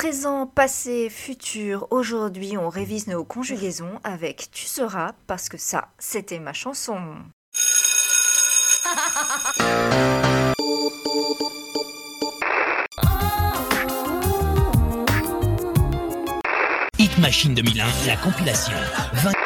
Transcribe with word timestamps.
Présent, 0.00 0.46
passé, 0.46 1.10
futur, 1.10 1.86
aujourd'hui 1.90 2.56
on 2.56 2.70
révise 2.70 3.06
nos 3.06 3.22
conjugaisons 3.22 4.00
avec 4.02 4.48
Tu 4.50 4.64
seras 4.64 5.12
parce 5.26 5.50
que 5.50 5.58
ça, 5.58 5.88
c'était 5.98 6.38
ma 6.38 6.54
chanson. 6.54 6.98
Hit 16.98 17.18
Machine 17.18 17.54
2001, 17.54 17.84
la 18.06 18.16
compilation. 18.16 18.72
20... 19.12 19.39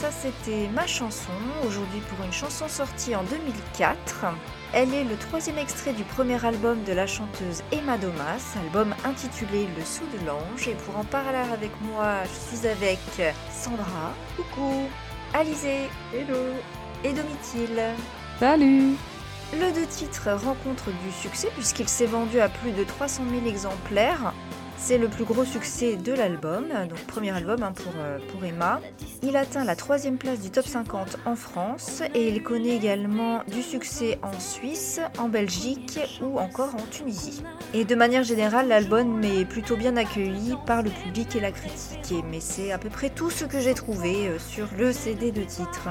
Ça 0.00 0.10
c'était 0.10 0.68
ma 0.74 0.88
chanson, 0.88 1.30
aujourd'hui 1.64 2.00
pour 2.00 2.26
une 2.26 2.32
chanson 2.32 2.66
sortie 2.68 3.14
en 3.14 3.22
2004. 3.22 4.26
Elle 4.72 4.92
est 4.92 5.04
le 5.04 5.16
troisième 5.16 5.56
extrait 5.56 5.92
du 5.92 6.02
premier 6.02 6.44
album 6.44 6.82
de 6.82 6.92
la 6.92 7.06
chanteuse 7.06 7.62
Emma 7.70 7.96
Domas, 7.96 8.56
album 8.60 8.92
intitulé 9.04 9.68
Le 9.78 9.84
Sou 9.84 10.02
de 10.12 10.26
l'Ange. 10.26 10.66
Et 10.66 10.74
pour 10.74 10.98
en 10.98 11.04
parler 11.04 11.38
avec 11.52 11.70
moi, 11.82 12.16
je 12.24 12.56
suis 12.56 12.66
avec 12.66 12.98
Sandra, 13.52 14.12
coucou, 14.36 14.88
Alizé, 15.32 15.88
hello, 16.12 16.42
et 17.04 17.12
Domitil. 17.12 17.80
Salut 18.40 18.96
Le 19.52 19.72
deux 19.72 19.86
titres 19.86 20.28
rencontre 20.32 20.90
du 21.04 21.12
succès 21.12 21.50
puisqu'il 21.54 21.88
s'est 21.88 22.06
vendu 22.06 22.40
à 22.40 22.48
plus 22.48 22.72
de 22.72 22.82
300 22.82 23.22
000 23.30 23.46
exemplaires. 23.46 24.34
C'est 24.86 24.98
le 24.98 25.08
plus 25.08 25.24
gros 25.24 25.46
succès 25.46 25.96
de 25.96 26.12
l'album, 26.12 26.66
donc 26.90 26.98
premier 27.06 27.30
album 27.30 27.62
hein, 27.62 27.72
pour, 27.72 27.94
euh, 28.00 28.18
pour 28.28 28.44
Emma. 28.44 28.82
Il 29.22 29.34
atteint 29.34 29.64
la 29.64 29.76
troisième 29.76 30.18
place 30.18 30.40
du 30.40 30.50
top 30.50 30.66
50 30.66 31.20
en 31.24 31.36
France 31.36 32.02
et 32.14 32.28
il 32.28 32.42
connaît 32.42 32.76
également 32.76 33.42
du 33.48 33.62
succès 33.62 34.18
en 34.22 34.38
Suisse, 34.38 35.00
en 35.16 35.30
Belgique 35.30 35.98
ou 36.20 36.38
encore 36.38 36.74
en 36.74 36.86
Tunisie. 36.90 37.42
Et 37.72 37.86
de 37.86 37.94
manière 37.94 38.24
générale, 38.24 38.68
l'album 38.68 39.24
est 39.24 39.46
plutôt 39.46 39.78
bien 39.78 39.96
accueilli 39.96 40.54
par 40.66 40.82
le 40.82 40.90
public 40.90 41.34
et 41.34 41.40
la 41.40 41.50
critique. 41.50 42.22
Mais 42.30 42.40
c'est 42.40 42.70
à 42.70 42.76
peu 42.76 42.90
près 42.90 43.08
tout 43.08 43.30
ce 43.30 43.46
que 43.46 43.60
j'ai 43.60 43.72
trouvé 43.72 44.28
euh, 44.28 44.38
sur 44.38 44.68
le 44.76 44.92
CD 44.92 45.32
de 45.32 45.44
titre. 45.44 45.88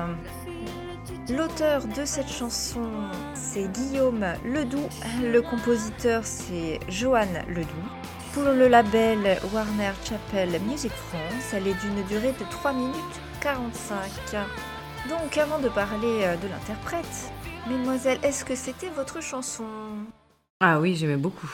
L'auteur 1.36 1.88
de 1.88 2.06
cette 2.06 2.30
chanson, 2.30 2.92
c'est 3.34 3.68
Guillaume 3.72 4.23
Ledoux. 4.46 4.88
Le 5.23 5.42
compositeur, 5.42 6.22
c'est 6.25 6.80
Johan 6.90 7.25
Ledoux. 7.48 7.90
Pour 8.34 8.45
le 8.45 8.67
label 8.67 9.38
Warner 9.53 9.92
Chappell 10.03 10.59
Music 10.64 10.92
France, 10.92 11.53
elle 11.53 11.67
est 11.67 11.80
d'une 11.81 12.03
durée 12.08 12.31
de 12.31 12.50
3 12.50 12.73
minutes 12.73 12.95
45. 13.42 14.09
Donc 15.08 15.38
avant 15.38 15.59
de 15.59 15.70
parler 15.70 16.23
euh, 16.23 16.36
de 16.38 16.48
l'interprète, 16.48 17.31
mesdemoiselles, 17.70 18.17
est-ce 18.23 18.44
que 18.44 18.56
c'était 18.56 18.90
votre 18.90 19.22
chanson? 19.22 19.67
Ah 20.59 20.80
oui, 20.80 20.95
j'aimais 20.95 21.17
beaucoup. 21.17 21.48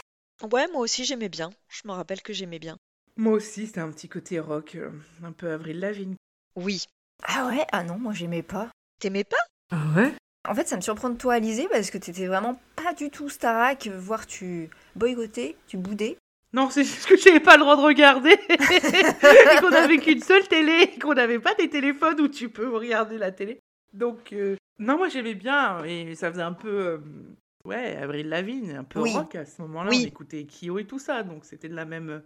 Ouais, 0.53 0.67
moi 0.71 0.79
aussi 0.79 1.03
j'aimais 1.03 1.27
bien. 1.27 1.49
Je 1.67 1.81
me 1.85 1.91
rappelle 1.91 2.21
que 2.21 2.31
j'aimais 2.31 2.59
bien. 2.59 2.77
Moi 3.17 3.33
aussi, 3.33 3.67
c'était 3.67 3.81
un 3.81 3.91
petit 3.91 4.07
côté 4.07 4.39
rock, 4.39 4.75
euh, 4.75 4.89
un 5.21 5.33
peu 5.33 5.51
Avril 5.51 5.81
Lavigne. 5.81 6.15
Oui. 6.55 6.85
Ah 7.23 7.47
ouais? 7.47 7.65
Ah 7.73 7.83
non, 7.83 7.99
moi 7.99 8.13
j'aimais 8.13 8.43
pas. 8.43 8.69
T'aimais 9.01 9.25
pas? 9.25 9.35
Ah 9.71 9.83
ouais? 9.97 10.13
En 10.47 10.55
fait, 10.55 10.69
ça 10.69 10.77
me 10.77 10.81
surprend 10.81 11.09
de 11.09 11.17
toi, 11.17 11.33
Alizé, 11.33 11.67
parce 11.69 11.91
que 11.91 11.97
t'étais 11.97 12.27
vraiment 12.27 12.57
pas 12.77 12.93
du 12.93 13.09
tout 13.09 13.27
Starac, 13.27 13.87
voire 13.87 14.25
tu 14.25 14.69
boycottais, 14.95 15.57
tu 15.67 15.75
boudais. 15.75 16.17
Non, 16.51 16.69
c'est 16.71 16.83
juste 16.83 17.05
que 17.05 17.15
j'avais 17.17 17.39
pas 17.39 17.55
le 17.57 17.61
droit 17.61 17.75
de 17.75 17.81
regarder 17.81 18.31
et 18.49 19.59
qu'on 19.61 19.71
avait 19.71 19.97
qu'une 19.99 20.21
seule 20.21 20.47
télé 20.47 20.91
et 20.95 20.99
qu'on 20.99 21.13
n'avait 21.13 21.39
pas 21.39 21.53
des 21.53 21.69
téléphones 21.69 22.19
où 22.21 22.27
tu 22.27 22.49
peux 22.49 22.69
regarder 22.69 23.17
la 23.17 23.31
télé. 23.31 23.59
Donc, 23.93 24.33
euh, 24.33 24.55
non, 24.79 24.97
moi 24.97 25.09
j'aimais 25.09 25.35
bien 25.35 25.83
et 25.83 26.15
ça 26.15 26.31
faisait 26.31 26.41
un 26.41 26.53
peu, 26.53 26.69
euh, 26.69 26.97
ouais, 27.65 27.97
Avril 27.97 28.29
Lavigne, 28.29 28.71
un 28.77 28.83
peu 28.83 28.99
Oui. 28.99 29.13
rock 29.13 29.35
à 29.35 29.45
ce 29.45 29.61
moment-là. 29.61 29.89
Oui. 29.91 30.01
On 30.03 30.07
écoutait 30.07 30.45
Kyo 30.47 30.79
et 30.79 30.85
tout 30.85 30.99
ça, 30.99 31.21
donc 31.23 31.45
c'était 31.45 31.69
de 31.69 31.75
la 31.75 31.85
même, 31.85 32.09
euh, 32.09 32.19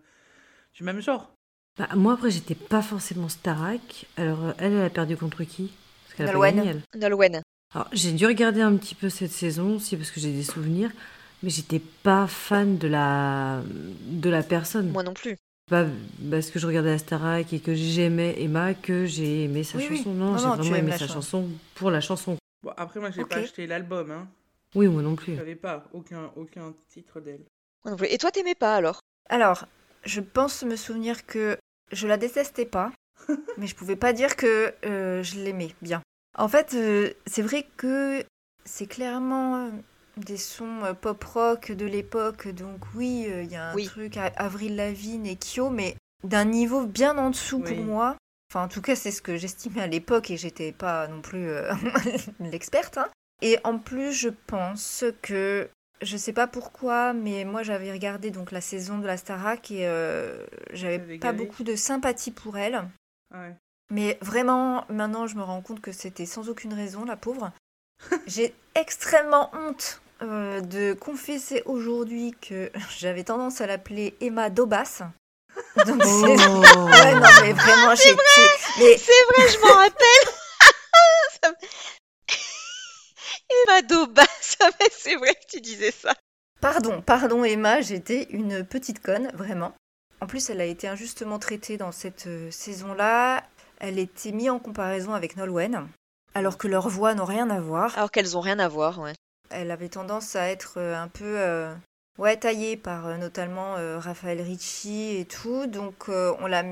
du 0.73 0.83
même 0.83 1.01
genre. 1.01 1.33
Bah, 1.77 1.89
Moi, 1.95 2.13
après, 2.13 2.31
j'étais 2.31 2.55
pas 2.55 2.81
forcément 2.81 3.27
Starac. 3.29 4.05
Alors, 4.15 4.43
euh, 4.45 4.51
elle, 4.57 4.73
elle 4.73 4.85
a 4.85 4.89
perdu 4.89 5.17
contre 5.17 5.43
qui? 5.43 5.73
Nolwenn. 6.19 6.81
Nolwenn. 6.95 7.41
Alors, 7.73 7.87
j'ai 7.91 8.11
dû 8.11 8.25
regarder 8.27 8.61
un 8.61 8.75
petit 8.77 8.93
peu 8.95 9.09
cette 9.09 9.31
saison 9.31 9.77
aussi 9.77 9.97
parce 9.97 10.11
que 10.11 10.19
j'ai 10.19 10.31
des 10.31 10.43
souvenirs. 10.43 10.91
Mais 11.43 11.49
j'étais 11.49 11.79
pas 11.79 12.25
fan 12.27 12.77
de 12.77 12.87
la, 12.87 13.61
de 14.07 14.29
la 14.29 14.41
personne. 14.43 14.91
Moi 14.91 15.03
non 15.03 15.13
plus. 15.13 15.35
Pas 15.69 15.85
parce 16.31 16.49
que 16.49 16.59
je 16.59 16.67
regardais 16.67 16.91
la 16.91 16.97
Starac 16.97 17.51
et 17.53 17.59
que 17.59 17.73
j'aimais 17.75 18.35
Emma 18.41 18.73
que 18.73 19.05
j'ai 19.05 19.43
aimé 19.43 19.63
sa 19.63 19.77
Oui, 19.77 19.87
oui. 19.89 19.97
chanson. 19.97 20.13
Non, 20.13 20.31
Non, 20.31 20.37
j'ai 20.37 20.49
vraiment 20.49 20.75
aimé 20.75 20.91
sa 20.91 20.99
chanson. 20.99 21.13
chanson 21.13 21.49
pour 21.75 21.91
la 21.91 22.01
chanson. 22.01 22.37
Bon, 22.63 22.71
après, 22.77 22.99
moi 22.99 23.11
j'ai 23.11 23.21
Ok. 23.23 23.29
pas 23.29 23.35
acheté 23.37 23.67
l'album, 23.67 24.11
hein. 24.11 24.27
Oui, 24.75 24.87
moi 24.87 25.01
non 25.01 25.15
plus. 25.15 25.35
J'avais 25.35 25.55
pas 25.55 25.83
aucun, 25.93 26.31
aucun 26.35 26.73
titre 26.89 27.19
d'elle. 27.19 27.43
Moi 27.83 27.91
non 27.91 27.97
plus. 27.97 28.07
Et 28.07 28.17
toi 28.17 28.31
t'aimais 28.31 28.55
pas 28.55 28.75
alors? 28.75 28.99
Alors, 29.29 29.65
je 30.05 30.21
pense 30.21 30.63
me 30.63 30.75
souvenir 30.77 31.25
que 31.25 31.57
je 31.91 32.07
la 32.07 32.17
détestais 32.17 32.65
pas, 32.65 32.91
mais 33.57 33.67
je 33.67 33.75
pouvais 33.75 33.95
pas 33.97 34.13
dire 34.13 34.35
que 34.37 34.73
euh, 34.85 35.23
je 35.23 35.35
l'aimais 35.39 35.75
bien. 35.81 36.01
En 36.37 36.47
fait, 36.47 36.73
euh, 36.73 37.11
c'est 37.25 37.41
vrai 37.41 37.65
que 37.77 38.23
c'est 38.65 38.87
clairement 38.87 39.67
euh, 39.67 39.69
des 40.17 40.37
sons 40.37 40.83
euh, 40.83 40.93
pop 40.93 41.23
rock 41.23 41.71
de 41.71 41.85
l'époque, 41.85 42.47
donc 42.47 42.79
oui, 42.95 43.25
euh, 43.29 43.43
il 43.43 43.51
y 43.51 43.55
a 43.55 43.71
un 43.71 43.75
Oui. 43.75 43.85
truc 43.85 44.17
à 44.17 44.25
Avril 44.37 44.75
Lavigne 44.75 45.25
et 45.25 45.35
Kyo, 45.37 45.69
mais 45.69 45.95
d'un 46.23 46.45
niveau 46.45 46.85
bien 46.85 47.17
en 47.17 47.29
dessous 47.29 47.61
Oui. 47.63 47.73
pour 47.75 47.83
moi. 47.83 48.15
Enfin, 48.51 48.65
en 48.65 48.67
tout 48.67 48.81
cas, 48.81 48.95
c'est 48.95 49.11
ce 49.11 49.21
que 49.21 49.35
j'estimais 49.35 49.81
à 49.81 49.87
l'époque 49.87 50.29
et 50.29 50.37
j'étais 50.37 50.71
pas 50.71 51.07
non 51.07 51.21
plus 51.21 51.47
euh, 51.49 51.73
l'experte. 52.39 52.97
hein. 52.99 53.07
Et 53.41 53.57
en 53.63 53.79
plus, 53.79 54.13
je 54.13 54.29
pense 54.29 55.03
que 55.23 55.69
je 56.01 56.17
sais 56.17 56.33
pas 56.33 56.47
pourquoi, 56.47 57.13
mais 57.13 57.45
moi 57.45 57.63
j'avais 57.63 57.91
regardé 57.91 58.29
donc 58.29 58.51
la 58.51 58.61
saison 58.61 58.99
de 58.99 59.07
la 59.07 59.17
Starac 59.17 59.71
et 59.71 59.87
euh, 59.87 60.45
j'avais 60.71 60.99
pas 61.17 61.31
galé 61.31 61.37
beaucoup 61.45 61.63
de 61.63 61.75
sympathie 61.75 62.31
pour 62.31 62.57
elle. 62.57 62.83
Ouais. 63.33 63.55
Mais 63.89 64.17
vraiment, 64.21 64.85
maintenant 64.89 65.27
je 65.27 65.35
me 65.35 65.43
rends 65.43 65.61
compte 65.61 65.81
que 65.81 65.91
c'était 65.91 66.25
sans 66.25 66.49
aucune 66.49 66.73
raison, 66.73 67.05
la 67.05 67.15
pauvre. 67.17 67.51
J'ai 68.27 68.53
extrêmement 68.75 69.49
honte 69.53 70.01
euh, 70.21 70.61
de 70.61 70.93
confesser 70.93 71.63
aujourd'hui 71.65 72.35
que 72.41 72.71
j'avais 72.97 73.23
tendance 73.23 73.61
à 73.61 73.67
l'appeler 73.67 74.15
Emma 74.21 74.49
Dobas. 74.49 75.01
Donc 75.85 76.03
c'est. 76.03 76.47
Oh. 76.49 76.63
Ouais, 76.93 77.13
non, 77.15 77.29
mais 77.41 77.53
vraiment, 77.53 77.95
j'ai. 77.95 78.15
Mais 78.79 78.97
C'est 78.97 79.23
vrai, 79.29 79.49
je 79.49 79.59
m'en 79.59 79.73
rappelle. 79.73 80.27
Emma 83.49 83.81
Doba, 83.81 84.23
ça 84.41 84.69
mais 84.79 84.87
c'est 84.91 85.15
vrai 85.15 85.35
que 85.35 85.47
tu 85.49 85.61
disais 85.61 85.91
ça. 85.91 86.13
Pardon, 86.61 87.01
pardon 87.01 87.43
Emma, 87.43 87.81
j'étais 87.81 88.27
une 88.29 88.65
petite 88.65 89.01
conne, 89.01 89.29
vraiment. 89.33 89.73
En 90.21 90.27
plus, 90.27 90.49
elle 90.49 90.61
a 90.61 90.65
été 90.65 90.87
injustement 90.87 91.39
traitée 91.39 91.75
dans 91.75 91.91
cette 91.91 92.27
euh, 92.27 92.49
saison-là. 92.49 93.43
Elle 93.79 93.99
était 93.99 94.31
mise 94.31 94.49
en 94.49 94.59
comparaison 94.59 95.13
avec 95.13 95.35
Nolwenn, 95.35 95.87
alors 96.33 96.57
que 96.57 96.69
leurs 96.69 96.87
voix 96.87 97.13
n'ont 97.13 97.25
rien 97.25 97.49
à 97.49 97.59
voir. 97.59 97.97
Alors 97.97 98.11
qu'elles 98.11 98.37
ont 98.37 98.41
rien 98.41 98.59
à 98.59 98.69
voir, 98.69 98.99
ouais. 98.99 99.13
Elle 99.53 99.71
avait 99.71 99.89
tendance 99.89 100.35
à 100.35 100.49
être 100.49 100.73
euh, 100.77 100.95
un 100.95 101.07
peu 101.07 101.23
euh, 101.39 101.73
ouais, 102.17 102.37
taillée 102.37 102.75
par 102.77 103.07
euh, 103.07 103.17
notamment 103.17 103.75
Raphaël 103.99 104.41
Ricci 104.41 105.15
et 105.17 105.25
tout. 105.25 105.67
Donc 105.67 106.09
on 106.09 106.47
l'a... 106.47 106.63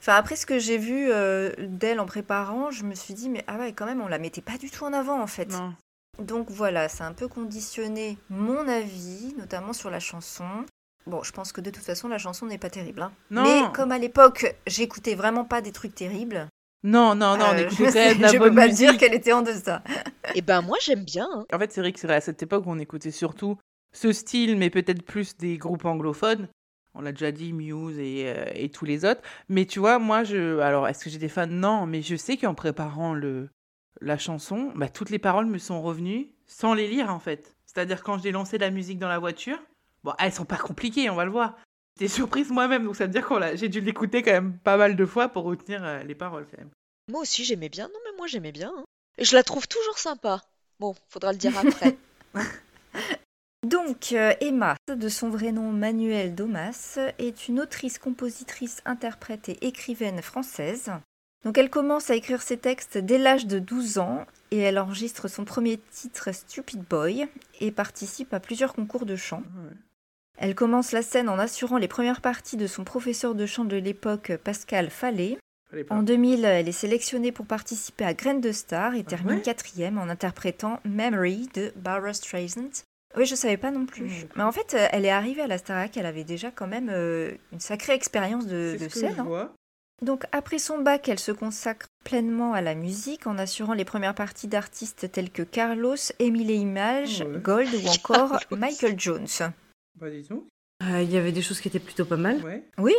Enfin, 0.00 0.14
après 0.14 0.36
ce 0.36 0.46
que 0.46 0.58
j'ai 0.58 0.78
vu 0.78 1.10
euh, 1.10 1.52
d'elle 1.58 2.00
en 2.00 2.06
préparant, 2.06 2.70
je 2.70 2.84
me 2.84 2.94
suis 2.94 3.12
dit, 3.12 3.28
mais 3.28 3.44
ah 3.46 3.58
ouais, 3.58 3.74
quand 3.74 3.84
même, 3.84 4.00
on 4.00 4.08
la 4.08 4.18
mettait 4.18 4.40
pas 4.40 4.56
du 4.56 4.70
tout 4.70 4.84
en 4.84 4.94
avant 4.94 5.20
en 5.20 5.26
fait. 5.26 5.50
Non. 5.50 5.74
Donc 6.18 6.50
voilà, 6.50 6.88
ça 6.88 7.04
a 7.04 7.08
un 7.08 7.12
peu 7.12 7.28
conditionné 7.28 8.16
mon 8.30 8.66
avis, 8.66 9.34
notamment 9.38 9.74
sur 9.74 9.90
la 9.90 10.00
chanson. 10.00 10.46
Bon, 11.06 11.22
je 11.22 11.32
pense 11.32 11.52
que 11.52 11.60
de 11.60 11.70
toute 11.70 11.84
façon, 11.84 12.08
la 12.08 12.18
chanson 12.18 12.46
n'est 12.46 12.58
pas 12.58 12.70
terrible. 12.70 13.02
hein. 13.02 13.12
Non. 13.30 13.42
Mais 13.42 13.72
comme 13.74 13.92
à 13.92 13.98
l'époque, 13.98 14.54
j'écoutais 14.66 15.14
vraiment 15.14 15.44
pas 15.44 15.60
des 15.60 15.72
trucs 15.72 15.94
terribles. 15.94 16.46
Non, 16.82 17.14
non, 17.14 17.36
non, 17.36 17.44
on 17.50 17.54
euh, 17.54 17.58
écoutait 17.66 17.86
je 17.86 17.92
quand 17.92 17.94
même 17.94 18.16
de 18.18 18.22
la 18.22 18.28
je 18.32 18.38
bonne 18.38 18.48
peux 18.50 18.54
pas 18.54 18.66
musique. 18.68 18.78
dire 18.78 18.96
qu'elle 18.98 19.14
était 19.14 19.32
en 19.32 19.42
deçà. 19.42 19.82
Et 20.34 20.40
ben 20.42 20.62
moi 20.62 20.78
j'aime 20.80 21.04
bien. 21.04 21.28
hein. 21.32 21.44
En 21.52 21.58
fait, 21.58 21.70
c'est 21.72 21.80
vrai 21.80 21.92
que 21.92 22.00
c'est 22.00 22.10
à 22.12 22.20
cette 22.20 22.42
époque 22.42 22.64
où 22.66 22.70
on 22.70 22.78
écoutait 22.78 23.10
surtout 23.10 23.56
ce 23.92 24.12
style, 24.12 24.56
mais 24.56 24.70
peut-être 24.70 25.02
plus 25.02 25.36
des 25.36 25.58
groupes 25.58 25.84
anglophones. 25.84 26.48
On 26.94 27.02
l'a 27.02 27.12
déjà 27.12 27.30
dit, 27.32 27.52
Muse 27.52 27.98
et, 27.98 28.24
euh, 28.26 28.46
et 28.54 28.68
tous 28.68 28.84
les 28.84 29.04
autres. 29.04 29.20
Mais 29.48 29.64
tu 29.66 29.78
vois, 29.78 29.98
moi, 30.00 30.24
je. 30.24 30.58
Alors, 30.58 30.88
est-ce 30.88 31.04
que 31.04 31.10
j'ai 31.10 31.18
des 31.18 31.28
fans 31.28 31.46
Non, 31.46 31.86
mais 31.86 32.02
je 32.02 32.16
sais 32.16 32.36
qu'en 32.36 32.54
préparant 32.54 33.14
le... 33.14 33.48
la 34.00 34.18
chanson, 34.18 34.72
bah, 34.74 34.88
toutes 34.88 35.10
les 35.10 35.20
paroles 35.20 35.46
me 35.46 35.58
sont 35.58 35.80
revenues 35.82 36.30
sans 36.46 36.74
les 36.74 36.88
lire, 36.88 37.08
en 37.14 37.20
fait. 37.20 37.54
C'est-à-dire, 37.66 38.02
quand 38.02 38.18
j'ai 38.20 38.32
lancé 38.32 38.58
la 38.58 38.70
musique 38.70 38.98
dans 38.98 39.08
la 39.08 39.20
voiture, 39.20 39.58
bon, 40.02 40.12
elles 40.18 40.32
sont 40.32 40.44
pas 40.44 40.56
compliquées, 40.56 41.08
on 41.10 41.14
va 41.14 41.24
le 41.24 41.30
voir. 41.30 41.56
J'étais 41.98 42.12
surprise 42.12 42.50
moi-même, 42.50 42.84
donc 42.84 42.96
ça 42.96 43.06
veut 43.06 43.12
dire 43.12 43.26
que 43.28 43.34
j'ai 43.56 43.68
dû 43.68 43.80
l'écouter 43.80 44.22
quand 44.22 44.32
même 44.32 44.56
pas 44.58 44.76
mal 44.76 44.96
de 44.96 45.06
fois 45.06 45.28
pour 45.28 45.44
retenir 45.44 45.84
euh, 45.84 46.02
les 46.02 46.14
paroles, 46.14 46.46
quand 46.50 46.58
même. 46.58 46.70
Moi 47.10 47.22
aussi 47.22 47.44
j'aimais 47.44 47.68
bien. 47.68 47.88
Non 47.88 47.98
mais 48.04 48.16
moi 48.16 48.26
j'aimais 48.26 48.52
bien. 48.52 48.72
hein. 48.76 48.84
Et 49.18 49.24
je 49.24 49.34
la 49.34 49.42
trouve 49.42 49.68
toujours 49.68 49.98
sympa. 49.98 50.40
Bon, 50.78 50.94
faudra 51.08 51.32
le 51.32 51.38
dire 51.38 51.56
après. 51.58 51.96
Donc, 53.66 54.12
euh, 54.12 54.32
Emma, 54.40 54.76
de 54.88 55.08
son 55.10 55.28
vrai 55.28 55.52
nom 55.52 55.70
Manuel 55.70 56.34
Domas, 56.34 56.98
est 57.18 57.48
une 57.48 57.60
autrice, 57.60 57.98
compositrice, 57.98 58.80
interprète 58.86 59.50
et 59.50 59.66
écrivaine 59.66 60.22
française. 60.22 60.90
Donc, 61.44 61.58
elle 61.58 61.68
commence 61.68 62.08
à 62.10 62.14
écrire 62.14 62.40
ses 62.40 62.56
textes 62.56 62.96
dès 62.96 63.18
l'âge 63.18 63.46
de 63.46 63.58
12 63.58 63.98
ans 63.98 64.24
et 64.50 64.58
elle 64.58 64.78
enregistre 64.78 65.28
son 65.28 65.44
premier 65.44 65.78
titre 65.90 66.32
Stupid 66.32 66.82
Boy 66.88 67.28
et 67.60 67.70
participe 67.70 68.32
à 68.32 68.40
plusieurs 68.40 68.72
concours 68.72 69.04
de 69.04 69.16
chant. 69.16 69.42
Elle 70.42 70.54
commence 70.54 70.92
la 70.92 71.02
scène 71.02 71.28
en 71.28 71.38
assurant 71.38 71.76
les 71.76 71.86
premières 71.86 72.22
parties 72.22 72.56
de 72.56 72.66
son 72.66 72.82
professeur 72.82 73.34
de 73.34 73.44
chant 73.44 73.66
de 73.66 73.76
l'époque, 73.76 74.32
Pascal 74.42 74.88
Fallet. 74.88 75.36
En 75.90 76.02
2000, 76.02 76.44
elle 76.46 76.66
est 76.66 76.72
sélectionnée 76.72 77.30
pour 77.30 77.44
participer 77.46 78.04
à 78.06 78.14
Graines 78.14 78.40
de 78.40 78.50
Star 78.50 78.94
et 78.94 79.04
termine 79.04 79.36
ouais 79.36 79.42
quatrième 79.42 79.98
en 79.98 80.08
interprétant 80.08 80.80
Memory 80.84 81.48
de 81.54 81.72
Barbara 81.76 82.14
Streisand. 82.14 82.70
Oui, 83.16 83.26
je 83.26 83.34
savais 83.34 83.58
pas 83.58 83.70
non 83.70 83.84
plus. 83.84 84.04
Plus. 84.04 84.26
Mais 84.34 84.42
en 84.42 84.50
fait, 84.50 84.74
euh, 84.74 84.88
elle 84.92 85.04
est 85.04 85.10
arrivée 85.10 85.42
à 85.42 85.46
la 85.46 85.58
Starac, 85.58 85.96
elle 85.96 86.06
avait 86.06 86.24
déjà 86.24 86.50
quand 86.50 86.66
même 86.66 86.88
euh, 86.90 87.32
une 87.52 87.60
sacrée 87.60 87.92
expérience 87.92 88.46
de, 88.46 88.78
scène. 88.88 89.20
hein. 89.20 89.50
Donc 90.02 90.24
après 90.32 90.58
son 90.58 90.78
bac, 90.78 91.08
elle 91.08 91.18
se 91.18 91.32
consacre 91.32 91.86
pleinement 92.04 92.54
à 92.54 92.62
la 92.62 92.74
musique 92.74 93.26
en 93.26 93.36
assurant 93.36 93.74
les 93.74 93.84
premières 93.84 94.14
parties 94.14 94.48
d'artistes 94.48 95.12
tels 95.12 95.30
que 95.30 95.42
Carlos, 95.42 95.96
Emile 96.18 96.50
Image, 96.52 97.20
Ouais. 97.20 97.38
Gold 97.40 97.68
ou 97.74 97.88
encore. 97.88 98.40
Michael 98.56 98.98
Jones. 98.98 99.26
Bah 100.00 100.10
dis 100.10 100.22
donc. 100.28 100.44
Euh, 100.82 101.02
Il 101.02 101.10
y 101.10 101.16
avait 101.16 101.32
des 101.32 101.42
choses 101.42 101.60
qui 101.60 101.68
étaient 101.68 101.78
plutôt 101.78 102.04
pas 102.04 102.16
mal. 102.16 102.42
Ouais. 102.44 102.62
Oui. 102.78 102.94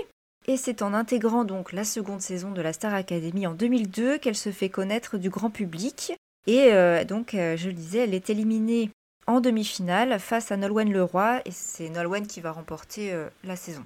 Et 0.47 0.57
c'est 0.57 0.81
en 0.81 0.93
intégrant 0.93 1.43
donc 1.43 1.71
la 1.71 1.83
seconde 1.83 2.21
saison 2.21 2.51
de 2.51 2.61
la 2.61 2.73
Star 2.73 2.93
Academy 2.93 3.45
en 3.47 3.53
2002 3.53 4.17
qu'elle 4.17 4.35
se 4.35 4.51
fait 4.51 4.69
connaître 4.69 5.17
du 5.17 5.29
grand 5.29 5.49
public. 5.49 6.13
Et 6.47 6.73
euh, 6.73 7.03
donc, 7.03 7.33
euh, 7.35 7.55
je 7.57 7.67
le 7.67 7.73
disais, 7.73 7.99
elle 7.99 8.13
est 8.15 8.29
éliminée 8.29 8.89
en 9.27 9.39
demi-finale 9.39 10.19
face 10.19 10.51
à 10.51 10.57
Nolwenn 10.57 10.91
Leroy. 10.91 11.41
Et 11.45 11.51
c'est 11.51 11.89
Nolwenn 11.89 12.25
qui 12.27 12.41
va 12.41 12.51
remporter 12.51 13.13
la 13.43 13.55
saison. 13.55 13.83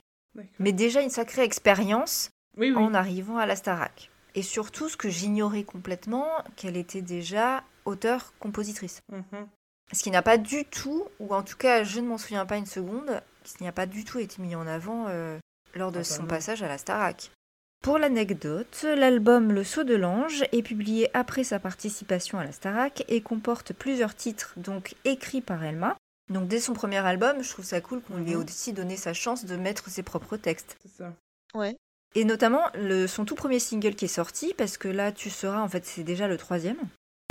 Mais 0.59 0.71
déjà 0.71 1.01
une 1.01 1.09
sacrée 1.09 1.43
expérience 1.43 2.29
Oui, 2.57 2.71
oui. 2.71 2.77
en 2.77 2.93
arrivant 2.93 3.37
à 3.37 3.45
la 3.45 3.55
Starac. 3.55 4.09
Et 4.35 4.41
surtout, 4.41 4.89
ce 4.89 4.97
que 4.97 5.09
j'ignorais 5.09 5.63
complètement, 5.63 6.27
qu'elle 6.57 6.75
était 6.77 7.01
déjà 7.01 7.63
auteure-compositrice. 7.85 9.01
Mhm. 9.11 9.47
Ce 9.93 10.01
qui 10.03 10.11
n'a 10.11 10.21
pas 10.21 10.37
du 10.37 10.65
tout, 10.65 11.07
ou 11.19 11.33
en 11.33 11.43
tout 11.43 11.57
cas 11.57 11.83
je 11.83 11.99
ne 11.99 12.07
m'en 12.07 12.17
souviens 12.17 12.45
pas 12.45 12.57
une 12.57 12.65
seconde, 12.65 13.21
ce 13.43 13.57
qui 13.57 13.63
n'a 13.63 13.71
pas 13.71 13.85
du 13.85 14.03
tout 14.03 14.19
été 14.19 14.41
mis 14.41 14.55
en 14.55 14.67
avant 14.67 15.05
euh, 15.09 15.37
lors 15.75 15.91
de 15.91 15.99
Ah 15.99 16.03
son 16.03 16.25
passage 16.25 16.63
à 16.63 16.67
la 16.67 16.77
Starac. 16.77 17.31
Pour 17.83 17.99
l'anecdote, 17.99 18.83
l'album 18.97 19.51
Le 19.51 19.63
Saut 19.63 19.83
de 19.83 19.93
l'Ange 19.95 20.43
est 20.51 20.63
publié 20.63 21.09
après 21.15 21.43
sa 21.43 21.59
participation 21.59 22.39
à 22.39 22.43
la 22.43 22.51
Starac 22.51 23.03
et 23.07 23.21
comporte 23.21 23.73
plusieurs 23.73 24.15
titres 24.15 24.53
donc 24.57 24.95
écrits 25.05 25.41
par 25.41 25.63
Elma. 25.63 25.95
Donc 26.33 26.47
dès 26.47 26.59
son 26.59 26.73
premier 26.73 26.97
album, 26.97 27.43
je 27.43 27.49
trouve 27.51 27.65
ça 27.65 27.81
cool 27.81 28.01
qu'on 28.01 28.17
lui 28.17 28.31
ait 28.31 28.35
Mhm. 28.35 28.43
aussi 28.45 28.73
donné 28.73 28.97
sa 28.97 29.13
chance 29.13 29.45
de 29.45 29.55
mettre 29.55 29.89
ses 29.91 30.01
propres 30.01 30.37
textes. 30.37 30.77
C'est 30.81 30.97
ça. 30.97 31.13
Ouais. 31.53 31.77
Et 32.15 32.25
notamment 32.25 32.63
le, 32.73 33.05
son 33.05 33.23
tout 33.25 33.35
premier 33.35 33.59
single 33.59 33.93
qui 33.93 34.05
est 34.05 34.07
sorti, 34.07 34.55
parce 34.57 34.77
que 34.77 34.87
là 34.87 35.11
tu 35.11 35.29
seras, 35.29 35.59
en 35.61 35.69
fait 35.69 35.85
c'est 35.85 36.03
déjà 36.03 36.27
le 36.27 36.37
troisième. 36.37 36.79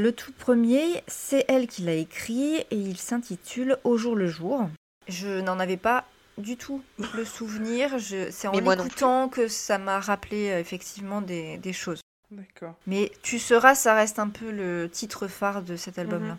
Le 0.00 0.12
tout 0.12 0.32
premier, 0.32 1.02
c'est 1.06 1.44
elle 1.48 1.68
qui 1.68 1.82
l'a 1.82 1.94
écrit 1.94 2.56
et 2.56 2.66
il 2.76 2.98
s'intitule 2.98 3.78
Au 3.84 3.96
jour 3.96 4.16
le 4.16 4.26
jour. 4.26 4.68
Je 5.06 5.40
n'en 5.40 5.60
avais 5.60 5.76
pas 5.76 6.04
du 6.36 6.56
tout 6.56 6.82
le 7.14 7.24
souvenir, 7.24 7.98
je- 7.98 8.30
c'est 8.32 8.48
en 8.48 8.52
l'écoutant 8.52 9.28
que 9.28 9.46
ça 9.46 9.78
m'a 9.78 10.00
rappelé 10.00 10.50
euh, 10.50 10.58
effectivement 10.58 11.20
des, 11.20 11.58
des 11.58 11.72
choses. 11.72 12.00
D'accord. 12.32 12.74
Mais 12.88 13.12
Tu 13.22 13.38
seras, 13.38 13.76
ça 13.76 13.94
reste 13.94 14.18
un 14.18 14.28
peu 14.30 14.50
le 14.50 14.88
titre 14.90 15.28
phare 15.28 15.62
de 15.62 15.76
cet 15.76 15.98
album-là. 15.98 16.34
Mhm. 16.34 16.38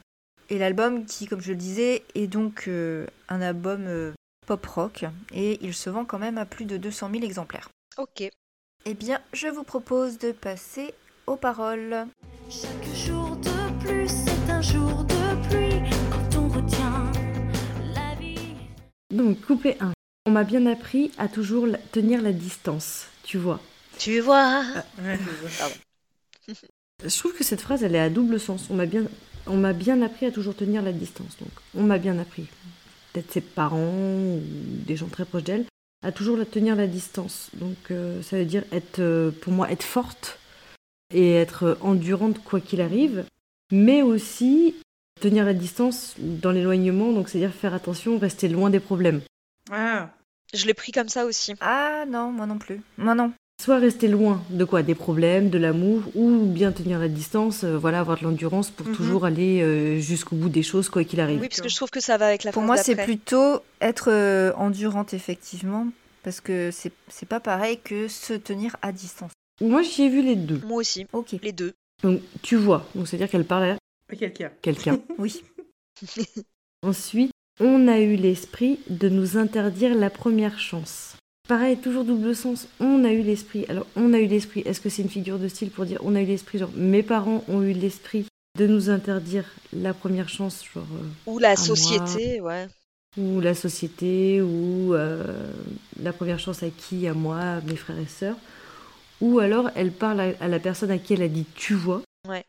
Et 0.50 0.58
l'album 0.58 1.06
qui, 1.06 1.26
comme 1.28 1.42
je 1.42 1.52
le 1.52 1.56
disais, 1.58 2.04
est 2.14 2.28
donc 2.28 2.66
euh, 2.68 3.08
un 3.30 3.42
album 3.42 3.86
euh, 3.88 4.12
pop-rock 4.46 5.06
et 5.34 5.58
il 5.66 5.74
se 5.74 5.90
vend 5.90 6.04
quand 6.04 6.20
même 6.20 6.38
à 6.38 6.46
plus 6.46 6.66
de 6.66 6.76
200 6.76 7.10
000 7.12 7.24
exemplaires. 7.24 7.70
Ok. 7.98 8.30
Eh 8.88 8.94
bien, 8.94 9.22
je 9.34 9.48
vous 9.48 9.64
propose 9.64 10.20
de 10.20 10.34
passer 10.34 10.94
aux 11.28 11.36
paroles. 11.36 12.08
Chaque 12.50 12.96
jour 12.96 13.36
de 13.38 13.84
plus 13.84 14.08
c'est 14.08 14.52
un 14.52 14.62
jour 14.62 15.04
de 15.04 15.48
pluie 15.48 15.82
quand 16.12 16.40
on 16.40 16.48
retient 16.48 17.12
la 17.94 18.16
vie. 18.20 18.56
Donc, 19.12 19.42
couplet 19.42 19.78
1. 19.80 19.94
On 20.28 20.32
m'a 20.32 20.44
bien 20.44 20.66
appris 20.66 21.12
à 21.18 21.28
toujours 21.28 21.68
tenir 21.92 22.22
la 22.22 22.32
distance, 22.32 23.08
tu 23.24 23.38
vois. 23.38 23.60
Tu 23.98 24.20
vois 24.20 24.64
ça. 25.50 25.70
Je 27.04 27.20
trouve 27.20 27.34
que 27.34 27.44
cette 27.44 27.62
phrase, 27.62 27.84
elle 27.84 27.96
est 27.96 28.00
à 28.00 28.10
double 28.10 28.40
sens. 28.40 28.68
On 28.70 28.76
m'a 28.76 28.86
bien, 28.86 29.04
on 29.48 29.58
m'a 29.58 29.74
bien 29.74 30.02
appris 30.02 30.26
à 30.26 30.32
toujours 30.32 30.56
tenir 30.56 30.82
la 30.82 30.92
distance. 30.92 31.38
Donc, 31.40 31.52
on 31.76 31.84
m'a 31.84 31.98
bien 31.98 32.18
appris, 32.18 32.48
peut-être 33.14 33.32
ses 33.32 33.42
parents 33.42 33.78
ou 33.78 34.42
des 34.86 34.96
gens 34.96 35.08
très 35.08 35.26
proches 35.26 35.44
d'elle, 35.44 35.66
à 36.04 36.12
toujours 36.12 36.38
la 36.38 36.46
tenir 36.46 36.76
la 36.76 36.88
distance. 36.88 37.50
Donc, 37.54 37.78
euh, 37.92 38.22
ça 38.22 38.38
veut 38.38 38.46
dire 38.46 38.64
être, 38.72 39.00
euh, 39.00 39.32
pour 39.32 39.54
moi, 39.54 39.72
être 39.72 39.84
forte 39.84 40.40
et 41.14 41.34
être 41.36 41.78
endurante 41.82 42.44
quoi 42.44 42.60
qu'il 42.60 42.82
arrive, 42.82 43.26
mais 43.72 44.02
aussi 44.02 44.76
tenir 45.22 45.46
la 45.46 45.54
distance 45.54 46.16
dans 46.20 46.52
l'éloignement. 46.52 47.12
Donc, 47.14 47.30
c'est-à-dire 47.30 47.54
faire 47.54 47.74
attention, 47.74 48.18
rester 48.18 48.48
loin 48.48 48.70
des 48.70 48.80
problèmes. 48.80 49.22
Ah, 49.72 50.10
Je 50.54 50.66
l'ai 50.66 50.74
pris 50.74 50.92
comme 50.92 51.10
ça 51.10 51.26
aussi. 51.26 51.54
Ah 51.62 52.06
non, 52.08 52.32
moi 52.32 52.46
non 52.46 52.58
plus. 52.58 52.82
Moi 52.98 53.16
non. 53.16 53.32
Soit 53.64 53.80
rester 53.80 54.10
loin 54.10 54.44
de 54.50 54.66
quoi 54.66 54.84
Des 54.84 54.96
problèmes, 54.96 55.50
de 55.50 55.58
l'amour, 55.58 56.02
ou 56.14 56.46
bien 56.46 56.74
tenir 56.74 57.00
la 57.00 57.08
distance, 57.08 57.64
euh, 57.64 57.78
voilà, 57.78 58.02
avoir 58.02 58.20
de 58.20 58.24
l'endurance 58.26 58.70
pour 58.70 58.86
Mhm. 58.88 58.96
toujours 58.96 59.26
aller 59.26 59.62
euh, 59.62 59.98
jusqu'au 60.00 60.36
bout 60.36 60.50
des 60.50 60.62
choses, 60.62 60.90
quoi 60.90 61.06
qu'il 61.06 61.22
arrive. 61.22 61.40
Oui, 61.40 61.48
parce 61.48 61.62
que 61.62 61.70
je 61.70 61.76
trouve 61.76 61.90
que 61.90 62.02
ça 62.02 62.18
va 62.18 62.28
avec 62.28 62.44
la 62.44 62.52
Pour 62.52 62.64
moi, 62.64 62.76
c'est 62.76 62.98
plutôt 62.98 63.62
être 63.80 64.12
euh, 64.12 64.52
endurante, 64.58 65.14
effectivement, 65.14 65.88
parce 66.24 66.42
que 66.42 66.70
c'est 66.72 66.92
c'est 67.08 67.26
pas 67.28 67.40
pareil 67.40 67.80
que 67.82 68.10
se 68.10 68.34
tenir 68.34 68.76
à 68.82 68.92
distance. 68.92 69.32
Moi, 69.62 69.82
j'y 69.84 70.04
ai 70.04 70.10
vu 70.10 70.22
les 70.22 70.36
deux. 70.36 70.60
Moi 70.66 70.78
aussi. 70.78 71.06
Ok, 71.14 71.36
Les 71.42 71.52
deux. 71.52 71.74
Donc, 72.04 72.22
tu 72.42 72.56
vois, 72.58 72.86
donc 72.94 73.08
c'est-à-dire 73.08 73.30
qu'elle 73.30 73.46
parle 73.46 73.78
à 74.12 74.16
quelqu'un. 74.16 74.52
quelqu'un. 74.62 75.00
oui. 75.18 75.42
Ensuite, 76.84 77.32
on 77.60 77.88
a 77.88 78.00
eu 78.00 78.16
l'esprit 78.16 78.80
de 78.90 79.10
nous 79.10 79.38
interdire 79.38 79.96
la 79.96 80.10
première 80.10 80.60
chance. 80.60 81.16
Pareil, 81.48 81.78
toujours 81.78 82.04
double 82.04 82.36
sens. 82.36 82.68
On 82.80 83.04
a 83.06 83.12
eu 83.12 83.22
l'esprit. 83.22 83.66
Alors, 83.70 83.86
on 83.96 84.14
a 84.14 84.20
eu 84.20 84.26
l'esprit. 84.28 84.62
Est-ce 84.66 84.82
que 84.82 84.90
c'est 84.90 85.04
une 85.04 85.10
figure 85.10 85.40
de 85.40 85.48
style 85.48 85.70
pour 85.70 85.86
dire 85.86 86.00
on 86.04 86.16
a 86.16 86.22
eu 86.22 86.26
l'esprit? 86.26 86.58
Genre, 86.58 86.72
mes 86.76 87.04
parents 87.04 87.44
ont 87.48 87.62
eu 87.62 87.72
l'esprit 87.72 88.26
de 88.58 88.68
nous 88.68 88.90
interdire 88.90 89.46
la 89.74 89.94
première 89.94 90.28
chance, 90.30 90.64
genre, 90.74 90.88
euh, 90.96 91.32
Ou 91.32 91.40
la 91.40 91.50
moi. 91.50 91.56
société, 91.58 92.42
ouais. 92.42 92.68
ou 93.18 93.42
la 93.42 93.54
société, 93.54 94.42
ou 94.42 94.94
euh, 94.96 95.24
la 96.02 96.14
première 96.14 96.40
chance 96.40 96.64
à 96.64 96.70
qui? 96.70 97.08
À 97.08 97.14
moi, 97.14 97.38
à 97.40 97.62
mes 97.62 97.76
frères 97.76 98.00
et 98.00 98.08
sœurs. 98.08 98.38
Ou 99.22 99.40
alors, 99.40 99.70
elle 99.76 99.92
parle 99.92 100.20
à, 100.20 100.34
à 100.42 100.48
la 100.48 100.60
personne 100.60 100.92
à 100.92 100.98
qui 100.98 101.14
elle 101.14 101.22
a 101.24 101.28
dit 101.28 101.46
tu 101.56 101.74
vois. 101.74 102.02
Ouais. 102.28 102.44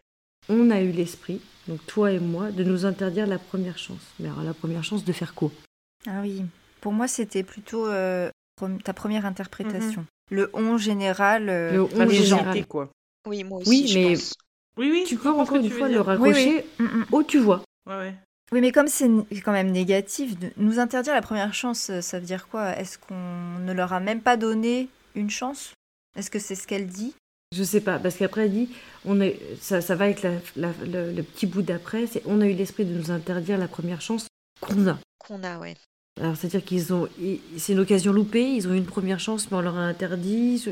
On 0.49 0.71
a 0.71 0.81
eu 0.81 0.91
l'esprit, 0.91 1.41
donc 1.69 1.85
toi 1.87 2.13
et 2.13 2.19
moi, 2.19 2.51
de 2.51 2.65
nous 2.65 2.87
interdire 2.87 3.27
la 3.27 3.39
première 3.39 3.79
chance. 3.79 4.01
Mais 4.21 4.29
alors, 4.29 4.43
la 4.43 4.55
première 4.55 4.85
chance 4.85 5.05
de 5.05 5.13
faire 5.13 5.35
quoi? 5.35 5.51
Ah 6.07 6.21
oui. 6.23 6.43
Pour 6.81 6.93
moi, 6.93 7.09
c'était 7.09 7.43
plutôt 7.43 7.87
euh, 7.89 8.31
ta 8.85 8.93
première 8.93 9.27
interprétation. 9.27 10.07
Le 10.31 10.51
on 10.55 10.77
général, 10.79 11.49
euh, 11.49 11.73
Le 11.73 11.83
on 11.83 12.09
général. 12.09 12.67
quoi. 12.67 12.91
Oui, 13.29 13.43
moi 13.45 13.59
aussi, 13.59 13.69
Oui, 13.71 13.87
je 13.89 13.99
mais- 13.99 14.15
pense. 14.15 14.35
Oui, 14.79 14.91
oui. 14.93 15.05
Tu 15.07 15.17
peux 15.17 15.31
encore 15.31 15.59
que 15.59 15.63
une 15.65 15.71
fois 15.71 15.89
le 15.89 16.01
raccrocher 16.01 16.65
Mm, 16.79 16.85
mm. 16.85 17.05
au 17.13 17.23
tu 17.23 17.39
vois. 17.39 17.63
Ouais, 17.89 17.97
ouais. 17.97 18.15
Oui, 18.53 18.61
mais 18.61 18.71
comme 18.73 18.87
c'est 18.89 19.09
quand 19.45 19.53
même 19.53 19.71
négatif, 19.73 20.39
de 20.39 20.51
nous 20.59 20.79
interdire 20.79 21.15
la 21.15 21.23
première 21.23 21.55
chance, 21.55 21.91
ça 22.01 22.21
veut 22.21 22.27
dire 22.27 22.47
quoi? 22.49 22.77
Est-ce 22.77 22.99
qu'on 22.99 23.59
ne 23.65 23.73
leur 23.73 23.93
a 23.93 23.99
même 24.01 24.21
pas 24.21 24.37
donné 24.37 24.89
une 25.17 25.31
chance? 25.31 25.73
Est-ce 26.17 26.31
que 26.31 26.39
c'est 26.39 26.55
ce 26.55 26.67
qu'elle 26.67 26.87
dit? 26.87 27.15
Je 27.55 27.63
sais 27.63 27.81
pas, 27.81 27.99
parce 27.99 28.17
qu'après 28.17 28.45
elle 28.47 28.53
dit, 28.53 28.69
on 29.05 29.21
est, 29.21 29.39
ça, 29.61 29.81
ça 29.81 29.95
va 29.95 30.07
avec 30.07 30.23
la- 30.23 30.33
la- 30.57 30.73
le, 30.85 31.13
le 31.13 31.23
petit 31.23 31.47
bout 31.47 31.63
d'après, 31.63 32.07
c'est 32.07 32.23
on 32.27 32.41
a 32.41 32.47
eu 32.47 32.55
l'esprit 32.55 32.85
de 32.85 32.93
nous 32.93 33.11
interdire 33.11 33.57
la 33.59 33.69
première 33.69 34.01
chance 34.01 34.27
qu'on 34.61 34.89
a. 34.89 34.99
Qu'on 35.19 35.45
a, 35.45 35.59
ouais. 35.59 35.77
Alors 36.21 36.35
c'est-à-dire 36.35 36.65
qu'ils 36.65 36.93
ont, 36.95 37.09
c'est 37.59 37.75
une 37.75 37.79
occasion 37.81 38.11
loupée, 38.13 38.51
ils 38.55 38.67
ont 38.67 38.73
eu 38.73 38.79
une 38.79 38.87
première 38.87 39.21
chance, 39.21 39.51
mais 39.51 39.59
on 39.59 39.61
leur 39.61 39.77
a 39.77 39.83
interdit. 39.83 40.59
Je, 40.65 40.71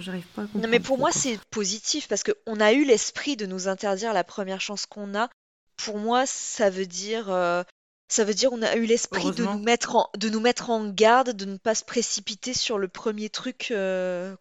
j'arrive 0.00 0.26
pas 0.34 0.42
à 0.42 0.44
comprendre. 0.46 0.64
Non, 0.64 0.70
mais 0.70 0.80
pour 0.80 0.98
moi, 0.98 1.10
c'est 1.12 1.38
positif 1.50 2.08
parce 2.08 2.24
qu'on 2.24 2.58
a 2.60 2.72
eu 2.72 2.84
l'esprit 2.84 3.36
de 3.36 3.46
nous 3.46 3.68
interdire 3.68 4.12
la 4.12 4.24
première 4.24 4.60
chance 4.60 4.84
qu'on 4.84 5.14
a. 5.14 5.30
Pour 5.76 5.98
moi, 5.98 6.26
ça 6.26 6.70
veut 6.70 6.86
dire, 6.86 7.30
euh, 7.30 7.62
ça 8.08 8.24
veut 8.24 8.34
dire 8.34 8.52
on 8.52 8.60
a 8.62 8.74
eu 8.74 8.84
l'esprit 8.84 9.30
de 9.36 9.44
nous 9.44 9.60
mettre 9.62 9.94
en, 9.94 10.10
de 10.18 10.28
nous 10.28 10.40
mettre 10.40 10.70
en 10.70 10.90
garde, 10.90 11.30
de 11.30 11.44
ne 11.44 11.56
pas 11.56 11.76
se 11.76 11.84
précipiter 11.84 12.52
sur 12.52 12.78
le 12.78 12.88
premier 12.88 13.30
truc, 13.30 13.68
euh, 13.70 14.34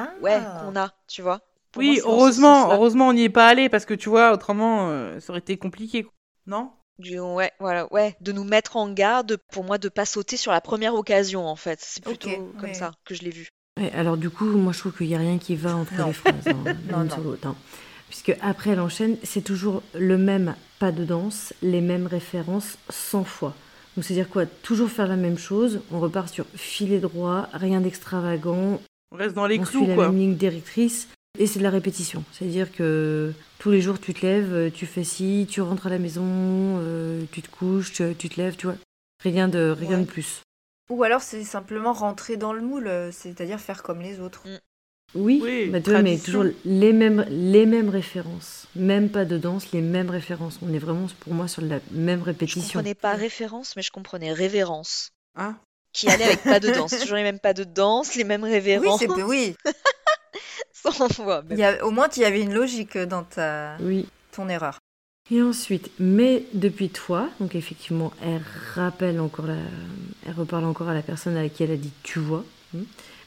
Ah 0.00 0.12
ouais, 0.22 0.38
qu'on 0.64 0.76
a, 0.76 0.92
tu 1.06 1.22
vois. 1.22 1.40
Pour 1.72 1.80
Oui, 1.80 2.00
heureusement, 2.04 2.72
heureusement, 2.72 3.08
on 3.08 3.12
n'y 3.12 3.24
est 3.24 3.28
pas 3.28 3.46
allé 3.48 3.68
parce 3.68 3.84
que 3.84 3.94
tu 3.94 4.08
vois, 4.08 4.32
autrement, 4.32 4.88
euh, 4.90 5.20
ça 5.20 5.30
aurait 5.30 5.40
été 5.40 5.56
compliqué. 5.58 6.06
Non? 6.46 6.70
Du- 6.98 7.20
ouais, 7.20 7.52
voilà, 7.60 7.92
ouais, 7.92 8.16
de 8.20 8.32
nous 8.32 8.44
mettre 8.44 8.76
en 8.76 8.90
garde, 8.90 9.36
pour 9.52 9.64
moi, 9.64 9.78
de 9.78 9.88
pas 9.88 10.04
sauter 10.04 10.36
sur 10.36 10.50
la 10.52 10.60
première 10.60 10.94
occasion, 10.94 11.46
en 11.46 11.56
fait. 11.56 11.78
C'est 11.80 12.02
plutôt 12.02 12.28
comme 12.58 12.70
ouais. 12.70 12.74
ça 12.74 12.92
que 13.04 13.14
je 13.14 13.22
l'ai 13.22 13.30
vu. 13.30 13.48
Ouais, 13.78 13.92
alors 13.92 14.16
du 14.16 14.28
coup, 14.30 14.46
moi 14.46 14.72
je 14.72 14.80
trouve 14.80 14.96
qu'il 14.96 15.06
n'y 15.06 15.14
a 15.14 15.18
rien 15.18 15.38
qui 15.38 15.54
va 15.54 15.76
entre 15.76 15.94
Non. 15.94 16.06
les 16.08 16.12
phrases, 16.12 16.34
hein, 16.48 16.64
non. 16.90 17.08
sur 17.08 17.20
l'autre. 17.20 17.46
hein. 17.46 17.54
Puisque 18.08 18.36
après 18.40 18.70
elle 18.70 18.80
enchaîne, 18.80 19.16
c'est 19.22 19.42
toujours 19.42 19.82
le 19.94 20.18
même 20.18 20.56
pas 20.80 20.90
de 20.90 21.04
danse, 21.04 21.52
les 21.62 21.80
mêmes 21.80 22.06
références 22.08 22.78
100 22.88 23.22
fois. 23.22 23.54
Donc 23.96 24.04
c'est-à-dire 24.04 24.28
quoi? 24.30 24.46
Toujours 24.46 24.88
faire 24.90 25.06
la 25.06 25.16
même 25.16 25.38
chose, 25.38 25.80
on 25.92 26.00
repart 26.00 26.28
sur 26.28 26.46
filet 26.56 26.98
droit, 26.98 27.48
rien 27.52 27.80
d'extravagant, 27.80 28.80
On 29.12 29.16
reste 29.16 29.34
dans 29.34 29.46
les 29.46 29.58
on 29.58 29.62
clous, 29.62 29.84
suit 29.84 29.88
la 29.88 29.96
même 29.96 30.18
ligne 30.18 30.34
directrice, 30.36 31.08
et 31.38 31.46
c'est 31.46 31.58
de 31.58 31.64
la 31.64 31.70
répétition. 31.70 32.24
C'est-à-dire 32.32 32.72
que 32.72 33.32
tous 33.58 33.70
les 33.70 33.80
jours 33.80 33.98
tu 34.00 34.12
te 34.14 34.24
lèves, 34.26 34.52
euh, 34.52 34.70
tu 34.70 34.86
fais 34.86 35.04
ci, 35.04 35.46
tu 35.48 35.60
rentres 35.60 35.86
à 35.86 35.90
la 35.90 35.98
maison, 35.98 36.24
euh, 36.26 37.22
tu 37.32 37.42
te 37.42 37.48
couches, 37.50 37.92
tu, 37.92 38.14
tu 38.18 38.28
te 38.28 38.40
lèves, 38.40 38.56
tu 38.56 38.66
vois. 38.66 38.76
Rien 39.22 39.48
de, 39.48 39.74
rien 39.76 39.98
Ouais. 39.98 40.04
de 40.04 40.06
plus. 40.06 40.42
Ou 40.90 41.02
alors 41.02 41.22
c'est 41.22 41.44
simplement 41.44 41.92
rentrer 41.92 42.36
dans 42.36 42.52
le 42.52 42.60
moule, 42.62 42.86
euh, 42.88 43.10
c'est-à-dire 43.12 43.60
faire 43.60 43.82
comme 43.82 44.00
les 44.00 44.20
autres. 44.20 44.42
Oui, 45.14 45.40
Oui, 45.42 45.70
bah, 45.70 45.78
vois, 45.80 46.02
mais 46.02 46.18
toujours 46.18 46.44
les 46.66 46.92
mêmes, 46.92 47.24
les 47.30 47.64
mêmes 47.64 47.88
références. 47.88 48.66
Même 48.76 49.08
pas 49.08 49.24
de 49.24 49.38
danse, 49.38 49.72
les 49.72 49.80
mêmes 49.80 50.10
références. 50.10 50.58
On 50.60 50.70
est 50.74 50.78
vraiment 50.78 51.06
pour 51.20 51.32
moi 51.32 51.48
sur 51.48 51.62
la 51.62 51.80
même 51.92 52.20
Je 52.20 52.24
répétition. 52.26 52.78
comprenais 52.80 52.94
pas 52.94 53.14
référence, 53.14 53.74
mais 53.74 53.80
je 53.82 53.90
comprenais 53.90 54.32
révérence. 54.34 55.10
Ah, 55.34 55.54
Qui 55.98 56.08
allait 56.08 56.24
avec 56.24 56.42
pas 56.42 56.60
de 56.60 56.70
danse. 56.70 56.98
Toujours 56.98 57.16
les 57.16 57.22
mêmes 57.22 57.38
pas 57.40 57.54
de 57.54 57.64
danse, 57.64 58.14
les 58.14 58.24
mêmes 58.24 58.42
Oui, 58.44 58.50
révérences. 58.50 59.00
c'est 59.00 59.10
oui. 59.22 59.54
Ça, 60.72 60.90
on 61.00 61.22
voit. 61.24 61.42
Il 61.50 61.58
y 61.58 61.64
a, 61.64 61.84
au 61.84 61.90
moins, 61.90 62.08
il 62.16 62.22
y 62.22 62.24
avait 62.24 62.40
une 62.40 62.54
logique 62.54 62.96
dans 62.96 63.24
ta, 63.24 63.76
Oui. 63.80 64.06
ton 64.32 64.48
erreur. 64.48 64.78
Et 65.30 65.42
ensuite, 65.42 65.90
mais 65.98 66.44
depuis 66.54 66.88
toi, 66.88 67.28
donc 67.40 67.54
effectivement, 67.54 68.12
elle 68.22 68.40
rappelle 68.74 69.20
encore 69.20 69.46
la, 69.46 69.56
elle 70.26 70.32
reparle 70.34 70.64
encore 70.64 70.88
à 70.88 70.94
la 70.94 71.02
personne 71.02 71.36
à 71.36 71.48
qui 71.50 71.62
elle 71.64 71.72
a 71.72 71.76
dit 71.76 71.92
tu 72.02 72.18
vois. 72.18 72.44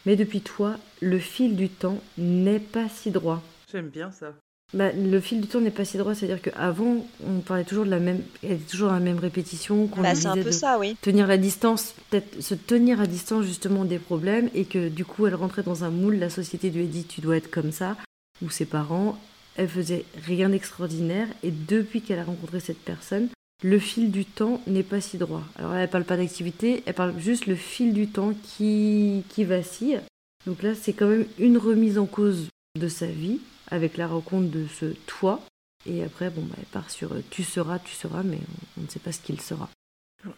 Mais 0.08 0.16
depuis 0.16 0.42
toi, 0.42 0.78
le 1.02 1.20
fil 1.20 1.56
du 1.56 1.70
temps 1.70 2.00
n'est 2.18 2.60
pas 2.60 2.90
si 2.90 3.12
droit. 3.12 3.42
j'aime 3.72 3.90
bien 3.90 4.12
ça. 4.12 4.34
Bah, 4.74 4.92
le 4.94 5.20
fil 5.20 5.42
du 5.42 5.48
temps 5.48 5.60
n'est 5.60 5.70
pas 5.70 5.84
si 5.84 5.98
droit, 5.98 6.16
c'est-à-dire 6.16 6.42
qu'avant, 6.42 7.06
on 7.28 7.40
parlait 7.40 7.66
toujours 7.66 7.84
de 7.84 7.90
la 7.90 8.00
même, 8.00 8.22
elle 8.42 8.54
était 8.54 8.72
toujours 8.72 8.88
dans 8.88 8.94
la 8.94 9.02
même 9.02 9.20
répétition, 9.20 9.88
qu'on 9.88 10.02
Bah, 10.02 10.14
un 10.26 10.34
peu 10.36 10.44
de 10.46 10.52
ça, 10.52 10.80
oui. 10.80 10.96
tenir 11.02 11.28
la 11.28 11.38
distance, 11.38 11.94
peut-être 12.10 12.42
se 12.42 12.56
tenir 12.56 13.02
à 13.02 13.06
distance 13.06 13.46
justement 13.46 13.84
des 13.84 14.00
problèmes, 14.00 14.50
et 14.54 14.64
que 14.64 14.88
du 14.88 15.04
coup, 15.04 15.28
elle 15.28 15.36
rentrait 15.36 15.64
dans 15.64 15.84
un 15.84 15.90
moule, 15.90 16.16
la 16.16 16.30
société 16.30 16.70
lui 16.70 16.84
a 16.84 16.88
dit 16.88 17.04
tu 17.04 17.20
dois 17.20 17.36
être 17.36 17.52
comme 17.52 17.74
ça, 17.74 17.98
ou 18.42 18.50
ses 18.50 18.66
parents, 18.66 19.20
elle 19.58 19.68
faisait 19.68 20.06
rien 20.26 20.48
d'extraordinaire, 20.50 21.28
et 21.44 21.52
depuis 21.52 22.02
qu'elle 22.02 22.20
a 22.20 22.24
rencontré 22.24 22.62
cette 22.62 22.80
personne, 22.80 23.28
le 23.64 23.78
fil 23.78 24.10
du 24.10 24.24
temps 24.24 24.62
n'est 24.68 24.84
pas 24.84 25.02
si 25.02 25.18
droit. 25.18 25.44
Alors 25.58 25.74
là, 25.74 25.82
elle 25.82 25.90
parle 25.90 26.06
pas 26.06 26.16
d'activité, 26.18 26.82
elle 26.86 26.94
parle 26.94 27.14
juste 27.20 27.46
le 27.46 27.56
fil 27.56 27.94
du 27.94 28.08
temps 28.08 28.34
qui, 28.42 29.24
qui 29.28 29.44
vacille. 29.44 30.00
Donc 30.48 30.64
là, 30.64 30.72
c'est 30.74 30.94
quand 30.94 31.08
même 31.08 31.26
une 31.38 31.58
remise 31.58 31.98
en 32.00 32.06
cause 32.06 32.48
de 32.80 32.88
sa 32.88 33.06
vie, 33.06 33.40
avec 33.72 33.98
la 33.98 34.08
rencontre 34.08 34.50
de 34.50 34.68
ce 34.68 34.86
toi. 35.08 35.42
Et 35.86 36.04
après, 36.04 36.30
bon, 36.30 36.42
bah, 36.44 36.56
elle 36.60 36.66
part 36.66 36.92
sur 36.92 37.14
euh, 37.14 37.24
tu 37.32 37.44
seras, 37.44 37.80
tu 37.80 37.96
seras, 37.96 38.22
mais 38.24 38.38
on, 38.38 38.82
on 38.82 38.84
ne 38.84 38.90
sait 38.90 39.00
pas 39.00 39.12
ce 39.12 39.20
qu'il 39.20 39.42
sera. 39.42 39.68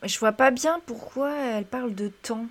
Je 0.03 0.17
vois 0.19 0.31
pas 0.31 0.51
bien 0.51 0.79
pourquoi 0.85 1.35
elle 1.35 1.65
parle 1.65 1.93
de 1.93 2.07
temps 2.07 2.47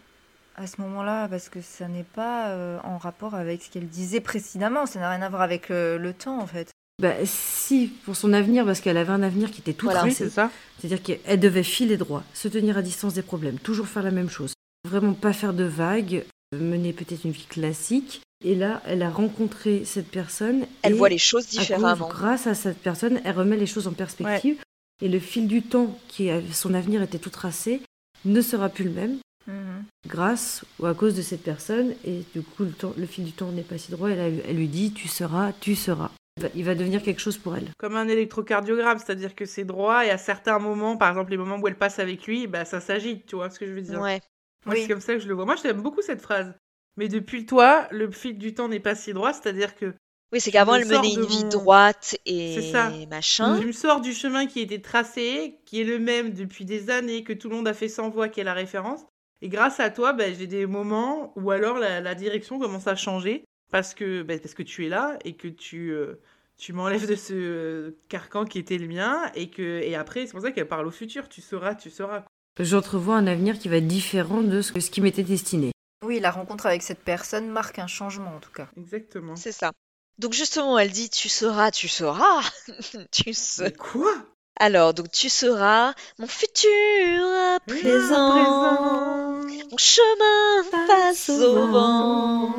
à 0.57 0.67
ce 0.67 0.81
moment-là, 0.83 1.29
parce 1.29 1.49
que 1.49 1.63
ça 1.63 1.89
n'est 1.89 2.03
pas 2.03 2.49
euh, 2.49 2.79
en 2.85 2.99
rapport 2.99 3.35
avec 3.35 3.63
ce 3.63 3.71
qu'elle 3.71 3.89
disait 3.89 4.21
précédemment. 4.21 4.85
Ça 4.87 5.01
n'a 5.01 5.11
rien 5.11 5.23
à 5.23 5.29
voir 5.29 5.43
avec 5.43 5.71
euh, 5.71 5.97
le 5.99 6.13
temps, 6.13 6.39
en 6.39 6.47
fait. 6.47 6.71
Bah, 7.01 7.15
si, 7.25 7.93
pour 8.05 8.17
son 8.17 8.33
avenir, 8.33 8.65
parce 8.65 8.81
qu'elle 8.81 8.99
avait 8.99 9.13
un 9.13 9.23
avenir 9.23 9.51
qui 9.51 9.61
était 9.61 9.73
tout 9.73 9.87
Voilà. 9.87 10.01
Tracé. 10.01 10.29
C'est-à-dire 10.29 11.03
qu'elle 11.03 11.41
devait 11.41 11.63
filer 11.63 11.97
droit, 11.97 12.23
se 12.35 12.49
tenir 12.49 12.77
à 12.77 12.83
distance 12.83 13.15
des 13.15 13.23
problèmes, 13.23 13.59
toujours 13.59 13.89
faire 13.89 14.03
la 14.03 14.11
même 14.11 14.29
chose. 14.29 14.53
Vraiment 14.87 15.15
pas 15.15 15.33
faire 15.33 15.55
de 15.55 15.65
vagues, 15.65 16.25
mener 16.53 16.93
peut-être 16.93 17.25
une 17.25 17.31
vie 17.31 17.47
classique. 17.47 18.21
Et 18.45 18.55
là, 18.55 18.83
elle 18.87 19.03
a 19.03 19.11
rencontré 19.11 19.85
cette 19.85 20.09
personne. 20.11 20.67
Elle 20.83 20.93
et 20.93 20.97
voit 20.97 21.09
les 21.09 21.19
choses 21.19 21.45
à 21.45 21.51
cause- 21.51 21.59
différemment. 21.61 22.09
grâce 22.09 22.47
à 22.47 22.55
cette 22.55 22.79
personne, 22.79 23.21
elle 23.25 23.37
remet 23.37 23.57
les 23.57 23.67
choses 23.67 23.87
en 23.87 23.93
perspective. 23.93 24.61
Et 25.01 25.09
le 25.09 25.19
fil 25.19 25.47
du 25.49 25.63
temps, 25.63 25.99
qui 26.09 26.31
a- 26.31 26.41
son 26.53 26.75
avenir 26.75 27.03
était 27.03 27.19
tout 27.19 27.31
tracé, 27.31 27.83
ne 28.25 28.41
sera 28.41 28.69
plus 28.69 28.85
le 28.85 28.91
même 28.91 29.19
Mhm. 29.49 29.85
grâce 30.09 30.65
ou 30.79 30.87
à 30.87 30.95
cause 30.95 31.15
de 31.17 31.23
cette 31.23 31.43
personne. 31.43 31.95
Et 32.05 32.23
du 32.35 32.43
coup, 32.43 32.65
le, 32.65 32.71
temps- 32.73 32.95
le 32.97 33.07
fil 33.07 33.25
du 33.25 33.33
temps 33.33 33.51
n'est 33.51 33.63
pas 33.63 33.79
si 33.79 33.91
droit. 33.91 34.09
Elle, 34.11 34.21
a- 34.21 34.27
elle 34.49 34.57
lui 34.57 34.69
dit 34.69 34.93
Tu 34.93 35.09
seras, 35.09 35.53
tu 35.61 35.75
seras. 35.75 36.11
Il 36.39 36.43
va- 36.45 36.49
Il 36.55 36.65
va 36.65 36.75
devenir 36.75 37.03
quelque 37.03 37.21
chose 37.21 37.37
pour 37.37 37.57
elle. 37.57 37.69
Comme 37.79 37.95
un 37.97 38.09
électrocardiogramme, 38.09 38.99
c'est-à-dire 38.99 39.35
que 39.35 39.45
c'est 39.45 39.65
droit 39.65 40.05
et 40.07 40.11
à 40.11 40.19
certains 40.19 40.59
moments, 40.59 40.97
par 40.97 41.11
exemple 41.11 41.31
les 41.31 41.37
moments 41.37 41.59
où 41.59 41.69
elle 41.69 41.77
passe 41.77 41.99
avec 41.99 42.27
lui, 42.27 42.47
bah 42.47 42.65
ça 42.65 42.81
s'agite, 42.81 43.27
tu 43.27 43.37
vois 43.37 43.51
ce 43.51 43.59
que 43.59 43.67
je 43.67 43.73
veux 43.73 43.83
dire. 43.83 44.01
Ouais. 44.01 44.21
Moi, 44.65 44.77
Oui. 44.77 44.83
c'est 44.83 44.89
comme 44.89 45.01
ça 45.01 45.15
que 45.15 45.19
je 45.19 45.27
le 45.29 45.35
vois. 45.35 45.45
Moi, 45.45 45.57
j'aime 45.61 45.83
beaucoup 45.83 46.03
cette 46.03 46.23
phrase. 46.23 46.55
Mais 46.97 47.09
depuis 47.09 47.47
toi, 47.47 47.87
le 47.91 48.11
fil 48.11 48.39
du 48.39 48.55
temps 48.55 48.69
n'est 48.69 48.81
pas 48.81 48.95
si 48.95 49.13
droit, 49.13 49.33
c'est-à-dire 49.33 49.75
que 49.75 49.95
Oui, 50.33 50.41
c'est 50.41 50.51
Je 50.51 50.53
qu'avant, 50.53 50.75
elle 50.75 50.87
menait 50.87 51.15
une 51.15 51.25
vie 51.27 51.43
mon- 51.45 51.49
droite 51.51 52.17
et 52.27 52.55
C'est 52.55 52.71
ça. 52.73 52.93
machin. 53.11 53.59
tu 53.61 53.67
me 53.67 53.73
sors 53.73 54.01
du 54.01 54.13
chemin 54.13 54.47
qui 54.47 54.61
était 54.61 54.81
tracé, 54.81 55.59
qui 55.67 55.81
est 55.81 55.85
le 55.85 55.99
même 55.99 56.33
depuis 56.33 56.65
des 56.65 56.91
années, 56.91 57.23
que 57.25 57.33
tout 57.33 57.49
le 57.49 57.57
monde 57.57 57.69
a 57.69 57.75
fait 57.75 57.89
sans 57.89 58.09
voix, 58.11 58.29
qui 58.29 58.41
est 58.41 58.45
la 58.45 58.55
référence. 58.55 59.01
Et 59.41 59.49
grâce 59.49 59.81
à 59.81 59.91
toi, 59.91 60.13
bah, 60.13 60.33
j'ai 60.33 60.47
des 60.47 60.67
moments 60.67 61.33
où 61.37 61.51
alors 61.51 61.79
la, 61.79 62.01
la 62.01 62.15
direction 62.15 62.59
commence 62.59 62.87
à 62.87 62.95
changer 62.97 63.45
parce 63.71 63.93
que, 63.95 64.23
bah, 64.23 64.39
parce 64.39 64.55
que 64.55 64.63
tu 64.63 64.87
es 64.87 64.89
là 64.89 65.19
et 65.25 65.35
que 65.35 65.49
tu, 65.49 65.91
euh, 65.93 66.21
tu 66.57 66.73
m'enlèves 66.73 67.09
de 67.09 67.17
ce 67.17 67.33
euh, 67.35 67.91
carcan 68.09 68.45
qui 68.45 68.59
était 68.59 68.79
le 68.79 68.87
mien. 68.87 69.21
Et, 69.35 69.51
que, 69.51 69.81
et 69.83 69.95
après, 69.97 70.27
c'est 70.27 70.33
pour 70.33 70.43
ça 70.43 70.53
qu'elle 70.53 70.69
parle 70.69 70.87
au 70.87 70.91
futur. 70.93 71.29
Tu 71.29 71.41
sauras, 71.41 71.75
tu 71.75 71.91
sauras. 71.91 72.25
J'entrevois 72.61 73.17
un 73.17 73.27
avenir 73.27 73.59
qui 73.59 73.69
va 73.69 73.77
être 73.79 73.87
différent 73.89 74.43
de 74.43 74.61
ce, 74.63 74.73
que- 74.73 74.81
ce 74.81 74.91
qui 74.91 75.01
m'était 75.01 75.23
destiné. 75.25 75.73
Oui, 76.03 76.21
la 76.21 76.31
rencontre 76.31 76.67
avec 76.67 76.83
cette 76.83 77.03
personne 77.03 77.49
marque 77.49 77.79
un 77.79 77.87
changement, 77.87 78.35
en 78.37 78.41
tout 78.41 78.53
cas. 78.53 78.69
Exactement. 78.77 79.37
C'est 79.37 79.53
ça. 79.53 79.73
Donc 80.19 80.33
justement, 80.33 80.79
elle 80.79 80.91
dit 80.91 81.11
tu 81.11 81.29
seras, 81.29 81.71
tu 81.71 81.89
seras, 81.89 82.43
tu 83.11 83.33
seras. 83.33 83.69
Mais 83.69 83.73
quoi? 83.73 84.13
Alors, 84.59 84.95
donc 84.95 85.11
tu 85.11 85.29
seras 85.29 85.95
mon 86.19 86.27
futur 86.27 87.25
à 87.25 87.59
présent, 87.67 89.41
mon 89.71 89.79
chemin 89.79 90.87
face 90.87 91.31
au 91.31 91.67
vent, 91.69 92.55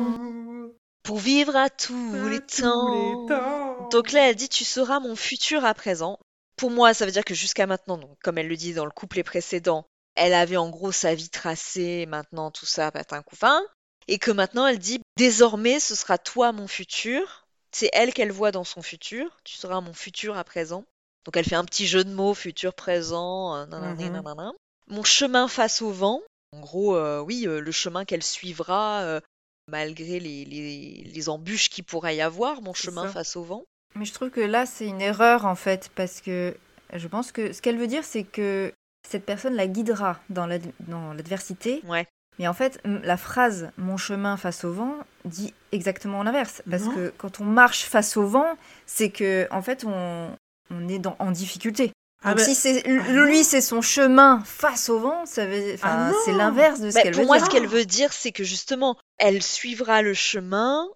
pour 1.02 1.18
vivre 1.18 1.54
à 1.54 1.70
tous 1.70 2.28
les 2.28 2.40
temps. 2.40 3.88
Donc 3.90 4.12
là, 4.12 4.28
elle 4.28 4.36
dit 4.36 4.48
tu 4.48 4.64
seras 4.64 5.00
mon 5.00 5.14
futur 5.14 5.64
à 5.64 5.74
présent. 5.74 6.18
Pour 6.56 6.70
moi, 6.70 6.94
ça 6.94 7.06
veut 7.06 7.12
dire 7.12 7.24
que 7.24 7.34
jusqu'à 7.34 7.66
maintenant, 7.66 7.98
donc, 7.98 8.16
comme 8.22 8.38
elle 8.38 8.48
le 8.48 8.56
dit 8.56 8.74
dans 8.74 8.84
le 8.84 8.90
couplet 8.90 9.22
précédent, 9.22 9.86
elle 10.16 10.34
avait 10.34 10.56
en 10.56 10.70
gros 10.70 10.92
sa 10.92 11.14
vie 11.14 11.28
tracée, 11.28 12.06
maintenant 12.06 12.50
tout 12.50 12.66
ça, 12.66 12.90
patin 12.90 13.22
couffin. 13.22 13.60
Et 14.06 14.18
que 14.18 14.30
maintenant, 14.30 14.66
elle 14.66 14.78
dit 14.78 15.00
désormais, 15.16 15.80
ce 15.80 15.94
sera 15.94 16.18
toi 16.18 16.52
mon 16.52 16.68
futur. 16.68 17.46
C'est 17.72 17.90
elle 17.92 18.12
qu'elle 18.12 18.30
voit 18.32 18.52
dans 18.52 18.64
son 18.64 18.82
futur. 18.82 19.38
Tu 19.44 19.54
seras 19.56 19.80
mon 19.80 19.94
futur 19.94 20.36
à 20.36 20.44
présent. 20.44 20.84
Donc 21.24 21.36
elle 21.36 21.44
fait 21.46 21.56
un 21.56 21.64
petit 21.64 21.86
jeu 21.86 22.04
de 22.04 22.12
mots, 22.12 22.34
futur, 22.34 22.74
présent, 22.74 23.56
euh, 23.56 23.64
Mhm. 23.66 24.12
nanana. 24.12 24.52
Mon 24.88 25.02
chemin 25.04 25.48
face 25.48 25.80
au 25.80 25.90
vent. 25.90 26.20
En 26.52 26.60
gros, 26.60 26.94
euh, 26.96 27.20
oui, 27.20 27.46
euh, 27.48 27.60
le 27.60 27.72
chemin 27.72 28.04
qu'elle 28.04 28.22
suivra, 28.22 29.20
malgré 29.68 30.20
les, 30.20 30.44
les, 30.44 31.02
les 31.04 31.28
embûches 31.30 31.70
qu'il 31.70 31.84
pourrait 31.84 32.16
y 32.16 32.20
avoir, 32.20 32.60
mon 32.60 32.74
chemin 32.74 33.06
ça. 33.06 33.12
face 33.12 33.36
au 33.36 33.42
vent. 33.42 33.64
Mais 33.94 34.04
je 34.04 34.12
trouve 34.12 34.30
que 34.30 34.40
là, 34.40 34.66
c'est 34.66 34.86
une 34.86 35.00
erreur, 35.00 35.46
en 35.46 35.54
fait, 35.54 35.90
parce 35.94 36.20
que 36.20 36.54
je 36.92 37.08
pense 37.08 37.32
que 37.32 37.52
ce 37.52 37.62
qu'elle 37.62 37.78
veut 37.78 37.86
dire, 37.86 38.04
c'est 38.04 38.24
que 38.24 38.72
cette 39.14 39.24
personne 39.26 39.54
la 39.54 39.66
guidera 39.68 40.18
dans 40.28 40.46
l'ad- 40.46 40.72
dans 40.88 41.12
l'adversité. 41.14 41.80
Ouais. 41.86 42.04
Mais 42.40 42.48
en 42.48 42.52
fait, 42.52 42.80
la 42.84 43.16
phrase 43.16 43.70
Mon 43.78 43.96
chemin 43.96 44.36
face 44.36 44.64
au 44.64 44.72
vent 44.72 44.94
dit 45.24 45.54
exactement 45.70 46.22
l'inverse. 46.24 46.62
Parce 46.68 46.82
Non. 46.84 46.94
que 46.94 47.12
quand 47.16 47.40
on 47.40 47.44
marche 47.44 47.84
face 47.84 48.16
au 48.16 48.26
vent, 48.26 48.56
c'est 48.86 49.10
que, 49.10 49.46
en 49.52 49.62
fait, 49.62 49.84
on, 49.86 50.30
on 50.70 50.88
est 50.88 50.98
dans, 50.98 51.14
en 51.20 51.30
difficulté. 51.30 51.92
Ah 52.24 52.30
Donc 52.30 52.38
bah- 52.38 52.44
si 52.44 52.54
c'est 52.56 52.82
ah 52.86 52.90
lui, 53.12 53.44
c'est 53.44 53.60
son 53.60 53.82
chemin 53.82 54.42
face 54.46 54.88
au 54.88 54.98
vent, 54.98 55.24
ça 55.26 55.46
veut, 55.46 55.74
enfin, 55.74 56.10
Ah 56.10 56.12
c'est 56.24 56.32
l'inverse 56.32 56.80
de 56.80 56.90
ce 56.90 56.94
Bah, 56.96 57.02
qu'elle 57.02 57.12
pour 57.12 57.20
veut 57.22 57.26
moi, 57.28 57.36
dire. 57.38 57.46
ce 57.46 57.50
qu'elle 57.52 57.66
veut 57.68 57.84
dire, 57.84 58.12
c'est 58.12 58.32
que 58.32 58.42
justement, 58.44 58.96
elle 59.18 59.40
suivra 59.42 60.02
le 60.02 60.14
chemin, 60.14 60.88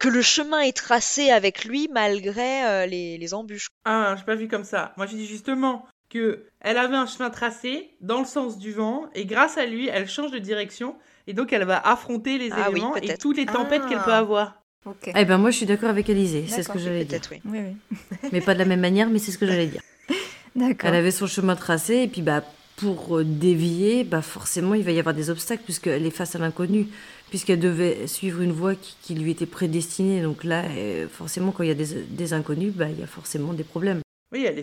que 0.00 0.08
le 0.08 0.22
chemin 0.22 0.60
est 0.60 0.76
tracé 0.76 1.30
avec 1.30 1.64
lui 1.66 1.88
malgré 1.92 2.64
euh, 2.64 2.86
les, 2.86 3.18
les 3.18 3.34
embûches. 3.34 3.68
Ah, 3.84 4.14
j'ai 4.16 4.24
pas 4.24 4.34
vu 4.36 4.48
comme 4.48 4.64
ça. 4.64 4.94
Moi, 4.96 5.06
j'ai 5.06 5.16
dit 5.16 5.26
justement 5.26 5.86
que 6.16 6.44
elle 6.60 6.78
avait 6.78 6.96
un 6.96 7.06
chemin 7.06 7.30
tracé 7.30 7.90
dans 8.00 8.18
le 8.20 8.24
sens 8.26 8.58
du 8.58 8.72
vent 8.72 9.06
et 9.14 9.24
grâce 9.26 9.56
à 9.58 9.66
lui, 9.66 9.88
elle 9.88 10.08
change 10.08 10.30
de 10.32 10.38
direction 10.38 10.96
et 11.26 11.32
donc 11.34 11.52
elle 11.52 11.64
va 11.64 11.78
affronter 11.78 12.38
les 12.38 12.50
Ah 12.52 12.68
oui, 12.68 12.78
éléments 12.78 12.96
et 12.96 13.16
toutes 13.18 13.36
les 13.36 13.46
tempêtes 13.46 13.82
Ah. 13.84 13.88
qu'elle 13.88 14.02
peut 14.02 14.12
avoir. 14.12 14.62
Ok. 14.84 15.10
Eh 15.14 15.24
ben 15.24 15.38
moi 15.38 15.50
je 15.50 15.56
suis 15.56 15.66
d'accord 15.66 15.90
avec 15.90 16.08
Alizé, 16.10 16.44
c'est 16.48 16.62
ce 16.62 16.68
que 16.68 16.78
j'allais 16.78 17.04
dire. 17.04 17.20
Peut-être, 17.20 17.30
oui. 17.32 17.40
Oui, 17.44 17.58
oui. 17.90 17.98
Mais 18.32 18.40
pas 18.40 18.54
de 18.54 18.58
la 18.60 18.64
même 18.64 18.80
manière, 18.80 19.08
mais 19.08 19.18
c'est 19.18 19.32
ce 19.32 19.38
que 19.38 19.46
j'allais 19.46 19.66
dire. 19.66 19.82
D'accord. 20.56 20.88
Elle 20.90 20.96
avait 20.96 21.10
son 21.10 21.26
chemin 21.26 21.56
tracé 21.56 22.02
et 22.02 22.08
puis 22.08 22.22
bah 22.22 22.42
pour 22.76 23.18
euh, 23.18 23.24
dévier, 23.24 24.04
bah 24.04 24.22
forcément 24.22 24.74
il 24.74 24.84
va 24.84 24.92
y 24.92 24.98
avoir 24.98 25.14
des 25.14 25.28
obstacles 25.30 25.62
puisqu'elle 25.64 26.06
est 26.06 26.10
face 26.10 26.36
à 26.36 26.38
l'inconnu, 26.38 26.86
puisqu'elle 27.30 27.58
devait 27.60 28.06
suivre 28.06 28.42
une 28.42 28.52
voie 28.52 28.74
qui, 28.74 28.96
qui 29.02 29.14
lui 29.14 29.30
était 29.32 29.46
prédestinée. 29.46 30.20
Donc 30.22 30.44
là, 30.44 30.62
euh, 30.76 31.08
forcément 31.08 31.52
quand 31.52 31.62
il 31.62 31.68
y 31.68 31.72
a 31.72 31.74
des, 31.74 31.94
des 32.08 32.32
inconnus, 32.32 32.72
bah 32.74 32.88
il 32.88 33.00
y 33.00 33.02
a 33.02 33.06
forcément 33.06 33.52
des 33.54 33.64
problèmes. 33.64 34.00
Oui, 34.32 34.44
elle 34.46 34.58
est, 34.58 34.62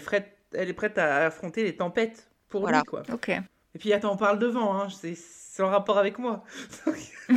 elle 0.55 0.69
est 0.69 0.73
prête 0.73 0.97
à 0.97 1.25
affronter 1.27 1.63
les 1.63 1.75
tempêtes 1.75 2.27
pour 2.49 2.61
Voilà. 2.61 2.79
lui, 2.79 2.85
quoi. 2.85 3.03
Ok. 3.11 3.29
Et 3.29 3.79
puis, 3.79 3.91
attends, 3.93 4.13
on 4.13 4.17
parle 4.17 4.37
de 4.39 4.47
vent, 4.47 4.75
hein. 4.79 4.87
c'est 4.89 5.63
en 5.63 5.69
rapport 5.69 5.97
avec 5.97 6.19
moi. 6.19 6.43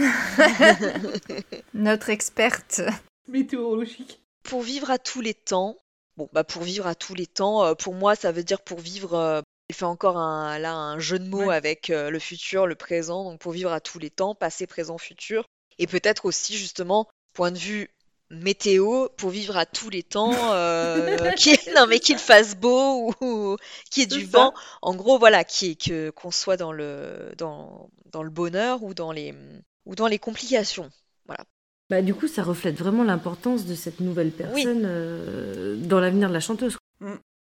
Notre 1.75 2.11
experte. 2.11 2.80
Météorologique. 3.28 4.23
Pour 4.42 4.62
vivre 4.62 4.90
à 4.90 4.99
tous 4.99 5.20
les 5.20 5.35
temps, 5.35 5.76
bon, 6.16 6.28
bah 6.32 6.44
pour 6.44 6.62
vivre 6.62 6.87
à 6.87 6.94
tous 6.94 7.14
les 7.14 7.26
temps, 7.26 7.64
euh, 7.64 7.75
pour 7.75 7.94
moi, 7.94 8.14
ça 8.14 8.32
veut 8.32 8.44
dire 8.44 8.61
pour 8.62 8.78
vivre 8.78 9.14
euh, 9.14 9.40
Il 9.68 9.75
fait 9.75 9.85
encore 9.85 10.18
un, 10.18 10.58
là 10.58 10.75
un 10.75 10.99
jeu 10.99 11.18
de 11.18 11.28
mots 11.28 11.46
Ouais. 11.46 11.54
avec 11.54 11.90
euh, 11.90 12.11
le 12.11 12.18
futur, 12.18 12.66
le 12.66 12.75
présent, 12.76 13.25
donc 13.25 13.40
pour 13.40 13.52
vivre 13.52 13.73
à 13.73 13.80
tous 13.80 13.99
les 13.99 14.11
temps, 14.11 14.35
passé, 14.35 14.66
présent, 14.66 14.99
futur. 14.99 15.44
Et 15.78 15.87
peut-être 15.87 16.25
aussi, 16.26 16.56
justement, 16.56 17.08
point 17.35 17.50
de 17.50 17.58
vue 17.58 17.90
météo, 18.30 19.09
pour 19.16 19.30
vivre 19.30 19.56
à 19.56 19.66
tous 19.66 19.90
les 19.90 20.02
temps, 20.02 20.33
euh, 20.52 21.33
qu'il 21.37 21.56
non, 21.75 21.87
mais 21.87 22.00
qu'il 22.00 22.18
fasse 22.18 22.56
beau 22.56 23.14
ou 23.21 23.56
qu'il 23.90 24.02
y 24.02 24.04
ait 24.04 24.18
du 24.18 24.26
ça. 24.26 24.38
vent. 24.38 24.54
En 24.83 24.95
gros, 24.95 25.18
voilà, 25.18 25.45
qui 25.45 25.76
que, 25.76 26.11
qu'on 26.11 26.30
soit 26.30 26.56
dans 26.56 26.73
le, 26.73 27.33
dans, 27.38 27.90
dans 28.06 28.23
le 28.23 28.30
bonheur 28.30 28.83
ou 28.83 28.95
dans 28.95 29.12
les, 29.12 29.35
ou 29.85 29.95
dans 29.95 30.06
les 30.06 30.18
complications. 30.18 30.90
Bah, 31.88 32.02
du 32.02 32.14
coup, 32.14 32.26
ça 32.26 32.42
reflète 32.42 32.76
vraiment 32.76 33.04
l'importance 33.04 33.64
de 33.64 33.75
cette 33.75 34.00
nouvelle 34.00 34.33
personne 34.33 34.83
euh, 34.85 35.76
dans 35.76 36.00
l'avenir 36.00 36.28
de 36.28 36.35
la 36.35 36.40
chanteuse. 36.40 36.76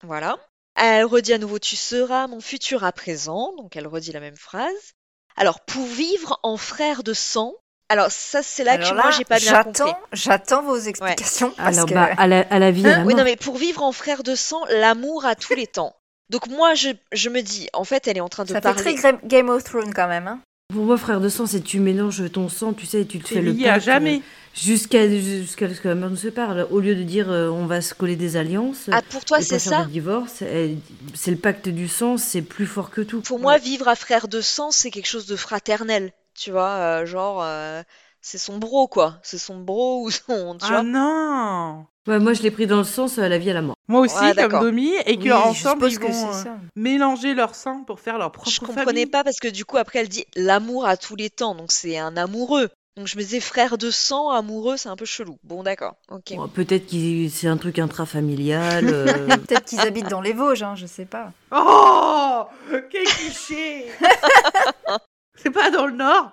Voilà. 0.04 0.38
Elle 0.76 1.06
redit 1.06 1.34
à 1.34 1.38
nouveau 1.38 1.58
Tu 1.58 1.76
seras 1.76 2.28
mon 2.28 2.42
futur 2.42 2.84
à 2.84 2.92
présent. 2.92 3.56
Donc 3.56 3.76
elle 3.76 3.88
redit 3.88 4.12
la 4.12 4.20
même 4.20 4.36
phrase. 4.36 4.94
Alors, 5.36 5.62
pour 5.62 5.86
vivre 5.86 6.40
en 6.44 6.58
frère 6.58 7.04
de 7.04 7.14
sang. 7.14 7.56
Alors, 7.90 8.10
ça, 8.10 8.42
c'est 8.42 8.64
là 8.64 8.74
Alors 8.74 8.90
que 8.92 8.96
moi, 8.96 9.12
j'ai 9.12 9.26
pas 9.26 9.38
bien 9.40 9.64
compris. 9.64 9.74
j'attends, 9.86 10.00
j'attends 10.12 10.64
vos 10.64 10.78
explications 10.78 11.52
parce 11.56 11.78
Alors, 11.78 11.86
que 11.88 11.94
bah, 11.94 12.10
à, 12.18 12.26
la, 12.28 12.42
à 12.50 12.58
la 12.60 12.72
vie, 12.72 12.86
à 12.88 12.98
la 13.00 13.04
Oui, 13.04 13.14
non, 13.14 13.24
mais 13.24 13.36
pour 13.36 13.58
vivre 13.58 13.84
en 13.84 13.92
frère 13.92 14.24
de 14.24 14.34
sang, 14.36 14.62
l'amour 14.70 15.26
à 15.26 15.36
tous 15.36 15.54
les 15.54 15.68
temps. 15.68 15.96
Donc, 16.32 16.48
moi, 16.48 16.74
je, 16.74 16.90
je 17.12 17.30
me 17.30 17.42
dis, 17.42 17.70
en 17.74 17.84
fait, 17.84 18.08
elle 18.08 18.18
est 18.18 18.22
en 18.22 18.30
train 18.30 18.44
de 18.44 18.50
ça 18.50 18.56
fait 18.56 18.62
parler. 18.62 18.82
très 18.82 18.94
Gra- 18.96 19.20
Game 19.28 19.50
of 19.50 19.64
Thrones 19.64 19.94
quand 19.94 20.08
même. 20.08 20.28
Hein. 20.28 20.40
Pour 20.74 20.84
moi, 20.86 20.98
frère 20.98 21.22
de 21.22 21.30
sang, 21.30 21.46
c'est 21.46 21.62
tu 21.62 21.80
mélanges 21.80 22.32
ton 22.32 22.50
sang, 22.50 22.74
tu 22.74 22.88
sais, 22.88 23.06
tu 23.06 23.20
te 23.20 23.28
fais 23.28 23.42
le 23.42 23.52
lié 23.52 23.68
à 23.68 23.74
pacte, 23.74 23.86
jamais. 23.86 24.22
Jusqu'à 24.56 25.08
jusqu'à 25.08 25.72
ce 25.72 25.80
que 25.82 25.90
la 25.90 25.96
mort 25.96 26.10
nous 26.10 26.16
sépare. 26.16 26.72
Au 26.72 26.80
lieu 26.80 26.96
de 26.96 27.04
dire 27.04 27.30
euh, 27.30 27.50
on 27.50 27.66
va 27.68 27.82
se 27.82 27.94
coller 27.94 28.16
des 28.16 28.38
alliances 28.38 28.90
Ah, 28.92 29.02
pour 29.10 29.24
toi, 29.26 29.40
et 29.40 29.42
c'est 29.44 29.56
pas 29.56 29.60
faire 29.60 29.80
ça 29.80 29.86
de 29.86 29.92
divorce, 29.92 30.42
elle- 30.42 30.78
c'est 31.14 31.30
le 31.32 31.38
pacte 31.38 31.68
du 31.70 31.88
sang, 31.90 32.18
c'est 32.18 32.42
plus 32.42 32.66
fort 32.66 32.90
que 32.90 33.02
tout. 33.02 33.20
Pour 33.22 33.38
moi, 33.40 33.58
vivre 33.58 33.88
à 33.90 33.96
frère 33.96 34.28
de 34.30 34.40
sang, 34.42 34.72
c'est 34.72 34.90
quelque 34.92 35.08
chose 35.10 35.26
de 35.28 35.36
fraternel. 35.36 36.12
Tu 36.36 36.52
vois, 36.52 36.70
euh, 36.70 37.06
genre, 37.06 37.42
euh, 37.44 37.82
c'est 38.22 38.38
son 38.38 38.58
bro, 38.58 38.88
quoi. 38.88 39.20
C'est 39.24 39.38
son 39.38 39.58
bro 39.60 40.04
ou 40.04 40.12
son. 40.12 40.58
Tu 40.60 40.66
Ah 40.66 40.70
vois? 40.70 40.84
non 40.84 41.86
Ouais, 42.08 42.20
moi, 42.20 42.34
je 42.34 42.44
l'ai 42.44 42.52
pris 42.52 42.68
dans 42.68 42.78
le 42.78 42.84
sens 42.84 43.18
la 43.18 43.38
vie 43.40 43.50
à 43.50 43.54
la 43.54 43.62
mort. 43.64 43.76
Moi 43.88 44.02
aussi, 44.02 44.16
Ouais, 44.16 44.28
comme 44.30 44.36
d'accord. 44.36 44.62
Domi, 44.62 44.92
et 45.06 45.18
Oui, 45.18 45.28
qu'ensemble, 45.30 45.86
je 45.86 45.90
suppose 45.90 45.94
ils 45.94 46.00
que 46.00 46.06
vont 46.06 46.12
c'est 46.34 46.40
euh, 46.40 46.44
ça. 46.44 46.58
mélanger 46.76 47.34
leur 47.34 47.56
sang 47.56 47.84
pour 47.84 48.00
faire 48.00 48.18
leur 48.20 48.32
propre 48.32 48.50
Je 48.50 48.60
comprenais 48.60 48.84
famille. 48.86 49.06
pas 49.08 49.24
parce 49.24 49.40
que 49.40 49.48
du 49.48 49.66
coup, 49.66 49.78
après, 49.78 50.00
elle 50.00 50.10
dit 50.10 50.26
l'amour 50.36 50.86
à 50.86 50.98
tous 50.98 51.16
les 51.16 51.30
temps. 51.32 51.56
Donc, 51.56 51.72
c'est 51.72 51.98
un 51.98 52.16
amoureux. 52.18 52.70
Donc, 52.98 53.08
je 53.08 53.18
me 53.18 53.24
disais 53.24 53.40
frère 53.40 53.78
de 53.78 53.90
sang, 53.92 54.30
amoureux, 54.30 54.78
c'est 54.78 54.88
un 54.90 54.96
peu 54.96 55.06
chelou. 55.06 55.38
Bon, 55.44 55.64
d'accord. 55.64 55.96
Ok. 56.10 56.36
Bon, 56.36 56.48
Peut-être 56.48 56.86
que 56.90 57.28
c'est 57.30 57.48
un 57.48 57.58
truc 57.58 57.80
intrafamilial. 57.80 58.86
euh, 58.92 59.38
Peut-être 59.38 59.66
qu'ils 59.66 59.82
habitent 59.82 60.10
dans 60.10 60.22
les 60.22 60.34
Vosges, 60.34 60.64
hein, 60.64 60.76
je 60.76 60.86
sais 60.86 61.06
pas. 61.06 61.32
Oh 61.52 62.44
Quel 62.92 63.06
cliché 63.06 63.88
C'est 65.38 65.52
pas 65.52 65.70
dans 65.72 65.88
le 65.88 65.96
Nord 65.96 66.32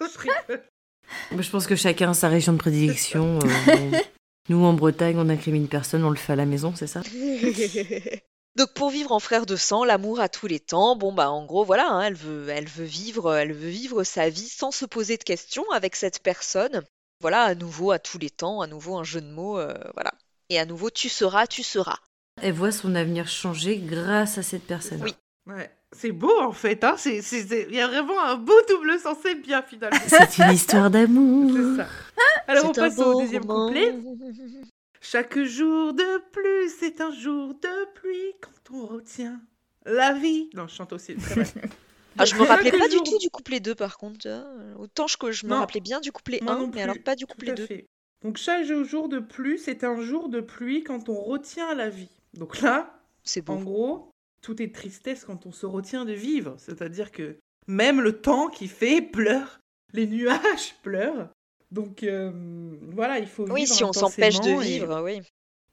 Je 0.00 1.50
pense 1.50 1.66
que 1.66 1.76
chacun 1.76 2.10
a 2.10 2.14
sa 2.14 2.28
région 2.28 2.52
de 2.52 2.58
prédilection. 2.58 3.38
euh, 3.38 3.76
bon. 3.76 3.98
Nous, 4.50 4.62
en 4.62 4.74
Bretagne, 4.74 5.16
on 5.18 5.30
incrimine 5.30 5.68
personne, 5.68 6.04
on 6.04 6.10
le 6.10 6.16
fait 6.16 6.34
à 6.34 6.36
la 6.36 6.44
maison, 6.44 6.74
c'est 6.76 6.86
ça? 6.86 7.00
Donc 8.56 8.72
pour 8.74 8.90
vivre 8.90 9.10
en 9.12 9.18
frère 9.18 9.46
de 9.46 9.56
sang, 9.56 9.84
l'amour 9.84 10.20
à 10.20 10.28
tous 10.28 10.46
les 10.46 10.60
temps, 10.60 10.94
bon 10.94 11.12
bah 11.12 11.28
en 11.28 11.44
gros 11.44 11.64
voilà, 11.64 11.88
hein, 11.90 12.02
elle 12.02 12.14
veut, 12.14 12.48
elle 12.50 12.68
veut 12.68 12.84
vivre, 12.84 13.34
elle 13.34 13.52
veut 13.52 13.68
vivre 13.68 14.04
sa 14.04 14.28
vie 14.28 14.48
sans 14.48 14.70
se 14.70 14.84
poser 14.84 15.16
de 15.16 15.24
questions 15.24 15.68
avec 15.72 15.96
cette 15.96 16.22
personne. 16.22 16.84
Voilà, 17.20 17.42
à 17.42 17.54
nouveau 17.56 17.90
à 17.90 17.98
tous 17.98 18.18
les 18.18 18.30
temps, 18.30 18.60
à 18.60 18.68
nouveau 18.68 18.96
un 18.96 19.02
jeu 19.02 19.20
de 19.20 19.26
mots, 19.30 19.58
euh, 19.58 19.74
voilà. 19.94 20.12
Et 20.50 20.60
à 20.60 20.66
nouveau 20.66 20.90
tu 20.90 21.08
seras, 21.08 21.48
tu 21.48 21.64
seras. 21.64 21.98
Elle 22.40 22.52
voit 22.52 22.70
son 22.70 22.94
avenir 22.94 23.26
changer 23.26 23.78
grâce 23.78 24.38
à 24.38 24.44
cette 24.44 24.66
personne. 24.66 25.02
Oui. 25.02 25.14
Ouais. 25.46 25.70
C'est 25.92 26.10
beau 26.12 26.40
en 26.40 26.52
fait, 26.52 26.82
hein 26.82 26.94
c'est, 26.96 27.22
c'est- 27.22 27.46
c'est- 27.46 27.66
il 27.68 27.74
y 27.76 27.80
a 27.80 27.86
vraiment 27.86 28.20
un 28.20 28.36
beau 28.36 28.54
double 28.68 28.98
sens, 28.98 29.16
c'est 29.22 29.34
bien 29.36 29.62
finalement. 29.62 29.96
C'est 30.08 30.38
une 30.42 30.52
histoire 30.52 30.90
d'amour. 30.90 31.52
C'est 31.54 31.82
ça. 31.82 31.88
Alors 32.48 32.64
on 32.70 32.74
C'est 32.74 32.80
passe 32.80 32.98
au 32.98 33.20
deuxième 33.20 33.42
roman. 33.44 33.66
couplet. 33.68 33.94
Chaque 35.00 35.38
jour 35.44 35.92
de 35.92 36.18
plus 36.32 36.82
est 36.82 37.00
un 37.00 37.12
jour 37.12 37.54
de 37.54 37.92
pluie 37.94 38.32
quand 38.40 38.74
on 38.74 38.86
retient 38.86 39.40
la 39.84 40.14
vie. 40.14 40.48
Non, 40.54 40.66
je 40.66 40.74
chante 40.74 40.92
aussi. 40.94 41.14
Ah, 42.16 42.24
je 42.24 42.34
me 42.36 42.42
rappelais 42.42 42.70
pas 42.72 42.88
du 42.88 42.96
tout 42.96 43.18
du 43.18 43.28
couplet 43.28 43.60
2 43.60 43.74
par 43.74 43.98
contre. 43.98 44.26
vois. 44.28 44.44
Autant 44.82 45.06
que 45.20 45.30
je 45.30 45.46
me 45.46 45.54
rappelais 45.54 45.80
bien 45.80 46.00
du 46.00 46.10
couplet 46.10 46.38
Moi 46.42 46.54
1, 46.54 46.58
non 46.58 46.66
mais 46.66 46.70
plus, 46.72 46.80
alors 46.80 46.96
pas 47.04 47.16
du 47.16 47.24
tout 47.24 47.32
couplet 47.32 47.50
à 47.50 47.54
2. 47.54 47.66
fait. 47.66 47.86
Donc 48.22 48.38
chaque 48.38 48.64
jour 48.64 49.08
de 49.08 49.18
plus 49.18 49.68
est 49.68 49.84
un 49.84 50.00
jour 50.00 50.28
de 50.30 50.40
pluie 50.40 50.82
quand 50.84 51.08
on 51.08 51.20
retient 51.20 51.74
la 51.74 51.90
vie. 51.90 52.08
Donc 52.32 52.60
là, 52.62 52.98
C'est 53.24 53.48
en 53.50 53.56
beau. 53.56 53.64
gros, 53.64 54.10
tout 54.44 54.60
est 54.62 54.74
tristesse 54.74 55.24
quand 55.24 55.46
on 55.46 55.52
se 55.52 55.66
retient 55.66 56.04
de 56.04 56.12
vivre. 56.12 56.54
C'est-à-dire 56.58 57.10
que 57.12 57.36
même 57.66 58.00
le 58.00 58.20
temps 58.20 58.48
qui 58.48 58.68
fait 58.68 59.00
pleure, 59.00 59.60
les 59.92 60.06
nuages 60.06 60.74
pleurent. 60.82 61.30
Donc 61.70 62.02
euh, 62.02 62.30
voilà, 62.92 63.18
il 63.18 63.26
faut 63.26 63.48
Oui, 63.50 63.62
vivre 63.62 63.74
si 63.74 63.84
on 63.84 63.92
s'empêche 63.92 64.40
de 64.40 64.50
et- 64.50 64.58
vivre, 64.60 65.02
oui. 65.02 65.20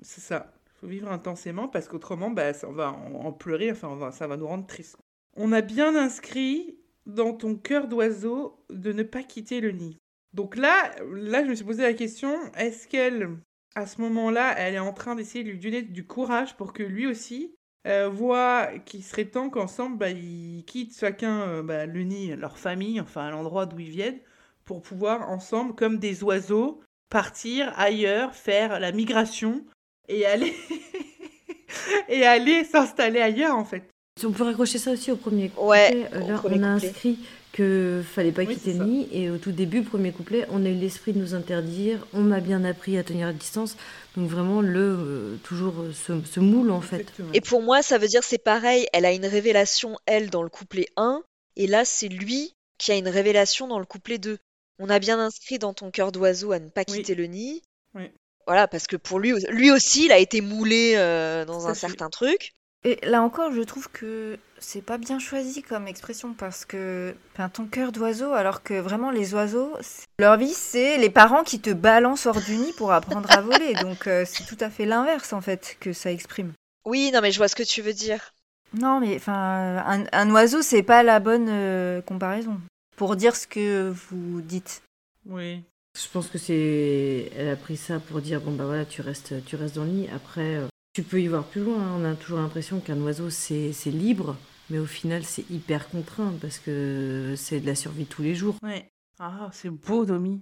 C'est 0.01 0.21
ça. 0.21 0.51
Il 0.67 0.79
faut 0.79 0.87
vivre 0.87 1.11
intensément 1.11 1.67
parce 1.67 1.87
qu'autrement, 1.87 2.31
bah, 2.31 2.53
ça, 2.53 2.67
on 2.67 2.71
va 2.71 2.91
en, 2.91 3.25
en 3.25 3.31
pleurer, 3.33 3.71
enfin, 3.71 3.89
on 3.89 3.97
va- 3.97 4.11
ça 4.11 4.25
va 4.25 4.37
nous 4.37 4.47
rendre 4.47 4.65
tristes. 4.65 4.97
On 5.37 5.51
a 5.51 5.61
bien 5.61 5.95
inscrit 5.95 6.77
dans 7.05 7.33
ton 7.33 7.55
cœur 7.55 7.87
d'oiseau 7.87 8.57
de 8.69 8.91
ne 8.93 9.03
pas 9.03 9.21
quitter 9.23 9.59
le 9.61 9.71
nid. 9.71 9.97
Donc 10.33 10.55
là, 10.55 10.91
là, 11.13 11.43
je 11.43 11.49
me 11.49 11.55
suis 11.55 11.65
posé 11.65 11.83
la 11.83 11.93
question, 11.93 12.35
est-ce 12.57 12.87
qu'elle, 12.87 13.29
à 13.75 13.85
ce 13.85 13.99
moment-là, 14.01 14.55
elle 14.57 14.75
est 14.75 14.79
en 14.79 14.93
train 14.93 15.15
d'essayer 15.15 15.43
de 15.43 15.49
lui 15.51 15.59
donner 15.59 15.81
du 15.81 16.05
courage 16.07 16.55
pour 16.55 16.73
que 16.73 16.83
lui 16.83 17.05
aussi 17.05 17.53
euh, 17.87 18.09
voit 18.09 18.67
qu'il 18.85 19.03
serait 19.03 19.25
temps 19.25 19.49
qu'ensemble, 19.49 19.97
bah, 19.97 20.09
ils 20.09 20.63
quittent 20.65 20.97
chacun 20.97 21.41
euh, 21.41 21.63
bah, 21.63 21.85
le 21.85 22.03
nid, 22.03 22.35
leur 22.35 22.57
famille, 22.57 22.99
enfin, 23.01 23.25
à 23.27 23.31
l'endroit 23.31 23.65
d'où 23.65 23.79
ils 23.79 23.89
viennent, 23.89 24.19
pour 24.65 24.81
pouvoir 24.81 25.29
ensemble, 25.29 25.73
comme 25.75 25.97
des 25.97 26.23
oiseaux, 26.23 26.81
partir 27.09 27.73
ailleurs, 27.77 28.35
faire 28.35 28.79
la 28.79 28.91
migration 28.91 29.65
et 30.07 30.25
aller 30.25 30.53
et 32.09 32.25
aller 32.25 32.63
s'installer 32.63 33.19
ailleurs 33.21 33.55
en 33.55 33.65
fait. 33.65 33.83
On 34.23 34.31
peut 34.31 34.43
raccrocher 34.43 34.77
ça 34.77 34.91
aussi 34.91 35.11
au 35.11 35.15
premier 35.15 35.49
couplet. 35.49 35.67
Ouais, 35.67 36.07
Euh, 36.13 36.19
Là, 36.19 36.25
on 36.27 36.35
a 36.35 36.37
couplet. 36.39 36.63
inscrit 36.63 37.19
que 37.51 38.01
fallait 38.05 38.31
pas 38.31 38.43
Oui, 38.43 38.55
quitter 38.55 38.73
nid. 38.73 39.07
Et 39.11 39.29
au 39.29 39.37
tout 39.37 39.51
début, 39.51 39.81
premier 39.83 40.11
couplet, 40.11 40.45
on 40.49 40.65
a 40.65 40.69
eu 40.69 40.73
l'esprit 40.75 41.13
de 41.13 41.19
nous 41.19 41.33
interdire. 41.35 42.05
On 42.13 42.21
m'a 42.21 42.39
bien 42.39 42.63
appris 42.63 42.97
à 42.97 43.03
tenir 43.03 43.27
la 43.27 43.33
distance. 43.33 43.75
Donc 44.15 44.29
vraiment, 44.29 44.61
le 44.61 44.79
euh, 44.79 45.35
toujours 45.43 45.73
euh, 45.79 45.91
ce, 45.93 46.13
ce 46.25 46.39
moule 46.39 46.71
en 46.71 46.81
fait. 46.81 47.05
Et 47.33 47.41
pour 47.41 47.61
moi, 47.61 47.81
ça 47.81 47.97
veut 47.97 48.07
dire 48.07 48.23
c'est 48.23 48.37
pareil, 48.43 48.87
elle 48.93 49.05
a 49.05 49.11
une 49.11 49.25
révélation, 49.25 49.97
elle, 50.05 50.29
dans 50.29 50.43
le 50.43 50.49
couplet 50.49 50.87
1, 50.97 51.21
et 51.57 51.67
là, 51.67 51.85
c'est 51.85 52.07
lui 52.09 52.53
qui 52.77 52.91
a 52.91 52.95
une 52.97 53.07
révélation 53.09 53.67
dans 53.67 53.79
le 53.79 53.85
couplet 53.85 54.17
2. 54.17 54.37
On 54.79 54.89
a 54.89 54.99
bien 54.99 55.19
inscrit 55.19 55.59
dans 55.59 55.73
ton 55.73 55.91
cœur 55.91 56.11
d'oiseau 56.11 56.51
à 56.53 56.59
ne 56.59 56.69
pas 56.69 56.83
Oui. 56.89 56.97
quitter 56.97 57.15
le 57.15 57.25
nid. 57.25 57.61
Oui. 57.93 58.03
Voilà, 58.47 58.67
parce 58.67 58.87
que 58.87 58.95
pour 58.95 59.19
lui, 59.19 59.33
lui 59.49 59.69
aussi, 59.69 60.05
il 60.05 60.11
a 60.11 60.17
été 60.17 60.41
moulé 60.41 60.93
euh, 60.95 61.45
dans 61.45 61.67
un 61.67 61.71
à 61.71 61.73
fait. 61.75 61.81
certain 61.81 62.09
truc. 62.09 62.51
Et 62.83 62.97
là 63.03 63.21
encore, 63.21 63.51
je 63.53 63.61
trouve 63.61 63.89
que 63.91 64.39
c'est 64.61 64.81
pas 64.81 64.97
bien 64.97 65.19
choisi 65.19 65.61
comme 65.63 65.87
expression 65.87 66.33
parce 66.33 66.63
que 66.65 67.13
enfin, 67.33 67.49
ton 67.49 67.65
cœur 67.65 67.91
d'oiseau, 67.91 68.31
alors 68.33 68.63
que 68.63 68.79
vraiment 68.79 69.11
les 69.11 69.33
oiseaux, 69.33 69.73
leur 70.19 70.37
vie, 70.37 70.53
c'est 70.53 70.97
les 70.97 71.09
parents 71.09 71.43
qui 71.43 71.59
te 71.59 71.71
balancent 71.71 72.25
hors 72.27 72.39
du 72.41 72.55
nid 72.55 72.71
pour 72.77 72.91
apprendre 72.93 73.29
à 73.31 73.41
voler. 73.41 73.73
Donc 73.81 74.07
euh, 74.07 74.23
c'est 74.25 74.45
tout 74.45 74.57
à 74.59 74.69
fait 74.69 74.85
l'inverse 74.85 75.33
en 75.33 75.41
fait 75.41 75.75
que 75.79 75.91
ça 75.91 76.11
exprime. 76.11 76.53
Oui, 76.85 77.11
non, 77.13 77.19
mais 77.21 77.31
je 77.31 77.37
vois 77.37 77.47
ce 77.47 77.55
que 77.55 77.63
tu 77.63 77.81
veux 77.81 77.93
dire. 77.93 78.33
Non, 78.73 78.99
mais 79.01 79.15
enfin, 79.17 79.83
un, 79.85 80.05
un 80.13 80.31
oiseau, 80.31 80.61
c'est 80.61 80.83
pas 80.83 81.03
la 81.03 81.19
bonne 81.19 81.49
euh, 81.49 82.01
comparaison 82.01 82.59
pour 82.95 83.15
dire 83.15 83.35
ce 83.35 83.45
que 83.47 83.89
vous 84.09 84.41
dites. 84.41 84.81
Oui. 85.25 85.61
Je 86.01 86.07
pense 86.13 86.27
que 86.27 86.37
c'est. 86.37 87.31
Elle 87.35 87.49
a 87.49 87.57
pris 87.57 87.75
ça 87.75 87.99
pour 87.99 88.21
dire 88.21 88.39
bon 88.39 88.51
bah 88.53 88.63
voilà, 88.65 88.85
tu 88.85 89.01
restes, 89.01 89.43
tu 89.45 89.57
restes 89.57 89.75
dans 89.75 89.83
le 89.83 89.89
nid. 89.89 90.09
Après, 90.15 90.55
euh, 90.55 90.67
tu 90.93 91.03
peux 91.03 91.21
y 91.21 91.27
voir 91.27 91.43
plus 91.43 91.61
loin. 91.61 91.77
hein. 91.77 91.97
On 91.99 92.05
a 92.05 92.15
toujours 92.15 92.39
l'impression 92.39 92.79
qu'un 92.79 92.99
oiseau 93.01 93.29
c'est 93.29 93.73
c'est 93.73 93.91
libre, 93.91 94.37
mais 94.71 94.79
au 94.79 94.85
final 94.85 95.23
c'est 95.23 95.47
hyper 95.51 95.89
contraint 95.89 96.33
parce 96.41 96.57
que 96.57 97.33
c'est 97.37 97.59
de 97.59 97.67
la 97.67 97.75
survie 97.75 98.05
tous 98.05 98.23
les 98.23 98.33
jours. 98.33 98.55
Ouais. 98.63 98.89
Ah, 99.19 99.49
c'est 99.53 99.69
beau 99.69 100.05
Domi. 100.05 100.41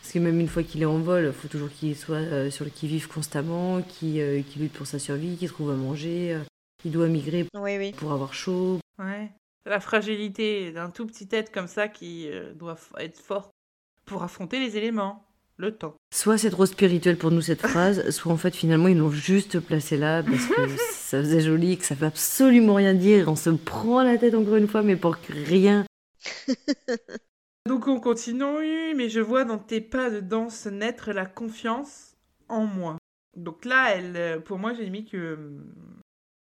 Parce 0.00 0.12
que 0.12 0.18
même 0.20 0.38
une 0.40 0.48
fois 0.48 0.62
qu'il 0.62 0.82
est 0.82 0.86
en 0.86 0.98
vol, 0.98 1.26
il 1.26 1.32
faut 1.32 1.48
toujours 1.48 1.70
qu'il 1.70 1.96
soit 1.96 2.16
euh, 2.16 2.50
sur 2.50 2.64
le 2.64 2.70
qui-vive 2.70 3.08
constamment, 3.08 3.82
qu'il 3.82 4.20
euh, 4.20 4.42
qu'il 4.42 4.62
lutte 4.62 4.72
pour 4.72 4.86
sa 4.86 4.98
survie, 4.98 5.36
qu'il 5.36 5.48
trouve 5.48 5.70
à 5.70 5.74
manger, 5.74 6.34
euh, 6.34 6.40
qu'il 6.80 6.92
doit 6.92 7.08
migrer 7.08 7.46
Oui, 7.54 7.76
oui. 7.76 7.92
pour 7.92 8.12
avoir 8.12 8.32
chaud. 8.32 8.78
Ouais. 8.98 9.30
La 9.64 9.80
fragilité 9.80 10.70
d'un 10.70 10.90
tout 10.90 11.06
petit 11.06 11.28
être 11.32 11.50
comme 11.50 11.66
ça 11.66 11.88
qui 11.88 12.30
euh, 12.30 12.54
doit 12.54 12.78
être 12.98 13.18
fort 13.18 13.50
pour 14.04 14.22
affronter 14.22 14.60
les 14.60 14.76
éléments, 14.76 15.25
le 15.58 15.74
temps. 15.74 15.94
Soit 16.14 16.38
c'est 16.38 16.50
trop 16.50 16.66
spirituel 16.66 17.16
pour 17.16 17.30
nous 17.30 17.40
cette 17.40 17.66
phrase, 17.66 18.10
soit 18.10 18.32
en 18.32 18.36
fait 18.36 18.54
finalement 18.54 18.88
ils 18.88 18.98
l'ont 18.98 19.10
juste 19.10 19.60
placé 19.60 19.96
là 19.96 20.22
parce 20.22 20.46
que 20.46 20.68
ça 20.92 21.20
faisait 21.20 21.40
joli 21.40 21.78
que 21.78 21.84
ça 21.84 21.94
veut 21.94 22.06
absolument 22.06 22.74
rien 22.74 22.94
dire. 22.94 23.28
On 23.28 23.36
se 23.36 23.50
prend 23.50 24.02
la 24.02 24.18
tête 24.18 24.34
encore 24.34 24.56
une 24.56 24.68
fois, 24.68 24.82
mais 24.82 24.96
pour 24.96 25.16
rien. 25.28 25.84
Donc 27.66 27.88
on 27.88 27.98
continue, 27.98 28.94
mais 28.94 29.08
je 29.08 29.20
vois 29.20 29.44
dans 29.44 29.58
tes 29.58 29.80
pas 29.80 30.08
de 30.08 30.20
danse 30.20 30.66
naître 30.66 31.12
la 31.12 31.26
confiance 31.26 32.14
en 32.48 32.64
moi. 32.64 32.96
Donc 33.36 33.64
là, 33.64 33.90
elle, 33.94 34.16
euh, 34.16 34.38
pour 34.38 34.58
moi, 34.58 34.72
j'ai 34.72 34.88
mis 34.88 35.04
que 35.04 35.16
euh, 35.16 35.36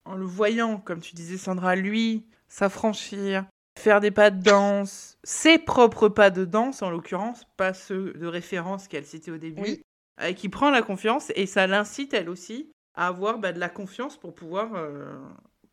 en 0.04 0.16
le 0.16 0.24
voyant, 0.24 0.78
comme 0.78 1.00
tu 1.00 1.14
disais 1.14 1.38
Sandra, 1.38 1.76
lui, 1.76 2.26
s'affranchir, 2.48 3.46
faire 3.78 4.00
des 4.00 4.10
pas 4.10 4.30
de 4.30 4.42
danse, 4.42 5.16
ses 5.24 5.58
propres 5.58 6.08
pas 6.08 6.30
de 6.30 6.44
danse 6.44 6.82
en 6.82 6.90
l'occurrence, 6.90 7.44
pas 7.56 7.74
ceux 7.74 8.12
de 8.14 8.26
référence 8.26 8.88
qu'elle 8.88 9.04
citait 9.06 9.30
au 9.30 9.38
début, 9.38 9.62
Oui. 9.62 9.82
euh, 10.20 10.32
qui 10.32 10.48
prend 10.48 10.70
la 10.70 10.82
confiance 10.82 11.32
et 11.34 11.46
ça 11.46 11.66
l'incite 11.66 12.14
elle 12.14 12.28
aussi 12.28 12.70
à 12.94 13.06
avoir 13.08 13.38
bah, 13.38 13.52
de 13.52 13.58
la 13.60 13.68
confiance 13.70 14.16
pour 14.18 14.34
pouvoir 14.34 14.74
euh, 14.74 15.16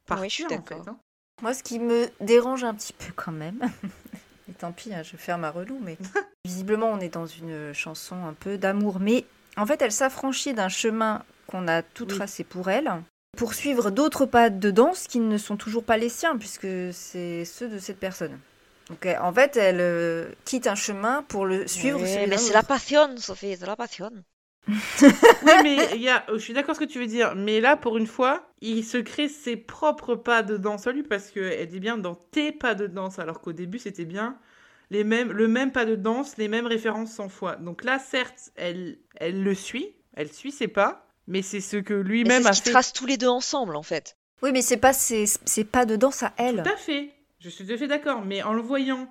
partir 0.05 0.23
Oui, 0.23 0.29
je 0.29 0.35
suis 0.35 0.45
en 0.45 0.61
fait. 0.63 0.87
hein. 0.87 0.97
Moi, 1.41 1.53
ce 1.53 1.63
qui 1.63 1.79
me 1.79 2.07
dérange 2.21 2.63
un 2.63 2.73
petit 2.73 2.93
peu 2.93 3.11
quand 3.15 3.31
même, 3.31 3.59
et 4.49 4.53
tant 4.53 4.71
pis, 4.71 4.93
hein, 4.93 5.03
je 5.03 5.11
vais 5.11 5.17
faire 5.17 5.37
ma 5.37 5.51
relou, 5.51 5.79
mais 5.81 5.97
visiblement, 6.45 6.87
on 6.91 6.99
est 6.99 7.13
dans 7.13 7.25
une 7.27 7.73
chanson 7.73 8.25
un 8.25 8.33
peu 8.33 8.57
d'amour. 8.57 8.99
Mais 8.99 9.25
en 9.57 9.65
fait, 9.65 9.81
elle 9.81 9.91
s'affranchit 9.91 10.53
d'un 10.53 10.69
chemin 10.69 11.23
qu'on 11.47 11.67
a 11.67 11.81
tout 11.81 12.05
Oui. 12.05 12.09
tracé 12.15 12.43
pour 12.43 12.69
elle, 12.69 12.91
pour 13.37 13.53
suivre 13.53 13.91
d'autres 13.91 14.25
pas 14.25 14.49
de 14.49 14.71
danse 14.71 15.07
qui 15.07 15.19
ne 15.19 15.37
sont 15.37 15.57
toujours 15.57 15.83
pas 15.83 15.97
les 15.97 16.09
siens, 16.09 16.37
puisque 16.37 16.67
c'est 16.91 17.45
ceux 17.45 17.69
de 17.69 17.79
cette 17.79 17.99
personne. 17.99 18.37
Donc, 18.89 19.05
elle- 19.05 19.19
en 19.19 19.31
fait, 19.33 19.55
elle 19.55 19.79
euh, 19.81 20.29
quitte 20.45 20.67
un 20.67 20.75
chemin 20.75 21.23
pour 21.23 21.45
le 21.45 21.67
suivre 21.67 21.99
mais 21.99 22.37
c'est 22.37 22.53
la 22.53 22.63
passion, 22.63 23.15
Sophie, 23.17 23.55
c'est 23.57 23.65
la 23.65 23.75
passion. 23.75 24.11
Oui, 25.43 25.51
mais 25.63 25.77
il 25.95 26.01
y 26.01 26.09
a, 26.09 26.25
je 26.31 26.37
suis 26.37 26.53
d'accord 26.53 26.75
ce 26.75 26.79
que 26.79 26.85
tu 26.85 26.99
veux 26.99 27.07
dire, 27.07 27.35
mais 27.35 27.59
là, 27.61 27.77
pour 27.77 27.97
une 27.97 28.07
fois, 28.07 28.43
il 28.61 28.83
se 28.83 28.97
crée 28.97 29.27
ses 29.29 29.55
propres 29.57 30.15
pas 30.15 30.43
de 30.43 30.57
danse 30.57 30.87
à 30.87 30.91
lui 30.91 31.03
parce 31.03 31.31
qu'elle 31.31 31.67
dit 31.67 31.79
bien 31.79 31.97
dans 31.97 32.15
tes 32.15 32.51
pas 32.51 32.75
de 32.75 32.87
danse, 32.87 33.19
alors 33.19 33.41
qu'au 33.41 33.53
début, 33.53 33.79
c'était 33.79 34.05
bien 34.05 34.37
les 34.91 35.03
mêmes, 35.03 35.31
le 35.31 35.47
même 35.47 35.71
pas 35.71 35.85
de 35.85 35.95
danse, 35.95 36.37
les 36.37 36.47
mêmes 36.47 36.67
références 36.67 37.11
100 37.13 37.29
fois. 37.29 37.55
Donc 37.57 37.83
là, 37.83 37.99
certes, 37.99 38.51
elle, 38.55 38.97
elle 39.15 39.43
le 39.43 39.55
suit, 39.55 39.95
elle 40.15 40.31
suit 40.31 40.51
ses 40.51 40.67
pas, 40.67 41.07
mais 41.29 41.41
c'est 41.41 41.61
ce 41.61 41.77
que 41.77 41.93
lui-même 41.93 42.43
c'est 42.43 42.49
a 42.49 42.53
ce 42.53 42.63
fait. 42.63 42.71
tracent 42.71 42.91
tous 42.91 43.05
les 43.05 43.17
deux 43.17 43.27
ensemble, 43.27 43.75
en 43.75 43.83
fait. 43.83 44.17
Oui, 44.41 44.51
mais 44.51 44.61
c'est 44.61 44.77
pas 44.77 44.93
ses 44.93 45.27
pas 45.71 45.85
de 45.85 45.95
danse 45.95 46.23
à 46.23 46.33
elle. 46.37 46.63
Tout 46.63 46.69
à 46.69 46.75
fait, 46.75 47.11
je 47.39 47.49
suis 47.49 47.65
tout 47.65 47.73
à 47.73 47.77
fait 47.77 47.87
d'accord, 47.87 48.25
mais 48.25 48.41
en 48.43 48.53
le 48.53 48.61
voyant, 48.61 49.07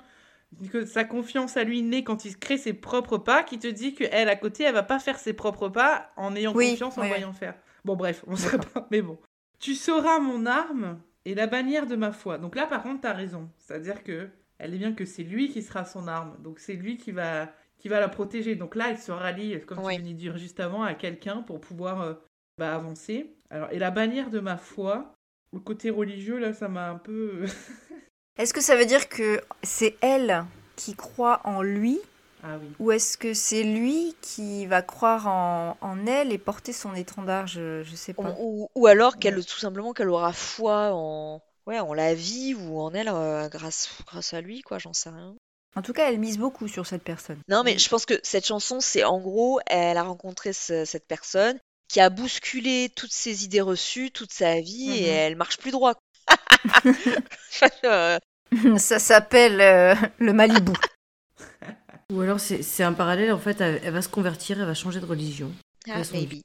que 0.72 0.84
sa 0.84 1.04
confiance 1.04 1.56
à 1.56 1.64
lui 1.64 1.82
naît 1.82 2.04
quand 2.04 2.24
il 2.24 2.36
crée 2.38 2.58
ses 2.58 2.72
propres 2.72 3.18
pas, 3.18 3.42
qui 3.42 3.58
te 3.58 3.66
dit 3.66 3.94
qu'elle, 3.94 4.28
à 4.28 4.36
côté, 4.36 4.64
elle 4.64 4.74
va 4.74 4.82
pas 4.82 4.98
faire 4.98 5.18
ses 5.18 5.32
propres 5.32 5.68
pas 5.68 6.10
en 6.16 6.34
ayant 6.34 6.54
Oui, 6.54 6.70
confiance 6.70 6.98
en 6.98 7.06
voyant 7.06 7.32
faire. 7.32 7.54
Bon, 7.84 7.96
bref, 7.96 8.24
on 8.26 8.36
serait 8.36 8.58
pas. 8.58 8.86
Mais 8.90 9.02
bon. 9.02 9.18
Tu 9.60 9.74
sauras 9.74 10.18
mon 10.18 10.46
arme 10.46 11.00
et 11.24 11.34
la 11.34 11.46
bannière 11.46 11.86
de 11.86 11.96
ma 11.96 12.12
foi. 12.12 12.38
Donc 12.38 12.56
là, 12.56 12.66
par 12.66 12.82
contre, 12.82 13.02
t'as 13.02 13.12
raison. 13.12 13.50
C'est-à-dire 13.58 14.02
que 14.02 14.28
elle 14.58 14.74
est 14.74 14.78
bien 14.78 14.92
que 14.92 15.04
c'est 15.04 15.22
lui 15.22 15.50
qui 15.50 15.62
sera 15.62 15.84
son 15.84 16.08
arme. 16.08 16.36
Donc 16.42 16.58
c'est 16.58 16.74
lui 16.74 16.96
qui 16.96 17.12
va, 17.12 17.52
qui 17.78 17.88
va 17.88 18.00
la 18.00 18.08
protéger. 18.08 18.54
Donc 18.56 18.74
là, 18.74 18.90
elle 18.90 18.98
se 18.98 19.12
rallie, 19.12 19.60
comme 19.66 19.78
Oui. 19.82 19.96
tu 19.96 20.00
venais 20.02 20.12
de 20.12 20.18
dire 20.18 20.36
juste 20.38 20.60
avant, 20.60 20.82
à 20.82 20.94
quelqu'un 20.94 21.42
pour 21.42 21.60
pouvoir 21.60 22.00
euh, 22.02 22.14
bah, 22.58 22.74
avancer. 22.74 23.36
Alors, 23.50 23.70
et 23.72 23.78
la 23.78 23.90
bannière 23.90 24.30
de 24.30 24.40
ma 24.40 24.56
foi, 24.56 25.12
le 25.52 25.60
côté 25.60 25.90
religieux, 25.90 26.38
là, 26.38 26.52
ça 26.52 26.68
m'a 26.68 26.88
un 26.90 26.98
peu. 26.98 27.44
Est-ce 28.38 28.54
que 28.54 28.60
ça 28.60 28.76
veut 28.76 28.86
dire 28.86 29.08
que 29.08 29.40
c'est 29.62 29.96
elle 30.00 30.44
qui 30.76 30.94
croit 30.94 31.40
en 31.44 31.62
lui 31.62 31.98
ah 32.44 32.56
oui. 32.60 32.68
Ou 32.78 32.92
est-ce 32.92 33.18
que 33.18 33.34
c'est 33.34 33.64
lui 33.64 34.14
qui 34.22 34.66
va 34.66 34.80
croire 34.80 35.26
en, 35.26 35.76
en 35.80 36.06
elle 36.06 36.32
et 36.32 36.38
porter 36.38 36.72
son 36.72 36.94
étendard? 36.94 37.48
Je, 37.48 37.82
je 37.82 37.96
sais 37.96 38.12
pas. 38.12 38.36
ou- 38.38 38.68
ou 38.76 38.86
alors 38.86 39.16
qu'elle 39.18 39.44
tout 39.44 39.58
simplement 39.58 39.92
qu'elle 39.92 40.08
aura 40.08 40.32
foi 40.32 40.90
en 40.92 41.42
ouais 41.66 41.80
en 41.80 41.92
la 41.94 42.14
vie 42.14 42.54
ou 42.54 42.78
en 42.80 42.92
elle 42.94 43.08
euh, 43.08 43.48
grâce 43.48 43.88
grâce 44.06 44.34
à 44.34 44.40
lui 44.40 44.62
quoi 44.62 44.78
j'en 44.78 44.92
sais 44.92 45.10
rien 45.10 45.34
En 45.78 45.82
tout 45.82 45.92
cas, 45.92 46.10
elle 46.10 46.18
mise 46.18 46.38
beaucoup 46.38 46.66
sur 46.68 46.86
cette 46.86 47.02
personne. 47.04 47.38
non 47.48 47.62
mais 47.64 47.78
je 47.78 47.88
pense 47.88 48.04
que 48.04 48.14
cette 48.22 48.46
chanson 48.46 48.80
c'est 48.80 49.04
en 49.04 49.20
gros 49.20 49.60
elle 49.66 49.96
a 49.96 50.02
rencontré 50.02 50.52
ce- 50.52 50.84
cette 50.84 51.06
personne 51.06 51.58
qui 51.88 52.00
a 52.00 52.10
bousculé 52.10 52.90
toutes 52.94 53.12
ses 53.12 53.44
idées 53.44 53.60
reçues 53.60 54.10
toute 54.10 54.32
sa 54.32 54.60
vie 54.60 54.90
et 54.90 55.02
Mhm. 55.02 55.06
elle 55.16 55.36
marche 55.36 55.58
plus 55.58 55.70
droit 55.70 55.94
Ça 58.78 58.98
s'appelle 58.98 59.60
euh, 59.60 59.94
le 60.18 60.32
Malibu. 60.32 60.72
Ou 62.12 62.20
alors 62.22 62.40
c'est 62.40 62.82
un 62.82 62.94
parallèle, 62.94 63.32
en 63.32 63.38
fait, 63.38 63.60
elle, 63.60 63.80
elle 63.84 63.92
va 63.92 64.00
se 64.02 64.08
convertir, 64.08 64.58
elle 64.58 64.66
va 64.66 64.74
changer 64.74 64.98
de 65.00 65.04
religion. 65.06 65.52
ah, 65.90 66.00
maybe. 66.12 66.40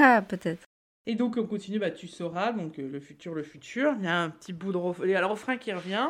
ah, 0.00 0.22
peut-être. 0.26 0.62
Et 1.06 1.14
donc 1.14 1.36
on 1.36 1.46
continue, 1.46 1.78
bah 1.78 1.90
tu 1.90 2.08
sauras, 2.08 2.52
donc 2.52 2.78
euh, 2.78 2.88
le 2.88 3.00
futur, 3.00 3.34
le 3.34 3.42
futur. 3.42 3.94
Il 3.98 4.04
y 4.04 4.08
a 4.08 4.18
un 4.22 4.30
petit 4.30 4.54
bout 4.54 4.72
de 4.72 4.78
ref- 4.78 5.02
il 5.04 5.10
y 5.10 5.14
a 5.14 5.20
le 5.20 5.26
refrain 5.26 5.58
qui 5.58 5.72
revient. 5.72 6.08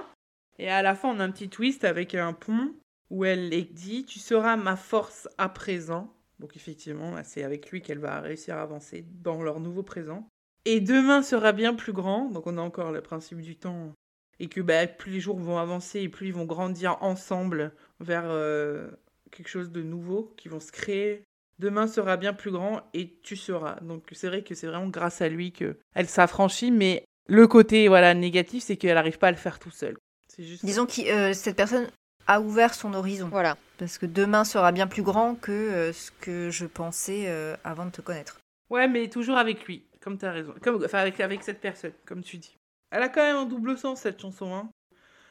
Et 0.59 0.69
à 0.69 0.83
la 0.83 0.95
fin, 0.95 1.09
on 1.09 1.21
a 1.21 1.25
un 1.25 1.31
petit 1.31 1.49
twist 1.49 1.85
avec 1.85 2.15
un 2.15 2.33
pont 2.33 2.75
où 3.11 3.25
elle 3.25 3.51
dit 3.73 4.05
Tu 4.05 4.19
seras 4.19 4.57
ma 4.57 4.77
force 4.77 5.29
à 5.39 5.49
présent. 5.49 6.13
Donc 6.39 6.57
effectivement, 6.57 7.15
c'est 7.23 7.45
avec 7.45 7.71
lui 7.71 7.81
qu'elle 7.81 7.99
va 7.99 8.21
réussir 8.21 8.57
à 8.57 8.63
avancer 8.63 9.05
dans 9.23 9.43
leur 9.43 9.61
nouveau 9.61 9.83
présent. 9.83 10.29
Et 10.65 10.81
demain 10.81 11.23
sera 11.23 11.53
bien 11.53 11.75
plus 11.75 11.93
grand. 11.93 12.31
Donc 12.31 12.47
on 12.47 12.59
a 12.59 12.63
encore 12.63 12.93
le 12.93 13.01
principe 13.01 13.41
du 13.41 13.57
temps. 13.57 13.93
Et 14.41 14.49
que 14.49 14.61
bah, 14.61 14.87
plus 14.87 15.13
les 15.13 15.21
jours 15.21 15.39
vont 15.39 15.59
avancer 15.59 16.01
et 16.01 16.09
plus 16.09 16.29
ils 16.29 16.35
vont 16.35 16.45
grandir 16.45 16.99
ensemble 17.03 17.73
vers 18.01 18.25
euh, 18.27 18.91
quelque 19.31 19.49
chose 19.49 19.71
de 19.71 19.83
nouveau, 19.83 20.33
qui 20.37 20.49
vont 20.49 20.61
se 20.61 20.73
créer 20.73 21.25
Demain 21.59 21.87
sera 21.87 22.17
bien 22.17 22.33
plus 22.33 22.51
grand 22.51 22.83
et 22.95 23.17
tu 23.23 23.37
seras. 23.37 23.79
Donc 23.81 24.09
c'est 24.13 24.27
vrai 24.27 24.43
que 24.43 24.55
c'est 24.55 24.67
vraiment 24.67 24.89
grâce 24.89 25.23
à 25.23 25.29
lui 25.29 25.53
que 25.53 25.77
elle 25.95 26.09
s'affranchit, 26.09 26.73
mais 26.73 27.05
le 27.27 27.47
côté 27.47 27.87
voilà 27.89 28.13
négatif, 28.15 28.65
c'est 28.65 28.77
qu'elle 28.77 28.95
n'arrive 28.95 29.19
pas 29.19 29.29
à 29.29 29.31
le 29.31 29.37
faire 29.37 29.59
tout 29.59 29.71
seul. 29.71 29.97
Juste. 30.39 30.65
Disons 30.65 30.87
que 30.87 31.09
euh, 31.11 31.33
cette 31.33 31.57
personne 31.57 31.89
a 32.27 32.41
ouvert 32.41 32.75
son 32.75 32.95
horizon. 32.95 33.29
voilà 33.29 33.57
Parce 33.79 33.99
que 33.99 34.07
demain 34.07 34.45
sera 34.45 34.73
bien 34.73 34.87
plus 34.87 35.03
grand 35.03 35.35
que 35.35 35.53
euh, 35.53 35.93
ce 35.93 36.11
que 36.21 36.51
je 36.51 36.67
pensais 36.67 37.25
euh, 37.27 37.57
avant 37.65 37.87
de 37.87 37.91
te 37.91 38.01
connaître. 38.01 38.41
Ouais, 38.71 38.89
mais 38.89 39.09
toujours 39.09 39.37
avec 39.37 39.65
lui, 39.67 39.85
comme 40.01 40.19
tu 40.19 40.25
as 40.25 40.33
raison. 40.33 40.55
Comme, 40.63 40.83
enfin, 40.85 40.99
avec, 40.99 41.21
avec 41.21 41.43
cette 41.43 41.61
personne, 41.61 41.93
comme 42.07 42.23
tu 42.23 42.39
dis. 42.39 42.57
Elle 42.91 43.03
a 43.03 43.09
quand 43.09 43.23
même 43.23 43.37
un 43.37 43.45
double 43.45 43.77
sens 43.77 44.01
cette 44.01 44.21
chanson, 44.21 44.55
hein. 44.55 44.71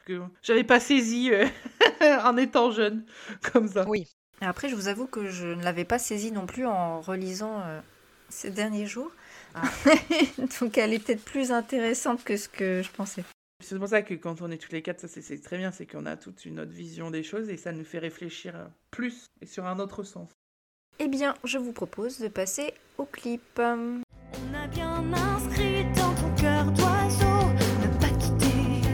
Que 0.06 0.20
j'avais 0.42 0.64
pas 0.64 0.80
saisi 0.80 1.30
euh, 1.32 1.46
en 2.24 2.36
étant 2.36 2.70
jeune, 2.70 3.06
comme 3.52 3.68
ça. 3.68 3.88
oui 3.88 4.06
Et 4.42 4.44
après, 4.44 4.68
je 4.68 4.74
vous 4.74 4.88
avoue 4.88 5.06
que 5.06 5.28
je 5.28 5.46
ne 5.46 5.62
l'avais 5.64 5.86
pas 5.86 5.98
saisie 5.98 6.30
non 6.30 6.44
plus 6.44 6.66
en 6.66 7.00
relisant 7.00 7.60
euh, 7.60 7.80
ces 8.28 8.50
derniers 8.50 8.86
jours. 8.86 9.10
Ah. 9.54 9.62
Donc 10.60 10.76
elle 10.76 10.92
est 10.92 10.98
peut-être 10.98 11.24
plus 11.24 11.52
intéressante 11.52 12.22
que 12.22 12.36
ce 12.36 12.48
que 12.50 12.82
je 12.82 12.90
pensais. 12.90 13.24
C'est 13.66 13.78
pour 13.78 13.88
ça 13.88 14.02
que 14.02 14.12
quand 14.12 14.42
on 14.42 14.50
est 14.50 14.58
tous 14.58 14.72
les 14.72 14.82
quatre, 14.82 15.00
ça 15.00 15.08
c'est- 15.08 15.42
très 15.42 15.56
bien, 15.56 15.72
c'est 15.72 15.86
qu'on 15.86 16.04
a 16.04 16.16
toute 16.18 16.44
une 16.44 16.60
autre 16.60 16.70
vision 16.72 17.10
des 17.10 17.22
choses 17.22 17.48
et 17.48 17.56
ça 17.56 17.72
nous 17.72 17.84
fait 17.84 17.98
réfléchir 17.98 18.54
plus 18.90 19.24
et 19.40 19.46
sur 19.46 19.64
un 19.64 19.78
autre 19.78 20.02
sens. 20.02 20.28
Eh 20.98 21.08
bien, 21.08 21.34
je 21.44 21.56
vous 21.56 21.72
propose 21.72 22.18
de 22.20 22.28
passer 22.28 22.74
au 22.98 23.06
clip. 23.06 23.40
On 23.58 24.02
a 24.54 24.66
bien 24.68 25.02
inscrit 25.14 25.84
dans 25.96 26.14
ton 26.14 26.34
cœur 26.40 26.66
d'oiseau 26.72 27.48
ne 27.82 28.00
pas 28.00 28.10
quitter 28.18 28.88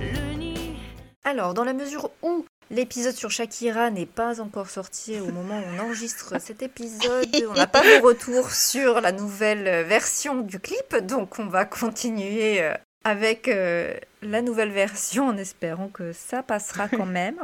le 0.00 0.34
nid. 0.36 0.76
Alors, 1.24 1.52
dans 1.54 1.64
la 1.64 1.72
mesure 1.74 2.10
où 2.22 2.46
l'épisode 2.70 3.14
sur 3.14 3.30
Shakira 3.32 3.90
n'est 3.90 4.06
pas 4.06 4.40
encore 4.40 4.70
sorti 4.70 5.18
au 5.20 5.26
moment 5.32 5.58
où 5.58 5.64
on 5.76 5.80
enregistre 5.86 6.34
cet 6.40 6.62
épisode, 6.62 7.26
on 7.50 7.54
n'a 7.54 7.66
pas 7.66 7.82
de 7.82 8.00
retour 8.02 8.52
sur 8.52 9.00
la 9.00 9.10
nouvelle 9.10 9.84
version 9.86 10.40
du 10.40 10.60
clip, 10.60 10.96
donc 11.02 11.38
on 11.40 11.46
va 11.48 11.64
continuer 11.64 12.62
euh, 12.62 12.74
avec 13.04 13.48
euh, 13.48 13.94
la 14.22 14.42
nouvelle 14.42 14.70
version 14.70 15.28
en 15.28 15.36
espérant 15.36 15.88
que 15.88 16.12
ça 16.12 16.42
passera 16.42 16.88
quand 16.88 17.06
même. 17.22 17.36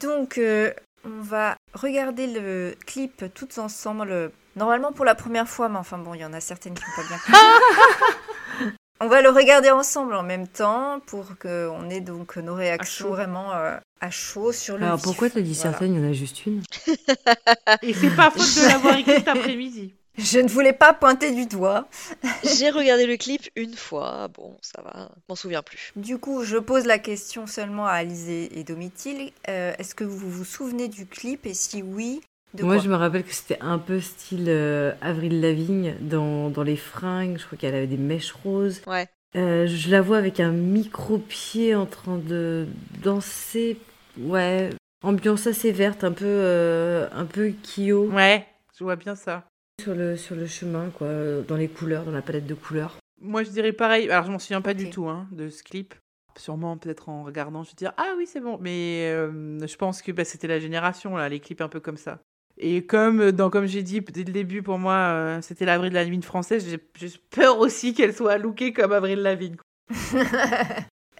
Donc, 0.00 0.38
euh, 0.38 0.72
on 1.04 1.22
va 1.22 1.56
regarder 1.74 2.26
le 2.26 2.74
clip 2.86 3.24
toutes 3.34 3.58
ensemble. 3.58 4.32
Normalement 4.56 4.92
pour 4.92 5.04
la 5.04 5.14
première 5.14 5.48
fois, 5.48 5.68
mais 5.68 5.78
enfin 5.78 5.98
bon, 5.98 6.14
il 6.14 6.20
y 6.20 6.24
en 6.24 6.32
a 6.32 6.40
certaines 6.40 6.74
qui 6.74 6.82
n'ont 6.82 7.02
pas 7.02 7.08
bien 7.08 7.18
compris. 7.18 8.72
On 9.00 9.06
va 9.06 9.22
le 9.22 9.30
regarder 9.30 9.70
ensemble 9.70 10.12
en 10.16 10.24
même 10.24 10.48
temps 10.48 10.98
pour 11.06 11.38
qu'on 11.38 11.88
ait 11.88 12.00
donc 12.00 12.36
nos 12.36 12.56
réactions 12.56 13.04
chaud. 13.06 13.10
vraiment 13.14 13.52
euh, 13.54 13.76
à 14.00 14.10
chaud 14.10 14.50
sur 14.50 14.76
le 14.76 14.86
Alors 14.86 14.96
vif. 14.96 15.04
pourquoi 15.04 15.30
t'as 15.30 15.40
dit 15.40 15.52
Voilà. 15.54 15.70
certaines, 15.70 15.94
il 15.94 16.02
y 16.02 16.04
en 16.04 16.10
a 16.10 16.12
juste 16.12 16.44
une? 16.46 16.64
Et 17.82 17.94
c'est 17.94 18.10
pas 18.16 18.32
faute 18.32 18.40
de 18.40 18.68
l'avoir 18.68 18.96
écrit 18.98 19.12
cet 19.14 19.28
après-midi. 19.28 19.94
Je 20.32 20.40
ne 20.40 20.48
voulais 20.48 20.72
pas 20.72 20.92
pointer 20.92 21.32
du 21.32 21.46
doigt. 21.46 21.88
j'ai 22.58 22.70
regardé 22.70 23.06
le 23.06 23.16
clip 23.16 23.42
une 23.56 23.74
fois 23.74 24.28
bon 24.28 24.56
ça 24.60 24.82
va 24.82 25.10
je 25.16 25.22
m'en 25.28 25.34
souviens 25.36 25.62
plus 25.62 25.92
Du 25.96 26.18
coup, 26.18 26.42
je 26.44 26.56
pose 26.58 26.84
la 26.86 26.98
question 26.98 27.46
seulement 27.46 27.86
à 27.86 27.92
Alizé 27.92 28.58
et 28.58 28.64
Domitil. 28.64 29.32
Euh, 29.48 29.72
Est-ce 29.78 29.94
que 29.94 30.04
vous 30.04 30.28
vous 30.30 30.44
souvenez 30.44 30.88
du 30.88 31.06
clip 31.06 31.46
et 31.46 31.54
si 31.54 31.82
oui, 31.82 32.20
de 32.54 32.64
Moi 32.64 32.74
quoi 32.76 32.84
je 32.84 32.88
me 32.88 32.96
rappelle 32.96 33.24
que 33.24 33.32
c'était 33.34 33.58
un 33.60 33.78
peu 33.78 34.00
style 34.00 34.46
euh, 34.48 34.92
Avril 35.00 35.40
Lavigne 35.40 35.94
dans, 36.00 36.50
dans 36.50 36.62
les 36.62 36.76
fringues, 36.76 37.38
je 37.38 37.46
crois 37.46 37.58
qu'elle 37.58 37.74
avait 37.74 37.86
des 37.86 37.96
mèches 37.98 38.32
roses. 38.32 38.80
ouais 38.86 39.06
Euh, 39.36 39.66
je 39.66 39.90
la 39.90 40.00
vois 40.00 40.16
avec 40.18 40.40
un 40.40 40.50
micro-pied 40.50 41.74
en 41.74 41.86
train 41.86 42.16
de 42.18 42.66
danser, 43.02 43.78
ouais, 44.18 44.70
ambiance 45.02 45.46
assez 45.46 45.70
verte, 45.72 46.02
un 46.04 46.12
peu, 46.12 46.24
euh, 46.26 47.08
un 47.12 47.26
peu 47.26 47.52
Kyo 47.62 48.08
Ouais, 48.10 48.46
je 48.76 48.84
vois 48.84 48.96
bien 48.96 49.14
ça. 49.14 49.44
Sur 49.88 49.96
le, 49.96 50.16
sur 50.18 50.36
le 50.36 50.46
chemin, 50.46 50.90
quoi, 50.90 51.08
dans 51.46 51.56
les 51.56 51.68
couleurs, 51.68 52.04
dans 52.04 52.12
la 52.12 52.20
palette 52.20 52.46
de 52.46 52.52
couleurs. 52.52 52.98
Moi, 53.22 53.42
je 53.42 53.48
dirais 53.48 53.72
pareil. 53.72 54.10
Alors, 54.10 54.26
je 54.26 54.30
m'en 54.30 54.38
souviens 54.38 54.60
pas 54.60 54.74
du 54.74 54.90
tout 54.90 55.08
hein, 55.08 55.26
de 55.32 55.48
ce 55.48 55.62
clip. 55.62 55.94
Sûrement, 56.36 56.76
peut-être 56.76 57.08
en 57.08 57.24
regardant, 57.24 57.62
je 57.62 57.70
vais 57.70 57.76
dire 57.76 57.94
Ah 57.96 58.12
oui, 58.18 58.26
c'est 58.26 58.40
bon. 58.40 58.58
Mais 58.60 59.08
euh, 59.08 59.66
je 59.66 59.76
pense 59.76 60.02
que 60.02 60.12
bah, 60.12 60.26
c'était 60.26 60.46
la 60.46 60.60
génération, 60.60 61.16
là, 61.16 61.30
les 61.30 61.40
clips 61.40 61.62
un 61.62 61.68
peu 61.68 61.80
comme 61.80 61.96
ça. 61.96 62.20
Et 62.58 62.84
comme, 62.84 63.32
dans, 63.32 63.48
comme 63.48 63.64
j'ai 63.64 63.82
dit 63.82 64.02
dès 64.02 64.24
le 64.24 64.32
début, 64.32 64.62
pour 64.62 64.78
moi, 64.78 64.92
euh, 64.92 65.40
c'était 65.40 65.64
l'Avril 65.64 65.94
Lavigne 65.94 66.20
française, 66.20 66.66
j'ai 66.68 66.78
j'ai 66.94 67.18
peur 67.30 67.58
aussi 67.58 67.94
qu'elle 67.94 68.14
soit 68.14 68.36
lookée 68.36 68.74
comme 68.74 68.92
Avril 68.92 69.20
Lavigne. 69.20 69.56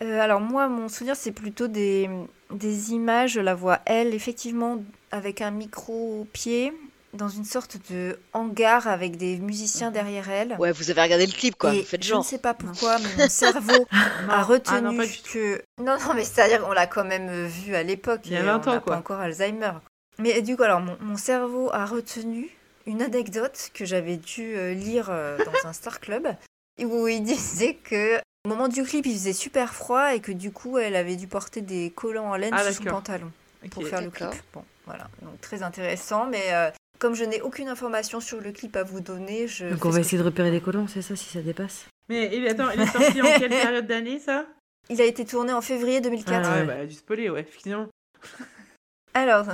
Euh, 0.00 0.20
alors 0.20 0.40
moi, 0.40 0.68
mon 0.68 0.88
souvenir, 0.88 1.16
c'est 1.16 1.32
plutôt 1.32 1.66
des, 1.66 2.08
des 2.52 2.92
images. 2.92 3.32
Je 3.32 3.40
la 3.40 3.56
vois, 3.56 3.80
elle, 3.84 4.14
effectivement, 4.14 4.80
avec 5.10 5.40
un 5.40 5.50
micro 5.50 6.20
au 6.20 6.24
pied, 6.24 6.72
dans 7.14 7.28
une 7.28 7.44
sorte 7.44 7.78
de 7.90 8.18
hangar 8.32 8.86
avec 8.86 9.16
des 9.16 9.38
musiciens 9.38 9.90
derrière 9.90 10.28
elle. 10.30 10.56
Ouais, 10.58 10.72
vous 10.72 10.90
avez 10.90 11.00
regardé 11.02 11.26
le 11.26 11.32
clip, 11.32 11.56
quoi. 11.56 11.74
Et 11.74 11.80
vous 11.80 11.86
faites 11.86 12.02
je 12.02 12.08
genre. 12.10 12.18
ne 12.18 12.24
sais 12.24 12.38
pas 12.38 12.54
pourquoi, 12.54 12.98
mais 12.98 13.24
mon 13.24 13.28
cerveau 13.28 13.86
a 13.92 14.26
Ah 14.28 14.42
retenu 14.42 14.80
non, 14.82 15.04
que... 15.32 15.62
Non, 15.82 15.96
non, 15.98 16.14
mais 16.14 16.24
c'est-à-dire 16.24 16.62
qu'on 16.62 16.72
l'a 16.72 16.86
quand 16.86 17.04
même 17.04 17.28
euh, 17.28 17.46
vu 17.46 17.74
à 17.74 17.82
l'époque. 17.82 18.20
Il 18.26 18.32
y 18.32 18.36
a 18.36 18.40
et 18.40 18.42
20 18.44 18.54
on 18.54 18.70
ans, 18.70 18.80
quoi. 18.80 18.80
pas 18.80 18.96
encore 18.98 19.20
Alzheimer. 19.20 19.72
Mais 20.18 20.42
du 20.42 20.56
coup, 20.56 20.64
alors, 20.64 20.80
mon, 20.80 20.96
mon 21.00 21.16
cerveau 21.16 21.70
a 21.72 21.86
retenu 21.86 22.50
une 22.86 23.02
anecdote 23.02 23.70
que 23.74 23.84
j'avais 23.84 24.16
dû 24.16 24.56
euh, 24.56 24.74
lire 24.74 25.08
euh, 25.10 25.38
dans 25.38 25.68
un 25.68 25.72
Star 25.72 26.00
Club, 26.00 26.26
où 26.82 27.08
il 27.08 27.22
disait 27.22 27.74
que 27.74 28.18
au 28.44 28.48
moment 28.48 28.68
du 28.68 28.82
clip, 28.82 29.04
il 29.06 29.14
faisait 29.14 29.32
super 29.32 29.74
froid 29.74 30.14
et 30.14 30.20
que 30.20 30.32
du 30.32 30.52
coup, 30.52 30.78
elle 30.78 30.96
avait 30.96 31.16
dû 31.16 31.26
porter 31.26 31.60
des 31.60 31.90
collants 31.90 32.30
en 32.30 32.36
laine 32.36 32.54
Ah, 32.56 32.64
sous 32.72 32.82
son 32.82 32.90
pantalon 32.90 33.30
pour 33.70 33.86
faire 33.86 34.00
le 34.00 34.10
clip. 34.10 34.28
Bon, 34.54 34.64
voilà, 34.86 35.08
donc 35.22 35.40
très 35.40 35.62
intéressant, 35.62 36.26
mais 36.26 36.42
euh, 36.52 36.70
comme 36.98 37.14
je 37.14 37.24
n'ai 37.24 37.40
aucune 37.40 37.68
information 37.68 38.20
sur 38.20 38.40
le 38.40 38.52
clip 38.52 38.76
à 38.76 38.82
vous 38.82 39.00
donner, 39.00 39.46
je. 39.48 39.66
Donc 39.66 39.84
on 39.84 39.90
va 39.90 39.96
que 39.98 40.00
essayer 40.02 40.18
de 40.18 40.24
repérer 40.24 40.50
des 40.50 40.60
collants, 40.60 40.86
c'est 40.88 41.02
ça, 41.02 41.14
si 41.16 41.26
ça 41.26 41.40
dépasse 41.40 41.86
Mais 42.08 42.48
attends, 42.48 42.70
il 42.70 42.80
est 42.80 42.86
sorti 42.86 43.22
en 43.22 43.38
quelle 43.38 43.50
période 43.50 43.86
d'année, 43.86 44.18
ça? 44.18 44.46
Il 44.90 45.00
a 45.00 45.04
été 45.04 45.24
tourné 45.24 45.52
en 45.52 45.60
février 45.60 46.00
2004. 46.00 46.32
Ah 46.44 46.52
ouais, 46.54 46.60
ouais. 46.60 46.66
bah, 46.66 46.86
du 46.86 46.94
spoiler, 46.94 47.28
ouais, 47.30 47.40
effectivement. 47.40 47.86
Alors, 49.14 49.46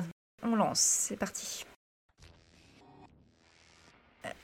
on 0.43 0.55
lance, 0.55 0.81
c'est 0.81 1.17
parti. 1.17 1.65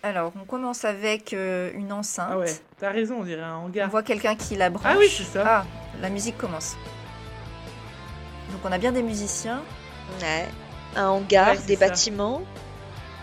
Alors, 0.02 0.32
on 0.40 0.44
commence 0.44 0.84
avec 0.84 1.32
euh, 1.32 1.70
une 1.74 1.92
enceinte. 1.92 2.28
Ah 2.32 2.38
ouais, 2.38 2.54
t'as 2.78 2.90
raison, 2.90 3.20
on 3.20 3.24
dirait 3.24 3.42
un 3.42 3.56
On 3.58 3.64
hangar. 3.66 3.88
voit 3.90 4.02
quelqu'un 4.02 4.34
qui 4.34 4.56
la 4.56 4.68
branche. 4.70 4.86
Ah 4.86 4.96
oui, 4.98 5.08
c'est 5.08 5.24
ça. 5.24 5.44
Ah, 5.46 5.66
la 6.00 6.10
musique 6.10 6.36
commence. 6.36 6.76
Donc, 8.52 8.60
on 8.64 8.72
a 8.72 8.78
bien 8.78 8.92
des 8.92 9.02
musiciens. 9.02 9.62
Ouais. 10.20 10.46
Un 10.96 11.06
hangar, 11.08 11.52
Ouais, 11.52 11.58
des 11.66 11.76
ça. 11.76 11.88
bâtiments. 11.88 12.42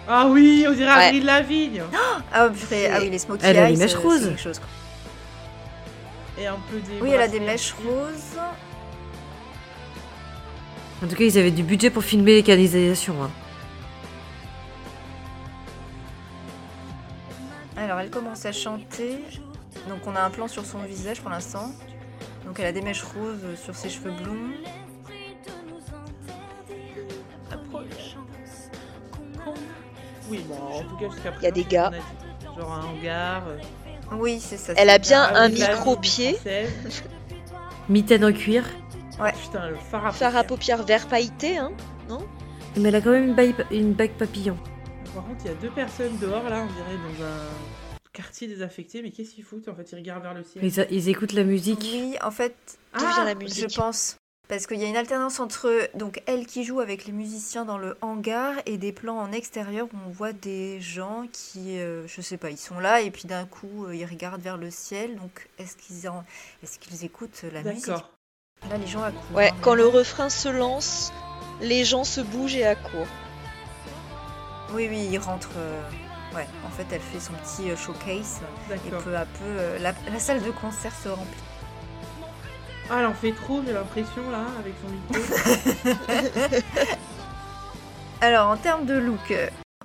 Ah 0.07 0.27
oui, 0.27 0.65
on 0.67 0.71
dirait 0.73 0.85
Ouais. 0.95 1.05
Avril 1.07 1.25
Lavigne. 1.25 1.83
Ah, 2.33 2.49
purée, 2.49 2.89
ah 2.91 2.99
oui, 3.01 3.09
les 3.09 3.19
smoky 3.19 3.43
Elle 3.45 3.57
a 3.57 3.67
les 3.69 3.73
eyes, 3.73 3.77
mèches 3.79 3.95
roses. 3.95 4.35
chose. 4.37 4.61
Et 6.39 6.45
un 6.47 6.57
peu 6.69 6.77
des. 6.79 7.01
Oui, 7.01 7.09
elle 7.11 7.21
a 7.21 7.27
des 7.27 7.39
mèches 7.39 7.73
roses. 7.73 8.39
En 11.03 11.07
tout 11.07 11.15
cas, 11.15 11.23
ils 11.23 11.37
avaient 11.37 11.51
du 11.51 11.63
budget 11.63 11.89
pour 11.89 12.03
filmer 12.03 12.35
les 12.35 12.43
canalisations. 12.43 13.23
hein. 13.23 13.31
Alors, 17.75 17.99
elle 17.99 18.09
commence 18.09 18.45
à 18.45 18.51
chanter. 18.51 19.19
Donc, 19.87 19.99
on 20.07 20.15
a 20.15 20.21
un 20.21 20.29
plan 20.29 20.47
sur 20.47 20.65
son 20.65 20.79
visage 20.79 21.21
pour 21.21 21.29
l'instant. 21.29 21.71
Donc, 22.45 22.59
elle 22.59 22.65
a 22.65 22.71
des 22.71 22.81
mèches 22.81 23.03
roses 23.03 23.55
sur 23.63 23.75
ses 23.75 23.89
cheveux 23.89 24.11
blonds. 24.11 24.51
Oui, 30.29 30.43
bon, 30.47 30.55
en 30.55 30.83
tout 30.83 30.97
cas, 30.97 31.09
jusqu'à 31.09 31.33
Il 31.39 31.43
y 31.43 31.47
a 31.47 31.51
des 31.51 31.63
gars. 31.63 31.89
présent, 31.91 32.03
a. 32.55 32.59
Genre 32.59 32.73
un 32.73 32.81
hangar. 32.85 33.43
euh, 33.47 33.57
Oui, 34.17 34.39
c'est 34.39 34.57
ça. 34.57 34.73
Elle 34.77 34.89
a 34.89 34.97
bien 34.97 35.23
un 35.35 35.49
micro-pied. 35.49 36.37
Mitaine 37.89 38.25
en 38.25 38.33
cuir. 38.33 38.63
Putain, 39.43 39.69
le 39.69 39.75
phare 39.75 40.35
à 40.35 40.43
paupières. 40.43 40.83
vert 40.83 41.07
pailleté, 41.07 41.57
hein. 41.57 41.71
Mais 42.75 42.89
elle 42.89 42.95
a 42.95 43.01
quand 43.01 43.11
même 43.11 43.29
une 43.29 43.33
bague, 43.35 43.53
une 43.71 43.93
bague 43.93 44.11
papillon. 44.11 44.55
Par 45.15 45.25
contre, 45.25 45.41
il 45.45 45.47
y 45.47 45.51
a 45.51 45.55
deux 45.55 45.71
personnes 45.71 46.15
dehors, 46.19 46.43
là, 46.43 46.63
on 46.63 46.67
dirait, 46.67 46.97
dans 47.17 47.25
un 47.25 47.39
quartier 48.13 48.47
désaffecté. 48.47 49.01
Mais 49.01 49.09
qu'est-ce 49.09 49.33
qu'ils 49.33 49.43
foutent 49.43 49.67
En 49.67 49.73
fait, 49.75 49.91
ils 49.91 49.95
regardent 49.95 50.21
vers 50.23 50.33
le 50.35 50.43
ciel. 50.43 50.63
Ils, 50.63 50.87
ils 50.91 51.09
écoutent 51.09 51.33
la 51.33 51.43
musique. 51.43 51.79
Oui, 51.91 52.15
en 52.23 52.29
fait, 52.29 52.55
vient 52.95 53.23
la 53.25 53.31
je 53.31 53.37
musique? 53.37 53.75
Pense. 53.75 54.17
Parce 54.47 54.65
qu'il 54.65 54.79
y 54.79 54.85
a 54.85 54.87
une 54.87 54.95
alternance 54.95 55.41
entre 55.41 55.89
donc 55.93 56.21
elle 56.25 56.45
qui 56.45 56.63
joue 56.63 56.79
avec 56.79 57.05
les 57.05 57.11
musiciens 57.11 57.65
dans 57.65 57.77
le 57.77 57.97
hangar 58.01 58.53
et 58.65 58.77
des 58.77 58.93
plans 58.93 59.17
en 59.17 59.33
extérieur 59.33 59.87
où 59.93 59.97
on 60.07 60.09
voit 60.09 60.31
des 60.31 60.79
gens 60.79 61.25
qui, 61.33 61.79
euh, 61.79 62.07
je 62.07 62.21
sais 62.21 62.37
pas, 62.37 62.49
ils 62.49 62.57
sont 62.57 62.79
là 62.79 63.01
et 63.01 63.11
puis 63.11 63.25
d'un 63.25 63.45
coup 63.45 63.85
euh, 63.85 63.93
ils 63.95 64.05
regardent 64.05 64.41
vers 64.41 64.55
le 64.55 64.71
ciel. 64.71 65.17
Donc 65.17 65.49
est-ce 65.59 65.75
qu'ils 65.75 66.07
en... 66.07 66.23
est-ce 66.63 66.79
qu'ils 66.79 67.03
écoutent 67.03 67.43
la 67.51 67.61
musique? 67.61 67.87
D'accord. 67.87 68.09
Là 68.69 68.77
les 68.77 68.87
gens 68.87 69.03
accourent. 69.03 69.35
Ouais, 69.35 69.49
hein, 69.49 69.55
quand 69.61 69.75
le 69.75 69.85
refrain 69.85 70.29
se 70.29 70.47
lance, 70.47 71.11
les 71.59 71.83
gens 71.83 72.05
se 72.05 72.21
bougent 72.21 72.55
et 72.55 72.65
accourent. 72.65 73.05
Oui 74.73 74.87
oui, 74.89 75.09
ils 75.11 75.19
rentrent. 75.19 75.49
euh, 75.57 75.81
Ouais, 76.35 76.45
en 76.65 76.69
fait 76.69 76.85
elle 76.91 77.01
fait 77.01 77.19
son 77.19 77.33
petit 77.33 77.71
euh, 77.71 77.75
showcase 77.75 78.41
et 78.69 78.89
peu 78.89 79.15
à 79.15 79.25
peu 79.25 79.43
euh, 79.45 79.79
la, 79.79 79.93
la 80.11 80.19
salle 80.19 80.41
de 80.43 80.51
concert 80.51 80.93
se 80.95 81.09
remplit. 81.09 81.41
Ah, 82.89 82.99
elle 83.01 83.05
en 83.07 83.13
fait 83.13 83.33
trop, 83.33 83.61
j'ai 83.65 83.73
l'impression, 83.73 84.29
là, 84.31 84.45
avec 84.59 84.73
son 84.81 84.89
micro. 84.89 86.57
Alors, 88.21 88.47
en 88.49 88.57
termes 88.57 88.85
de 88.85 88.93
look, 88.95 89.31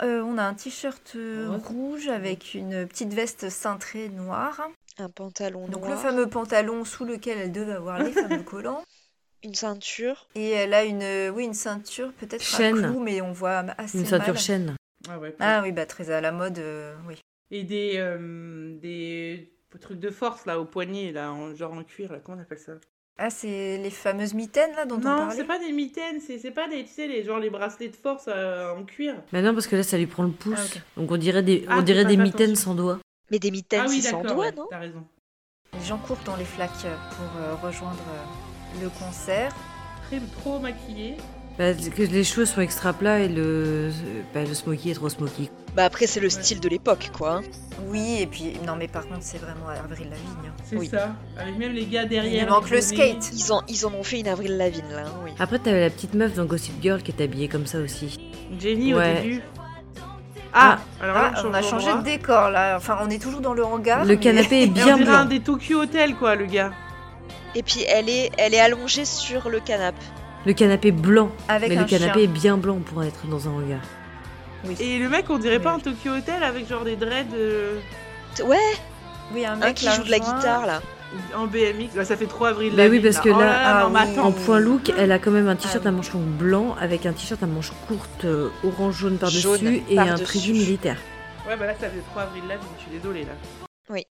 euh, 0.02 0.22
on 0.22 0.38
a 0.38 0.44
un 0.44 0.54
t-shirt 0.54 1.12
euh, 1.16 1.58
rouge 1.64 2.08
avec 2.08 2.54
une 2.54 2.86
petite 2.86 3.12
veste 3.12 3.50
cintrée 3.50 4.08
noire. 4.08 4.60
Un 4.98 5.08
pantalon 5.08 5.66
Donc, 5.68 5.82
le 5.82 5.88
noir, 5.90 6.00
fameux 6.00 6.28
pantalon 6.28 6.84
sous 6.84 7.04
lequel 7.04 7.38
elle 7.38 7.52
devait 7.52 7.72
avoir 7.72 7.98
les 8.02 8.12
fameux 8.12 8.42
collants. 8.42 8.82
une 9.42 9.54
ceinture. 9.54 10.28
Et 10.34 10.50
elle 10.50 10.72
a 10.72 10.84
une, 10.84 11.02
euh, 11.02 11.30
oui, 11.30 11.44
une 11.44 11.54
ceinture, 11.54 12.12
peut-être 12.12 12.42
Chaîne. 12.42 12.84
un 12.84 12.90
clou, 12.92 13.00
mais 13.00 13.20
on 13.20 13.32
voit 13.32 13.64
assez 13.78 13.98
Une 13.98 14.06
ceinture 14.06 14.34
mal. 14.34 14.42
chaîne. 14.42 14.76
Ah 15.08 15.18
ouais. 15.18 15.34
Ah 15.40 15.60
oui, 15.64 15.72
bah 15.72 15.86
très 15.86 16.10
à 16.10 16.20
la 16.20 16.30
mode, 16.30 16.58
euh, 16.58 16.94
oui. 17.08 17.20
Et 17.50 17.64
des, 17.64 17.94
euh, 17.96 18.78
des 18.78 19.52
trucs 19.80 19.98
de 19.98 20.10
force, 20.10 20.46
là, 20.46 20.58
au 20.60 20.64
poignet, 20.64 21.10
là, 21.12 21.32
en, 21.32 21.54
genre 21.54 21.72
en 21.72 21.82
cuir, 21.82 22.12
là, 22.12 22.20
comment 22.24 22.38
on 22.38 22.42
appelle 22.42 22.58
ça? 22.58 22.72
Ah, 23.18 23.30
c'est 23.30 23.78
les 23.78 23.90
fameuses 23.90 24.34
mitaines, 24.34 24.74
là, 24.74 24.84
dont 24.86 24.96
on 24.96 24.98
Non, 24.98 25.16
parlait 25.16 25.36
c'est 25.36 25.44
pas 25.44 25.58
des 25.58 25.70
mitaines, 25.72 26.20
c'est 26.26 26.38
c'est 26.38 26.50
pas 26.50 26.66
des, 26.68 26.82
tu 26.84 26.90
sais, 26.90 27.06
les, 27.06 27.22
genre 27.24 27.38
les 27.38 27.50
bracelets 27.50 27.88
de 27.90 27.96
force 27.96 28.24
euh, 28.28 28.72
en 28.74 28.84
cuir. 28.84 29.14
Mais 29.32 29.42
non, 29.42 29.52
parce 29.52 29.66
que 29.66 29.76
là, 29.76 29.82
ça 29.82 29.98
lui 29.98 30.06
prend 30.06 30.22
le 30.24 30.30
pouce. 30.30 30.76
Ah. 30.76 30.80
Donc 30.96 31.10
on 31.12 31.16
dirait 31.16 31.42
des, 31.42 31.64
Ah, 31.68 31.76
on 31.78 31.82
dirait 31.82 32.04
des 32.04 32.16
mitaines 32.16 32.50
attention. 32.52 32.70
sans 32.70 32.74
doigts. 32.74 32.98
Mais 33.30 33.38
des 33.38 33.50
mitaines, 33.50 33.82
ah 33.84 33.88
oui, 33.88 34.00
c'est 34.00 34.10
sans 34.10 34.22
doigts, 34.22 34.36
ouais, 34.46 34.52
non 34.52 34.66
t'as 34.68 34.78
raison. 34.78 35.04
Les 35.78 35.84
gens 35.84 35.98
courent 35.98 36.18
dans 36.24 36.36
les 36.36 36.44
flaques 36.44 36.70
pour 36.72 37.40
euh, 37.40 37.54
rejoindre 37.62 38.02
euh, 38.10 38.82
le 38.82 38.88
concert. 38.90 39.54
Très, 40.08 40.18
trop 40.40 40.58
maquillé. 40.58 41.16
Bah, 41.58 41.74
que 41.74 42.02
les 42.02 42.24
cheveux 42.24 42.46
sont 42.46 42.60
extra 42.62 42.92
plats 42.92 43.20
et 43.20 43.28
le, 43.28 43.90
bah, 44.34 44.42
le 44.44 44.54
smoky 44.54 44.90
est 44.90 44.94
trop 44.94 45.08
smoky. 45.10 45.50
Bah 45.74 45.84
après, 45.84 46.06
c'est 46.06 46.20
le 46.20 46.26
Ouais. 46.26 46.30
style 46.30 46.60
de 46.60 46.68
l'époque, 46.68 47.10
quoi. 47.16 47.36
hein. 47.36 47.42
Oui, 47.88 48.18
et 48.20 48.26
puis, 48.26 48.52
non, 48.66 48.74
mais 48.78 48.88
par 48.88 49.02
contre, 49.08 49.20
c'est 49.22 49.38
vraiment 49.38 49.68
Avril 49.68 50.08
Lavigne. 50.10 50.26
hein. 50.48 50.52
C'est 50.64 50.76
Oui. 50.76 50.88
ça. 50.88 51.10
Avec 51.38 51.56
même 51.56 51.72
les 51.72 51.86
gars 51.86 52.04
derrière. 52.04 52.44
Il 52.44 52.48
manque 52.50 52.68
le 52.70 52.80
skate. 52.80 53.30
Ils 53.32 53.52
en, 53.52 53.62
ils 53.68 53.86
en 53.86 53.92
ont 53.94 54.02
fait 54.02 54.20
une 54.20 54.28
Avril 54.28 54.56
Lavigne, 54.58 54.84
là, 54.90 55.04
hein, 55.06 55.12
oui. 55.24 55.30
Après, 55.38 55.58
t'avais 55.58 55.80
la 55.80 55.90
petite 55.90 56.12
meuf 56.14 56.34
dans 56.34 56.44
Gossip 56.44 56.74
Girl 56.82 57.02
qui 57.02 57.10
est 57.12 57.22
habillée 57.22 57.48
comme 57.48 57.66
ça 57.66 57.78
aussi. 57.78 58.18
Jenny 58.60 58.92
Ouais. 58.94 59.18
au 59.18 59.22
début. 59.22 59.42
Ah, 60.54 60.78
alors 61.00 61.14
là, 61.14 61.32
Ah, 61.34 61.42
on, 61.46 61.48
on 61.50 61.54
a 61.54 61.62
changé 61.62 61.90
de 61.94 62.02
décor, 62.02 62.50
là. 62.50 62.76
Enfin, 62.76 62.98
on 63.02 63.08
est 63.08 63.20
toujours 63.20 63.40
dans 63.40 63.54
le 63.54 63.64
hangar. 63.64 64.04
le 64.04 64.08
mais- 64.14 64.16
canapé 64.20 64.62
est 64.64 64.66
bien 64.66 64.98
dirait 64.98 65.08
un 65.10 65.20
blanc. 65.20 65.24
des 65.24 65.40
Tokyo 65.40 65.80
Hotel, 65.80 66.14
quoi, 66.14 66.34
le 66.34 66.44
gars. 66.44 66.72
Et 67.54 67.62
puis, 67.62 67.82
elle 67.88 68.10
est, 68.10 68.30
elle 68.36 68.52
est 68.52 68.60
allongée 68.60 69.06
sur 69.06 69.48
le 69.48 69.60
canapé. 69.60 69.96
Le 70.44 70.52
canapé 70.52 70.90
blanc. 70.92 71.30
Avec 71.48 71.70
mais 71.70 71.76
un 71.78 71.82
le 71.82 71.86
canapé 71.86 72.12
chien. 72.20 72.22
est 72.24 72.26
bien 72.26 72.56
blanc 72.58 72.78
pour 72.84 73.02
être 73.02 73.26
dans 73.28 73.48
un 73.48 73.52
hangar. 73.52 73.80
Oui. 74.64 74.76
Et 74.80 74.98
le 74.98 75.08
mec, 75.08 75.26
on 75.30 75.38
dirait 75.38 75.56
Oui, 75.58 75.62
pas 75.62 75.74
oui. 75.74 75.80
un 75.80 75.90
Tokyo 75.90 76.10
Hotel 76.18 76.42
avec 76.42 76.68
genre 76.68 76.84
des 76.84 76.96
dreads 76.96 77.34
euh, 77.34 77.78
Ouais, 78.44 78.56
Oui, 79.34 79.44
un 79.44 79.54
un 79.54 79.56
mec 79.56 79.74
qui 79.76 79.86
joue 79.90 80.04
de 80.04 80.10
la 80.10 80.18
guitare, 80.18 80.66
là. 80.66 80.80
en 81.36 81.46
BMX. 81.46 81.94
Bah, 81.94 82.04
ça 82.04 82.16
fait 82.16 82.26
3 82.26 82.50
avril. 82.50 82.72
Bah 82.76 82.86
oui, 82.88 83.00
parce 83.00 83.18
que 83.20 83.28
Oh 83.30 83.38
là- 83.38 83.46
là, 83.46 83.60
ah 83.84 83.88
non, 83.88 83.94
oui. 83.94 84.18
En 84.20 84.32
point 84.32 84.60
look, 84.60 84.92
elle 84.96 85.12
a 85.12 85.18
quand 85.18 85.30
même 85.30 85.48
un 85.48 85.56
t-shirt 85.56 85.82
Ah 85.84 85.88
à 85.88 85.90
oui. 85.90 85.96
manches 85.96 86.12
longues 86.12 86.22
blanc 86.22 86.74
avec 86.80 87.06
un 87.06 87.12
t-shirt 87.12 87.42
à 87.42 87.46
manches 87.46 87.72
courtes 87.88 88.24
euh, 88.24 88.48
orange-jaune 88.64 89.18
par-dessus 89.18 89.82
et 89.90 89.98
un 89.98 90.14
tribu 90.16 90.52
militaire. 90.52 90.96
Ouais, 91.46 91.56
bah 91.56 91.66
là, 91.66 91.74
ça 91.78 91.88
fait 91.90 92.00
3 92.12 92.22
avril 92.22 92.44
Lavigne, 92.48 92.66
je 92.78 92.82
suis 92.82 92.92
désolée, 92.92 93.24
là. 93.24 93.32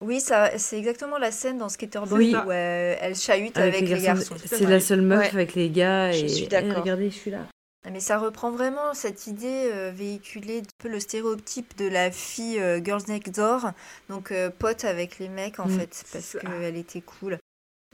Oui, 0.02 0.20
ça, 0.20 0.50
c'est 0.58 0.76
exactement 0.76 1.16
la 1.16 1.30
scène 1.30 1.56
dans 1.56 1.70
Skaterball 1.70 2.18
Oui. 2.18 2.34
où 2.34 2.50
euh, 2.50 2.96
elle 3.00 3.14
chahute 3.14 3.56
Avec, 3.56 3.76
avec, 3.76 3.88
les 3.88 4.00
garçons. 4.02 4.34
C'est 4.44 4.68
la 4.68 4.80
seule 4.80 5.00
meuf 5.00 5.20
Ouais. 5.20 5.30
avec 5.32 5.54
les 5.54 5.70
gars 5.70 6.12
Je 6.12 6.24
et 6.24 6.28
suis 6.28 6.44
Eh, 6.44 6.48
d'accord. 6.48 6.82
regardez, 6.82 7.08
je 7.08 7.14
suis 7.16 7.30
là. 7.30 7.38
Ah, 7.86 7.90
Mais 7.90 8.00
ça 8.00 8.18
reprend 8.18 8.50
vraiment 8.50 8.92
cette 8.92 9.26
idée 9.26 9.70
euh, 9.72 9.90
véhiculée, 9.94 10.58
un 10.58 10.62
peu 10.78 10.88
le 10.88 11.00
stéréotype 11.00 11.76
de 11.78 11.88
la 11.88 12.10
fille 12.10 12.58
euh, 12.60 12.80
Girls 12.84 13.02
Next 13.08 13.34
Door, 13.34 13.70
donc 14.10 14.32
euh, 14.32 14.50
pote 14.50 14.84
avec 14.84 15.18
les 15.18 15.28
mecs 15.30 15.58
en 15.60 15.66
Mm. 15.66 15.78
fait, 15.78 16.04
parce 16.12 16.36
qu'elle 16.40 16.76
était 16.76 17.00
cool. 17.00 17.38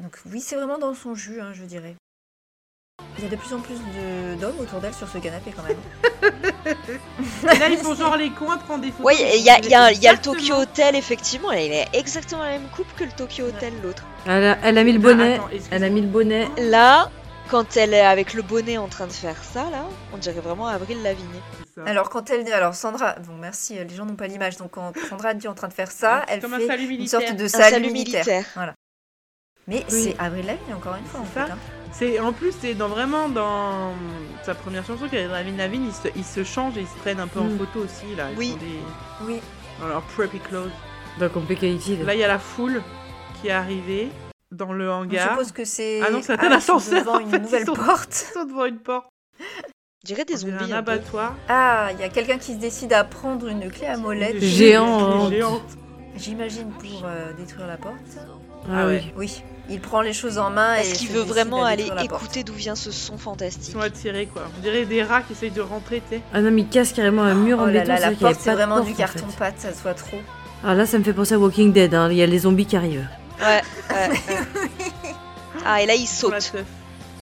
Donc 0.02 0.16
oui, 0.32 0.40
c'est 0.40 0.56
vraiment 0.56 0.78
dans 0.78 0.92
son 0.94 1.14
jus, 1.14 1.40
hein, 1.40 1.52
je 1.54 1.62
dirais. 1.64 1.94
Il 3.18 3.24
y 3.24 3.26
a 3.26 3.30
de 3.30 3.36
plus 3.36 3.52
en 3.54 3.60
plus 3.60 3.74
de- 3.76 4.34
d'hommes 4.40 4.58
autour 4.58 4.80
d'elle 4.80 4.92
sur 4.94 5.08
ce 5.08 5.18
canapé 5.18 5.52
quand 5.54 5.62
même. 5.62 5.76
Et 7.54 7.58
là, 7.58 7.68
ils 7.70 7.78
font 7.78 7.94
genre 7.94 8.16
les 8.16 8.30
coins, 8.30 8.58
prendre 8.58 8.82
des 8.82 8.90
photos. 8.90 9.06
Ouais, 9.06 9.38
il 9.38 9.44
y 9.44 9.50
a, 9.50 9.58
il 9.60 9.68
y 9.68 9.74
a- 9.74 9.92
il 9.92 10.02
y 10.02 10.08
a 10.08 10.12
le. 10.14 10.18
Tokyo 10.18 10.54
Hotel, 10.54 10.96
effectivement. 10.96 11.52
Elle 11.52 11.72
est 11.72 11.86
exactement 11.94 12.42
la 12.42 12.58
même 12.58 12.68
coupe 12.74 12.86
que 12.96 13.04
le 13.04 13.10
Tokyo 13.12 13.44
Hotel, 13.46 13.72
l'autre. 13.82 14.04
Elle 14.26 14.44
a, 14.44 14.58
elle 14.62 14.78
a 14.78 14.84
mis 14.84 14.92
le 14.92 14.98
Ah, 14.98 15.02
bonnet. 15.02 15.34
attends. 15.36 15.48
Elle 15.70 15.84
a 15.84 15.88
mis 15.88 16.00
le 16.00 16.08
bonnet. 16.08 16.48
Là, 16.58 17.10
Quand 17.50 17.76
elle 17.76 17.94
est 17.94 18.00
avec 18.04 18.34
le 18.34 18.42
bonnet 18.42 18.76
en 18.76 18.88
train 18.88 19.06
de 19.06 19.12
faire 19.12 19.36
ça, 19.42 19.70
là, 19.70 19.84
on 20.12 20.16
dirait 20.16 20.40
vraiment 20.40 20.66
Avril 20.66 21.00
Lavigne. 21.02 21.26
Alors 21.86 22.10
quand 22.10 22.28
elle 22.30 22.50
alors 22.52 22.74
Sandra 22.74 23.16
bon 23.26 23.34
merci 23.38 23.74
les 23.74 23.94
gens 23.94 24.06
n'ont 24.06 24.16
pas 24.16 24.26
l'image 24.28 24.56
donc 24.56 24.70
quand 24.70 24.92
Sandra 25.10 25.34
dit 25.34 25.46
en 25.46 25.52
train 25.54 25.68
de 25.68 25.74
faire 25.74 25.90
ça 25.90 26.24
C'est 26.26 26.34
elle 26.34 26.40
comme 26.40 26.54
un 26.54 26.58
fait 26.58 26.66
salut 26.66 26.84
une 26.86 27.06
sorte 27.06 27.34
de 27.36 27.44
Un 27.44 27.48
salut, 27.48 27.70
salut 27.70 27.90
militaire. 27.92 28.24
militaire. 28.24 28.46
Voilà. 28.54 28.74
Mais 29.68 29.84
Oui. 29.90 30.02
c'est 30.04 30.16
Avril 30.18 30.46
Lavigne 30.46 30.74
encore 30.74 30.94
une 30.96 31.04
fois 31.04 31.20
en 31.20 31.24
C'est 31.26 31.32
fait. 31.44 31.50
hein. 31.52 31.58
C'est 31.92 32.18
en 32.20 32.32
plus 32.32 32.54
c'est 32.58 32.72
dans 32.74 32.88
vraiment 32.88 33.28
dans 33.28 33.92
sa 34.42 34.54
première 34.54 34.86
chanson 34.86 35.06
qu'avec 35.06 35.28
Lavigne 35.30 35.58
Lavigne 35.58 35.86
ils 35.88 35.92
se, 35.92 36.08
ils 36.16 36.24
se 36.24 36.44
changent 36.44 36.78
et 36.78 36.80
ils 36.80 36.86
se 36.86 36.96
prennent 37.02 37.20
un 37.20 37.26
peu 37.28 37.40
en 37.40 37.44
Mm. 37.44 37.58
photo 37.58 37.80
aussi 37.80 38.16
là. 38.16 38.30
Ils 38.32 38.38
Oui. 38.38 38.56
des- 38.58 39.26
Oui. 39.26 39.40
dans 39.80 39.88
leur 39.88 40.02
preppy 40.02 40.38
clothes. 40.40 40.70
Dans 41.20 41.28
Complicated. 41.28 42.06
Là 42.06 42.14
il 42.14 42.20
y 42.20 42.24
a 42.24 42.28
la 42.28 42.38
foule 42.38 42.82
qui 43.40 43.48
est 43.48 43.52
arrivée 43.52 44.08
dans 44.52 44.72
le 44.72 44.84
Je 44.86 44.90
hangar. 44.90 45.30
suppose 45.30 45.52
que 45.52 45.64
c'est 45.64 46.00
Ah 46.06 46.10
non, 46.10 46.20
c'est 46.22 46.32
un 46.32 46.36
ils 46.36 46.48
sont 46.62 46.76
ascenseur, 46.76 47.00
devant 47.00 47.14
en 47.16 47.20
une 47.20 47.30
fait, 47.30 47.36
ils 47.38 47.42
nouvelle 47.42 47.66
sont- 47.66 47.72
porte. 47.74 48.26
Ils 48.30 48.32
sont 48.38 48.44
devant 48.46 48.64
une 48.64 48.78
porte. 48.78 49.06
On 49.40 50.06
dirait 50.06 50.24
des 50.24 50.36
zombies. 50.36 50.52
un 50.72 50.78
un 50.78 50.82
peu. 50.82 50.92
abattoir. 50.92 51.34
Ah, 51.48 51.88
il 51.92 52.00
y 52.00 52.04
a 52.04 52.08
quelqu'un 52.08 52.38
qui 52.38 52.52
se 52.54 52.58
décide 52.58 52.92
à 52.92 53.02
prendre 53.04 53.48
une 53.48 53.68
clé 53.70 53.86
à 53.86 53.96
molette. 53.96 54.40
Géante. 54.40 55.32
J'imagine 56.16 56.70
pour 56.70 57.02
euh, 57.04 57.32
détruire 57.36 57.66
la 57.66 57.76
porte. 57.76 57.94
Ah, 58.68 58.72
Ah 58.72 58.86
oui. 58.86 58.94
ouais. 58.94 59.04
Oui, 59.16 59.42
il 59.68 59.80
prend 59.80 60.00
les 60.00 60.12
choses 60.14 60.38
en 60.38 60.48
main 60.50 60.76
Parce 60.76 60.88
et 60.88 60.92
qu'il 60.96 61.08
veut 61.10 61.20
vraiment 61.22 61.64
aller 61.64 61.88
écouter 62.02 62.42
d'où 62.42 62.54
vient 62.54 62.74
ce 62.74 62.90
son 62.90 63.14
Ils 63.14 63.18
fantastique. 63.20 63.72
sont 63.74 63.80
attirés 63.80 64.26
quoi. 64.26 64.42
On 64.56 64.60
dirait 64.62 64.86
des 64.86 65.02
rats 65.02 65.22
qui 65.22 65.32
essayent 65.34 65.50
de 65.50 65.60
rentrer, 65.60 66.02
tu 66.08 66.16
sais. 66.16 66.22
Ah 66.32 66.40
non, 66.40 66.50
mais 66.50 66.62
il 66.62 66.68
casse 66.68 66.92
carrément 66.92 67.22
un 67.22 67.34
mur 67.34 67.58
en 67.60 67.64
Oh 67.64 67.66
là 67.66 67.72
béton. 67.80 67.88
là, 67.92 68.00
la 68.00 68.10
porte 68.12 68.36
c'est 68.40 68.52
vraiment 68.52 68.76
porte, 68.76 68.86
du 68.88 68.94
en 68.94 68.96
carton 68.96 69.26
fait. 69.28 69.38
pâte, 69.38 69.54
ça 69.58 69.74
soit 69.74 69.94
trop. 69.94 70.18
Ah 70.64 70.74
là, 70.74 70.86
ça 70.86 70.98
me 70.98 71.04
fait 71.04 71.12
penser 71.12 71.34
à 71.34 71.38
Walking 71.38 71.72
Dead. 71.72 71.92
hein. 71.94 72.08
Il 72.10 72.16
y 72.16 72.22
a 72.22 72.26
les 72.26 72.38
zombies 72.40 72.66
qui 72.66 72.76
arrivent. 72.76 73.06
Ouais. 73.40 73.62
Ah, 75.64 75.82
et 75.82 75.86
là, 75.86 75.94
il 75.94 76.06
saute. 76.06 76.52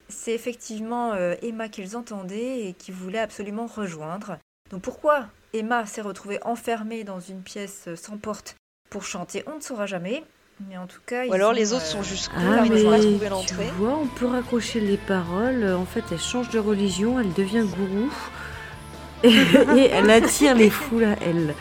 C'est 0.09 0.33
effectivement 0.33 1.13
euh, 1.13 1.35
Emma 1.43 1.69
qu'ils 1.69 1.97
entendaient 1.97 2.67
et 2.67 2.73
qui 2.75 2.93
voulait 2.93 3.19
absolument 3.19 3.67
rejoindre. 3.67 4.39
Donc 4.71 4.83
pourquoi 4.83 5.27
Emma 5.53 5.87
s'est 5.87 6.01
retrouvée 6.03 6.39
enfermée 6.45 7.05
dans 7.05 7.21
une 7.21 7.43
pièce 7.43 7.85
euh, 7.89 7.97
sans 7.97 8.17
porte 8.17 8.57
pour 8.91 9.03
chanter 9.05 9.45
On 9.53 9.57
ne 9.57 9.61
saura 9.61 9.87
jamais. 9.87 10.25
Mais 10.69 10.77
en 10.79 10.87
tout 10.87 11.01
cas, 11.05 11.23
Ou 11.25 11.29
ils 11.29 11.35
alors 11.35 11.53
les 11.53 11.73
autres 11.73 11.85
euh, 11.85 11.89
sont 11.93 12.03
juste 12.03 12.31
Ah, 12.37 12.63
ils 12.65 12.73
mais 12.73 12.83
n'ont 12.83 12.91
pas 12.91 12.99
trouvé 12.99 13.19
tu 13.25 13.29
l'entrée. 13.31 13.71
vois, 13.77 13.99
on 14.01 14.07
peut 14.07 14.27
raccrocher 14.27 14.81
les 14.81 14.97
paroles. 14.99 15.65
En 15.75 15.85
fait, 15.85 16.05
elle 16.13 16.21
change 16.21 16.49
de 16.51 16.59
religion, 16.59 17.19
elle 17.19 17.33
devient 17.33 17.65
gourou. 17.67 18.11
Et, 19.25 19.31
et 19.33 19.91
elle 19.91 20.11
attire 20.11 20.55
les 20.55 20.69
foules 20.69 21.05
à 21.05 21.17
elle. 21.23 21.55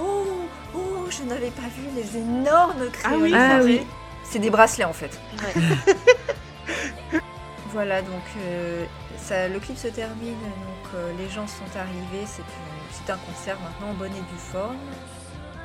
Oh, 0.00 0.24
je 1.26 1.34
n'avais 1.34 1.50
pas 1.50 1.62
vu 1.62 1.88
les 1.96 2.16
énormes 2.18 2.88
crayons. 2.92 3.20
oui, 3.22 3.32
Ah 3.34 3.58
c'est 3.60 3.64
oui. 3.66 3.76
vrai. 3.78 3.86
C'est 4.24 4.38
des 4.38 4.50
bracelets 4.50 4.84
en 4.84 4.92
fait. 4.92 5.18
Ouais. 5.42 5.62
Voilà, 7.72 8.00
donc 8.00 8.22
euh, 8.38 8.86
ça, 9.18 9.48
le 9.48 9.58
clip 9.60 9.76
se 9.76 9.88
termine, 9.88 10.32
donc 10.40 10.94
euh, 10.94 11.12
les 11.18 11.28
gens 11.28 11.46
sont 11.46 11.78
arrivés, 11.78 12.24
c'est 12.26 13.12
un 13.12 13.18
concert 13.18 13.58
maintenant 13.60 13.90
en 13.90 13.94
bonne 13.94 14.12
et 14.12 14.20
due 14.20 14.38
forme. 14.50 14.78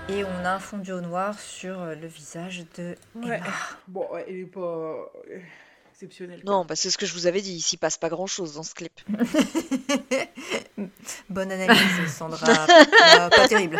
Et 0.10 0.26
on 0.26 0.44
a 0.46 0.56
un 0.56 0.60
fondu 0.60 0.92
au 0.92 1.00
noir 1.00 1.40
sur 1.40 1.80
euh, 1.80 1.96
le 1.96 2.08
visage 2.08 2.66
de 2.78 2.96
Ouais. 3.16 3.38
Emma. 3.38 3.46
Bon, 3.88 4.08
ouais, 4.12 4.26
il 4.30 4.40
est 4.42 4.46
pas 4.46 5.10
exceptionnel. 5.94 6.42
quoi. 6.44 6.52
Non, 6.54 6.66
bah, 6.66 6.76
c'est 6.76 6.90
ce 6.90 6.98
que 6.98 7.06
je 7.06 7.14
vous 7.14 7.28
avais 7.28 7.40
dit, 7.40 7.54
il 7.54 7.62
s'y 7.62 7.78
passe 7.78 7.98
pas 7.98 8.10
grand 8.10 8.28
chose 8.28 8.56
dans 8.56 8.64
ce 8.64 8.74
clip. 8.74 9.00
Bonne 11.30 11.52
analyse, 11.52 11.82
Sandra. 12.14 12.46
Euh, 12.50 13.30
pas 13.30 13.48
terrible. 13.48 13.78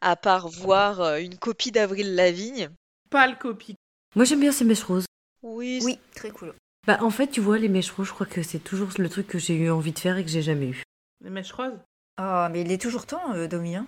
À 0.00 0.16
part 0.16 0.48
voir 0.48 1.00
euh, 1.00 1.18
une 1.18 1.36
copie 1.36 1.72
d'Avril 1.72 2.14
Lavigne. 2.14 2.70
Pas 3.10 3.26
le 3.26 3.34
copie. 3.36 3.74
Moi, 4.14 4.24
j'aime 4.24 4.40
bien 4.40 4.52
ces 4.52 4.64
mèches 4.64 4.82
roses. 4.84 5.06
Oui, 5.42 5.80
Oui, 5.82 5.98
très 6.14 6.30
cool. 6.30 6.54
Bah, 6.86 6.98
en 7.02 7.10
fait, 7.10 7.26
tu 7.28 7.40
vois, 7.40 7.58
les 7.58 7.68
mèches 7.68 7.90
roses, 7.90 8.08
je 8.08 8.12
crois 8.12 8.26
que 8.26 8.42
c'est 8.42 8.58
toujours 8.58 8.88
le 8.98 9.08
truc 9.08 9.26
que 9.26 9.38
j'ai 9.38 9.54
eu 9.54 9.70
envie 9.70 9.92
de 9.92 9.98
faire 9.98 10.16
et 10.16 10.24
que 10.24 10.30
j'ai 10.30 10.42
jamais 10.42 10.68
eu. 10.68 10.82
Les 11.22 11.30
mèches 11.30 11.52
roses? 11.52 11.78
Oh, 12.20 12.46
mais 12.50 12.62
il 12.62 12.72
est 12.72 12.80
toujours 12.80 13.06
temps, 13.06 13.32
euh, 13.34 13.46
Domi. 13.48 13.76
hein. 13.76 13.86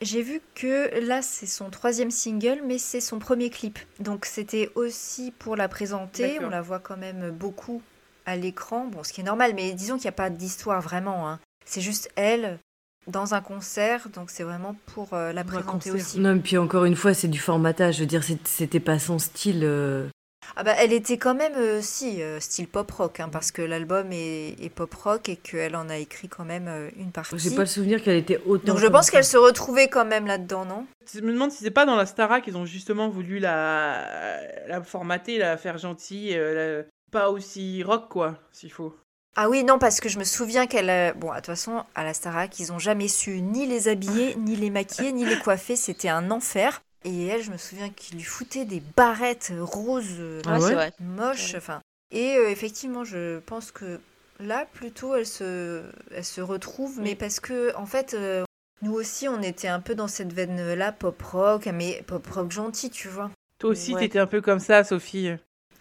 J'ai 0.00 0.22
vu 0.22 0.40
que 0.54 0.98
là, 1.06 1.22
c'est 1.22 1.46
son 1.46 1.70
troisième 1.70 2.10
single, 2.10 2.60
mais 2.64 2.78
c'est 2.78 3.00
son 3.00 3.18
premier 3.20 3.48
clip. 3.48 3.78
Donc, 4.00 4.24
c'était 4.26 4.70
aussi 4.74 5.30
pour 5.30 5.54
la 5.56 5.68
présenter. 5.68 6.38
On 6.40 6.48
la 6.50 6.62
voit 6.62 6.80
quand 6.80 6.96
même 6.96 7.30
beaucoup 7.30 7.80
à 8.26 8.36
l'écran. 8.36 8.86
Bon, 8.86 9.04
ce 9.04 9.12
qui 9.12 9.20
est 9.20 9.24
normal, 9.24 9.52
mais 9.54 9.72
disons 9.72 9.94
qu'il 9.96 10.04
n'y 10.04 10.08
a 10.08 10.12
pas 10.12 10.30
d'histoire 10.30 10.80
vraiment. 10.82 11.28
hein. 11.28 11.38
C'est 11.64 11.80
juste 11.80 12.10
elle 12.16 12.58
dans 13.06 13.34
un 13.34 13.40
concert. 13.40 14.08
Donc, 14.14 14.30
c'est 14.30 14.44
vraiment 14.44 14.74
pour 14.94 15.14
euh, 15.14 15.32
la 15.32 15.44
présenter 15.44 15.90
aussi. 15.90 16.20
Non, 16.20 16.36
et 16.36 16.40
puis 16.40 16.56
encore 16.58 16.84
une 16.84 16.96
fois, 16.96 17.14
c'est 17.14 17.28
du 17.28 17.38
formatage. 17.38 17.96
Je 17.96 18.00
veux 18.00 18.06
dire, 18.06 18.22
c'était 18.44 18.80
pas 18.80 18.98
son 18.98 19.18
style. 19.18 19.60
euh. 19.64 20.08
Ah 20.56 20.62
bah, 20.62 20.74
elle 20.78 20.92
était 20.92 21.16
quand 21.16 21.34
même, 21.34 21.54
euh, 21.56 21.80
si, 21.80 22.22
euh, 22.22 22.38
style 22.38 22.68
pop 22.68 22.88
rock, 22.90 23.18
hein, 23.18 23.28
parce 23.32 23.50
que 23.50 23.62
l'album 23.62 24.12
est, 24.12 24.54
est 24.62 24.68
pop 24.68 24.92
rock 24.94 25.28
et 25.30 25.36
qu'elle 25.36 25.74
en 25.74 25.88
a 25.88 25.96
écrit 25.96 26.28
quand 26.28 26.44
même 26.44 26.68
euh, 26.68 26.90
une 26.96 27.10
partie. 27.12 27.38
J'ai 27.38 27.50
pas 27.56 27.62
le 27.62 27.66
souvenir 27.66 28.02
qu'elle 28.02 28.18
était 28.18 28.40
autant. 28.46 28.74
Donc, 28.74 28.78
je 28.78 28.86
pense 28.86 29.10
qu'elle 29.10 29.24
se 29.24 29.38
retrouvait 29.38 29.88
quand 29.88 30.04
même 30.04 30.26
là-dedans, 30.26 30.64
non? 30.66 30.86
Je 31.12 31.20
me 31.20 31.32
demande 31.32 31.50
si 31.50 31.64
c'est 31.64 31.70
pas 31.70 31.86
dans 31.86 31.96
la 31.96 32.06
Starac 32.06 32.44
qu'ils 32.44 32.56
ont 32.58 32.66
justement 32.66 33.08
voulu 33.08 33.38
la, 33.38 34.40
la 34.68 34.82
formater, 34.82 35.38
la 35.38 35.56
faire 35.56 35.78
gentille, 35.78 36.34
euh, 36.36 36.82
la- 36.82 36.88
pas 37.10 37.30
aussi 37.30 37.82
rock 37.82 38.08
quoi, 38.10 38.38
s'il 38.52 38.70
faut. 38.72 38.94
Ah 39.36 39.48
oui, 39.48 39.64
non, 39.64 39.78
parce 39.78 40.00
que 40.00 40.08
je 40.08 40.18
me 40.18 40.24
souviens 40.24 40.66
qu'elle. 40.66 40.90
euh, 40.90 41.12
Bon, 41.14 41.30
de 41.30 41.36
toute 41.36 41.46
façon, 41.46 41.84
à 41.94 42.04
la 42.04 42.14
Starac, 42.14 42.58
ils 42.60 42.72
ont 42.72 42.78
jamais 42.78 43.08
su 43.08 43.40
ni 43.40 43.66
les 43.66 43.88
habiller, 43.88 44.36
ni 44.36 44.54
les 44.56 44.70
maquiller, 44.70 45.12
ni 45.12 45.24
les 45.24 45.38
coiffer. 45.38 45.74
C'était 45.76 46.08
un 46.08 46.30
enfer. 46.30 46.82
Et 47.04 47.26
elle, 47.26 47.42
je 47.42 47.50
me 47.50 47.58
souviens 47.58 47.90
qu'ils 47.90 48.16
lui 48.16 48.24
foutaient 48.24 48.64
des 48.64 48.82
barrettes 48.96 49.52
roses 49.60 50.06
euh, 50.18 50.40
Ah 50.46 50.58
Ouais, 50.58 50.92
moches. 51.00 51.54
Ouais. 51.54 51.74
Et 52.12 52.36
euh, 52.36 52.48
effectivement, 52.48 53.04
je 53.04 53.40
pense 53.40 53.72
que 53.72 54.00
là, 54.38 54.66
plutôt, 54.72 55.14
elle 55.16 55.26
se, 55.26 55.82
elle 56.14 56.24
se 56.24 56.40
retrouve, 56.40 57.00
mais 57.00 57.14
parce 57.14 57.40
que, 57.40 57.74
en 57.76 57.86
fait. 57.86 58.14
euh, 58.14 58.44
nous 58.82 58.92
aussi, 58.92 59.28
on 59.28 59.40
était 59.40 59.68
un 59.68 59.80
peu 59.80 59.94
dans 59.94 60.08
cette 60.08 60.32
veine-là, 60.32 60.92
pop 60.92 61.20
rock, 61.22 61.66
mais 61.72 62.02
pop 62.06 62.26
rock 62.26 62.50
gentil, 62.50 62.90
tu 62.90 63.08
vois. 63.08 63.30
Toi 63.58 63.70
aussi 63.70 63.94
Ouais. 63.94 64.00
t'étais 64.00 64.18
un 64.18 64.26
peu 64.26 64.42
comme 64.42 64.58
ça, 64.58 64.84
Sophie. 64.84 65.30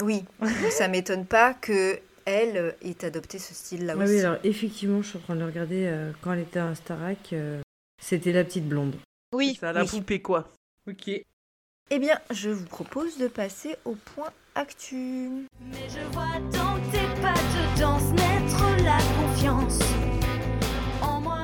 Oui, 0.01 0.23
ça 0.71 0.87
m'étonne 0.87 1.25
pas 1.25 1.53
que 1.53 1.99
elle 2.25 2.57
euh, 2.57 2.71
ait 2.81 3.03
adopté 3.05 3.39
ce 3.39 3.53
style-là 3.53 3.93
Ah 3.97 4.03
aussi. 4.03 4.13
oui, 4.13 4.19
alors 4.21 4.37
effectivement, 4.43 5.01
je 5.01 5.09
suis 5.09 5.17
en 5.17 5.21
train 5.21 5.35
de 5.35 5.43
regarder 5.43 5.85
euh, 5.87 6.11
quand 6.21 6.33
elle 6.33 6.39
était 6.41 6.59
à 6.59 6.73
Starac. 6.75 7.33
euh, 7.33 7.61
c'était 8.01 8.31
la 8.33 8.43
petite 8.43 8.67
blonde. 8.67 8.95
Oui, 9.33 9.57
Ça, 9.59 9.71
la 9.73 9.83
oui. 9.83 9.89
poupée 9.89 10.21
quoi. 10.21 10.47
Ok. 10.89 11.07
Eh 11.89 11.99
bien, 11.99 12.19
je 12.31 12.49
vous 12.49 12.65
propose 12.65 13.17
de 13.17 13.27
passer 13.27 13.75
au 13.85 13.95
point 13.95 14.29
actu. 14.55 15.29
Mais 15.71 15.89
je 15.89 15.99
vois 16.13 16.39
dans 16.51 16.75
tes 16.91 17.21
pas 17.21 17.33
de 17.33 17.79
danse 17.79 18.11
naître 18.11 18.83
la 18.83 18.97
confiance 19.15 19.79
en 21.01 21.19
moi. 21.21 21.41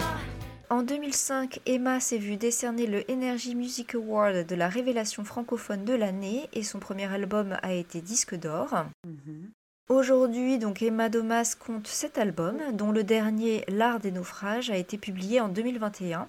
En 0.69 0.83
2005, 0.83 1.59
Emma 1.65 1.99
s'est 1.99 2.17
vue 2.17 2.37
décerner 2.37 2.87
le 2.87 3.03
Energy 3.11 3.55
Music 3.55 3.95
Award 3.95 4.45
de 4.45 4.55
la 4.55 4.69
révélation 4.69 5.23
francophone 5.23 5.83
de 5.83 5.93
l'année 5.93 6.47
et 6.53 6.63
son 6.63 6.79
premier 6.79 7.11
album 7.11 7.57
a 7.63 7.73
été 7.73 8.01
disque 8.01 8.35
d'or. 8.35 8.85
Mhm. 9.05 9.49
Aujourd'hui, 9.89 10.59
donc 10.59 10.83
Emma 10.83 11.09
Domas 11.09 11.55
compte 11.59 11.87
7 11.87 12.19
albums, 12.19 12.61
dont 12.73 12.91
le 12.91 13.03
dernier, 13.03 13.65
L'Art 13.67 13.99
des 13.99 14.11
naufrages, 14.11 14.69
a 14.69 14.77
été 14.77 14.99
publié 14.99 15.41
en 15.41 15.49
2021, 15.49 16.27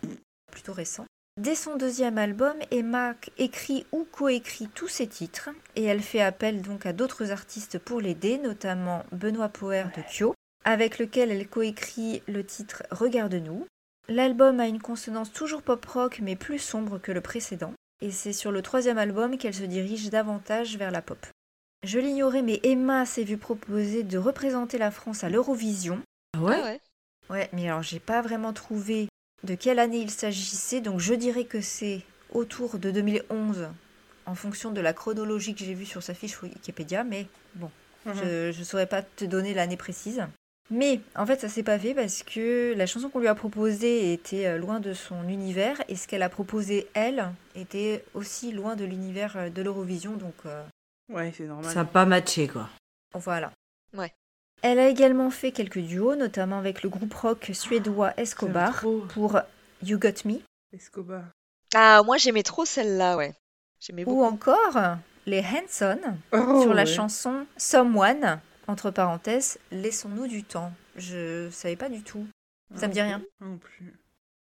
plutôt 0.50 0.72
récent. 0.72 1.04
Dès 1.38 1.54
son 1.54 1.76
deuxième 1.76 2.16
album, 2.16 2.54
Emma 2.70 3.14
écrit 3.36 3.84
ou 3.92 4.06
coécrit 4.10 4.68
tous 4.74 4.88
ses 4.88 5.06
titres 5.06 5.50
et 5.76 5.84
elle 5.84 6.00
fait 6.00 6.22
appel 6.22 6.62
donc 6.62 6.86
à 6.86 6.94
d'autres 6.94 7.32
artistes 7.32 7.78
pour 7.78 8.00
l'aider, 8.00 8.38
notamment 8.38 9.04
Benoît 9.12 9.50
Poer 9.50 9.90
de 9.94 10.02
Kyo, 10.10 10.34
avec 10.64 10.98
lequel 10.98 11.30
elle 11.30 11.46
coécrit 11.46 12.22
le 12.28 12.42
titre 12.44 12.82
Regarde-nous. 12.90 13.66
L'album 14.08 14.58
a 14.58 14.68
une 14.68 14.80
consonance 14.80 15.32
toujours 15.32 15.60
pop-rock 15.60 16.20
mais 16.22 16.34
plus 16.34 16.58
sombre 16.60 16.96
que 16.96 17.12
le 17.12 17.20
précédent, 17.20 17.74
et 18.00 18.10
c'est 18.10 18.32
sur 18.32 18.52
le 18.52 18.62
troisième 18.62 18.98
album 18.98 19.36
qu'elle 19.36 19.54
se 19.54 19.64
dirige 19.64 20.08
davantage 20.08 20.78
vers 20.78 20.90
la 20.90 21.02
pop. 21.02 21.26
Je 21.82 21.98
l'ignorais, 21.98 22.42
mais 22.42 22.60
Emma 22.62 23.06
s'est 23.06 23.24
vue 23.24 23.38
proposer 23.38 24.02
de 24.02 24.18
représenter 24.18 24.76
la 24.78 24.90
France 24.90 25.24
à 25.24 25.30
l'Eurovision. 25.30 26.00
Ah 26.34 26.42
ouais, 26.42 26.56
ouais 26.56 26.62
ouais. 26.62 26.80
Ouais, 27.30 27.48
mais 27.52 27.68
alors 27.68 27.82
j'ai 27.82 28.00
pas 28.00 28.22
vraiment 28.22 28.52
trouvé 28.52 29.08
de 29.44 29.54
quelle 29.54 29.78
année 29.78 29.98
il 29.98 30.10
s'agissait, 30.10 30.80
donc 30.80 31.00
je 31.00 31.14
dirais 31.14 31.44
que 31.44 31.60
c'est 31.60 32.02
autour 32.32 32.78
de 32.78 32.90
2011, 32.90 33.68
en 34.26 34.34
fonction 34.34 34.72
de 34.72 34.80
la 34.80 34.92
chronologie 34.92 35.54
que 35.54 35.64
j'ai 35.64 35.74
vue 35.74 35.86
sur 35.86 36.02
sa 36.02 36.12
fiche 36.12 36.42
Wikipédia, 36.42 37.04
mais 37.04 37.26
bon, 37.54 37.70
Mhm. 38.06 38.14
je 38.14 38.58
ne 38.58 38.64
saurais 38.64 38.86
pas 38.86 39.02
te 39.02 39.24
donner 39.24 39.54
l'année 39.54 39.76
précise. 39.76 40.22
Mais 40.70 41.00
en 41.16 41.26
fait, 41.26 41.40
ça 41.40 41.48
s'est 41.48 41.64
pas 41.64 41.78
fait 41.78 41.94
parce 41.94 42.22
que 42.22 42.74
la 42.76 42.86
chanson 42.86 43.08
qu'on 43.08 43.18
lui 43.18 43.26
a 43.26 43.34
proposée 43.34 44.12
était 44.12 44.46
euh, 44.46 44.56
loin 44.56 44.78
de 44.78 44.94
son 44.94 45.28
univers 45.28 45.82
et 45.88 45.96
ce 45.96 46.06
qu'elle 46.06 46.22
a 46.22 46.28
proposé, 46.28 46.86
elle, 46.94 47.28
était 47.56 48.04
aussi 48.14 48.52
loin 48.52 48.76
de 48.76 48.84
l'univers 48.84 49.36
euh, 49.36 49.50
de 49.50 49.62
l'Eurovision, 49.62 50.12
donc 50.12 50.34
euh, 50.46 50.62
Ouais, 51.10 51.32
c'est 51.36 51.44
normal. 51.44 51.72
Ça 51.72 51.80
n'a 51.80 51.84
pas 51.84 52.06
matché, 52.06 52.48
quoi. 52.48 52.68
voilà. 53.14 53.52
Ouais. 53.94 54.12
Elle 54.62 54.78
a 54.78 54.88
également 54.88 55.30
fait 55.30 55.52
quelques 55.52 55.78
duos, 55.80 56.14
notamment 56.16 56.58
avec 56.58 56.82
le 56.82 56.88
groupe 56.88 57.14
rock 57.14 57.50
suédois 57.52 58.12
J'aime 58.16 58.22
Escobar 58.24 58.80
pour 59.08 59.40
You 59.82 59.98
Got 59.98 60.24
Me, 60.26 60.40
Escobar. 60.72 61.24
Ah, 61.74 62.02
moi 62.04 62.16
j'aimais 62.18 62.42
trop 62.42 62.64
celle-là, 62.64 63.16
ouais. 63.16 63.34
J'aimais 63.80 64.02
ou 64.02 64.06
beaucoup. 64.16 64.24
encore 64.24 64.76
les 65.26 65.40
Hanson 65.40 65.98
Oh, 66.32 66.60
sur 66.62 66.74
la 66.74 66.82
ouais. 66.82 66.86
chanson 66.86 67.46
Someone, 67.56 68.38
entre 68.66 68.90
parenthèses, 68.90 69.58
Laissons-nous 69.70 70.26
du 70.26 70.44
temps. 70.44 70.72
Je 70.96 71.48
savais 71.50 71.76
pas 71.76 71.88
du 71.88 72.02
tout. 72.02 72.26
Ça 72.76 72.86
me 72.86 72.92
dit 72.92 73.00
rien. 73.00 73.22
Non 73.40 73.56
plus. 73.56 73.94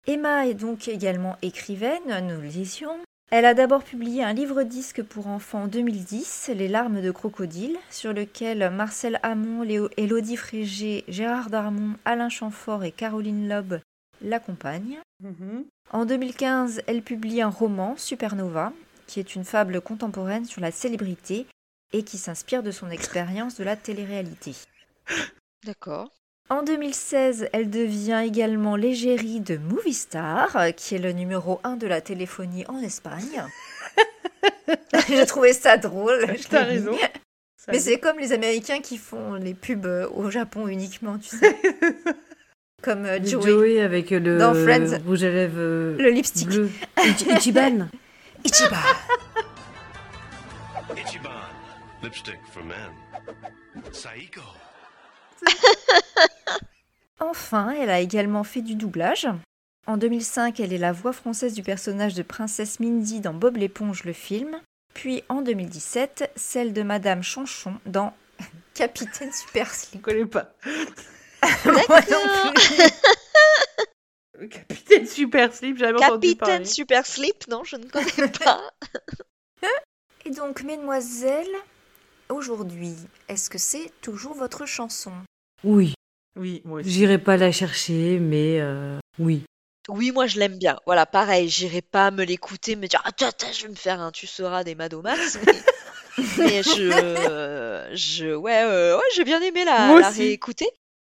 Emma 0.06 0.46
est 0.46 0.54
donc 0.54 0.86
également 0.88 1.36
écrivaine, 1.42 2.26
nous 2.26 2.40
le 2.40 2.48
disions. 2.48 2.98
Elle 3.36 3.46
a 3.46 3.54
d'abord 3.54 3.82
publié 3.82 4.22
un 4.22 4.32
livre-disque 4.32 5.02
pour 5.02 5.26
enfants 5.26 5.64
en 5.64 5.66
2010, 5.66 6.52
Les 6.54 6.68
larmes 6.68 7.00
de 7.00 7.10
crocodile, 7.10 7.76
sur 7.90 8.12
lequel 8.12 8.70
Marcel 8.70 9.18
Hamon, 9.24 9.62
Léo, 9.62 9.88
Élodie 9.96 10.36
Frégé, 10.36 11.02
Gérard 11.08 11.50
Darmon, 11.50 11.96
Alain 12.04 12.28
Chamfort 12.28 12.84
et 12.84 12.92
Caroline 12.92 13.48
Loeb 13.48 13.80
l'accompagnent. 14.20 15.00
Mhm. 15.18 15.64
En 15.90 16.04
2015, 16.04 16.82
elle 16.86 17.02
publie 17.02 17.42
un 17.42 17.48
roman, 17.48 17.96
Supernova, 17.96 18.72
qui 19.08 19.18
est 19.18 19.34
une 19.34 19.44
fable 19.44 19.80
contemporaine 19.80 20.44
sur 20.44 20.60
la 20.60 20.70
célébrité 20.70 21.48
et 21.92 22.04
qui 22.04 22.18
s'inspire 22.18 22.62
de 22.62 22.70
son 22.70 22.88
expérience 22.88 23.56
de 23.56 23.64
la 23.64 23.74
télé-réalité. 23.74 24.54
D'accord. 25.64 26.08
En 26.50 26.62
2016, 26.62 27.48
elle 27.52 27.70
devient 27.70 28.22
également 28.24 28.76
l'égérie 28.76 29.40
de 29.40 29.56
Movie 29.56 29.94
Star, 29.94 30.54
euh, 30.56 30.70
qui 30.72 30.94
est 30.94 30.98
le 30.98 31.12
numéro 31.12 31.58
1 31.64 31.76
de 31.76 31.86
la 31.86 32.00
téléphonie 32.00 32.64
en 32.68 32.80
Espagne. 32.80 33.44
J'ai 35.08 35.26
trouvé 35.26 35.52
ça 35.52 35.76
drôle. 35.76 36.26
je 36.36 36.48
T'as 36.48 36.64
raison. 36.64 36.96
Ça 37.56 37.72
Mais 37.72 37.78
c'est 37.78 37.98
comme 37.98 38.18
les 38.18 38.32
Américains 38.32 38.80
qui 38.80 38.98
font 38.98 39.34
les 39.34 39.54
pubs 39.54 39.86
euh, 39.86 40.08
au 40.10 40.30
Japon 40.30 40.68
uniquement, 40.68 41.18
tu 41.18 41.36
sais. 41.36 41.56
comme 42.82 43.06
euh, 43.06 43.18
Joey, 43.24 43.42
Joey 43.50 43.80
avec 43.80 44.10
le 44.10 44.38
Dans 44.38 44.52
Friends. 44.54 44.98
rouge 45.06 45.24
à 45.24 45.30
lèvres 45.30 45.54
euh, 45.56 45.96
le 45.98 46.10
lipstick. 46.10 46.48
bleu. 46.48 46.70
Ichiban. 46.98 47.88
Ichiban. 48.44 48.76
Ichiban, 50.94 51.30
lipstick 52.02 52.38
for 52.52 52.62
men. 52.64 52.92
Saiko. 53.92 54.42
Enfin, 57.20 57.70
elle 57.70 57.90
a 57.90 58.00
également 58.00 58.44
fait 58.44 58.60
du 58.60 58.74
doublage. 58.74 59.28
En 59.86 59.96
2005, 59.96 60.60
elle 60.60 60.72
est 60.72 60.78
la 60.78 60.92
voix 60.92 61.12
française 61.12 61.54
du 61.54 61.62
personnage 61.62 62.14
de 62.14 62.22
Princesse 62.22 62.80
Mindy 62.80 63.20
dans 63.20 63.34
Bob 63.34 63.56
l'éponge 63.56 64.04
le 64.04 64.12
film. 64.12 64.60
Puis 64.94 65.22
en 65.28 65.40
2017, 65.42 66.32
celle 66.36 66.72
de 66.72 66.82
Madame 66.82 67.22
Chanchon 67.22 67.78
dans 67.86 68.12
Capitaine 68.74 69.32
Super 69.32 69.66
Je 69.68 69.74
Slip. 69.74 70.02
connais 70.02 70.26
pas. 70.26 70.52
Moi 71.64 72.00
non 72.10 72.52
plus. 74.38 74.48
Capitaine 74.48 75.06
Super 75.06 75.54
Slip, 75.54 75.78
j'avais 75.78 75.96
entendu 76.04 76.34
parler. 76.34 76.36
Capitaine 76.36 76.64
Super 76.66 77.06
Slip, 77.06 77.46
non, 77.48 77.62
je 77.64 77.76
ne 77.76 77.86
connais 77.86 78.28
pas. 78.28 78.60
Et 80.26 80.30
donc, 80.30 80.62
mesdemoiselles, 80.62 81.46
aujourd'hui, 82.28 82.94
est-ce 83.28 83.50
que 83.50 83.58
c'est 83.58 83.92
toujours 84.00 84.34
votre 84.34 84.66
chanson? 84.66 85.12
Oui, 85.64 85.94
Oui, 86.36 86.62
moi 86.64 86.80
aussi. 86.80 86.90
j'irai 86.90 87.18
pas 87.18 87.36
la 87.36 87.50
chercher, 87.52 88.18
mais 88.20 88.60
euh, 88.60 88.98
oui. 89.18 89.42
Oui, 89.88 90.12
moi 90.12 90.26
je 90.26 90.38
l'aime 90.38 90.56
bien. 90.58 90.78
Voilà, 90.86 91.04
pareil, 91.06 91.48
j'irai 91.48 91.82
pas 91.82 92.10
me 92.10 92.24
l'écouter, 92.24 92.76
me 92.76 92.86
dire 92.86 93.02
attends, 93.04 93.26
attends, 93.28 93.52
je 93.52 93.62
vais 93.64 93.68
me 93.68 93.74
faire 93.74 94.00
un 94.00 94.10
tu 94.12 94.26
seras 94.26 94.64
des 94.64 94.74
Madomax. 94.74 95.38
Mais, 96.16 96.22
mais 96.38 96.62
je, 96.62 97.90
je, 97.92 98.34
ouais, 98.36 98.62
euh, 98.62 98.96
ouais, 98.96 99.02
j'ai 99.16 99.24
bien 99.24 99.40
aimé 99.42 99.64
la, 99.64 100.10
réécouter. 100.10 100.68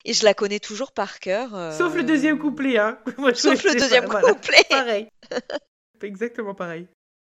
Et 0.06 0.14
je 0.14 0.26
la 0.26 0.34
connais 0.34 0.60
toujours 0.60 0.91
par 0.91 1.20
cœur. 1.20 1.54
euh, 1.54 1.72
Sauf 1.78 1.93
le 1.93 2.02
deuxième 2.04 2.39
couplet, 2.39 2.80
hein. 2.80 2.98
Moi, 3.20 3.32
je 3.34 3.38
Sauf 3.38 3.64
le 3.64 3.76
deuxième 3.76 4.06
pas, 4.06 4.22
voilà. 4.22 4.34
couplet. 4.34 4.64
Pareil. 4.70 5.08
Exactement 6.02 6.56
pareil. 6.56 6.88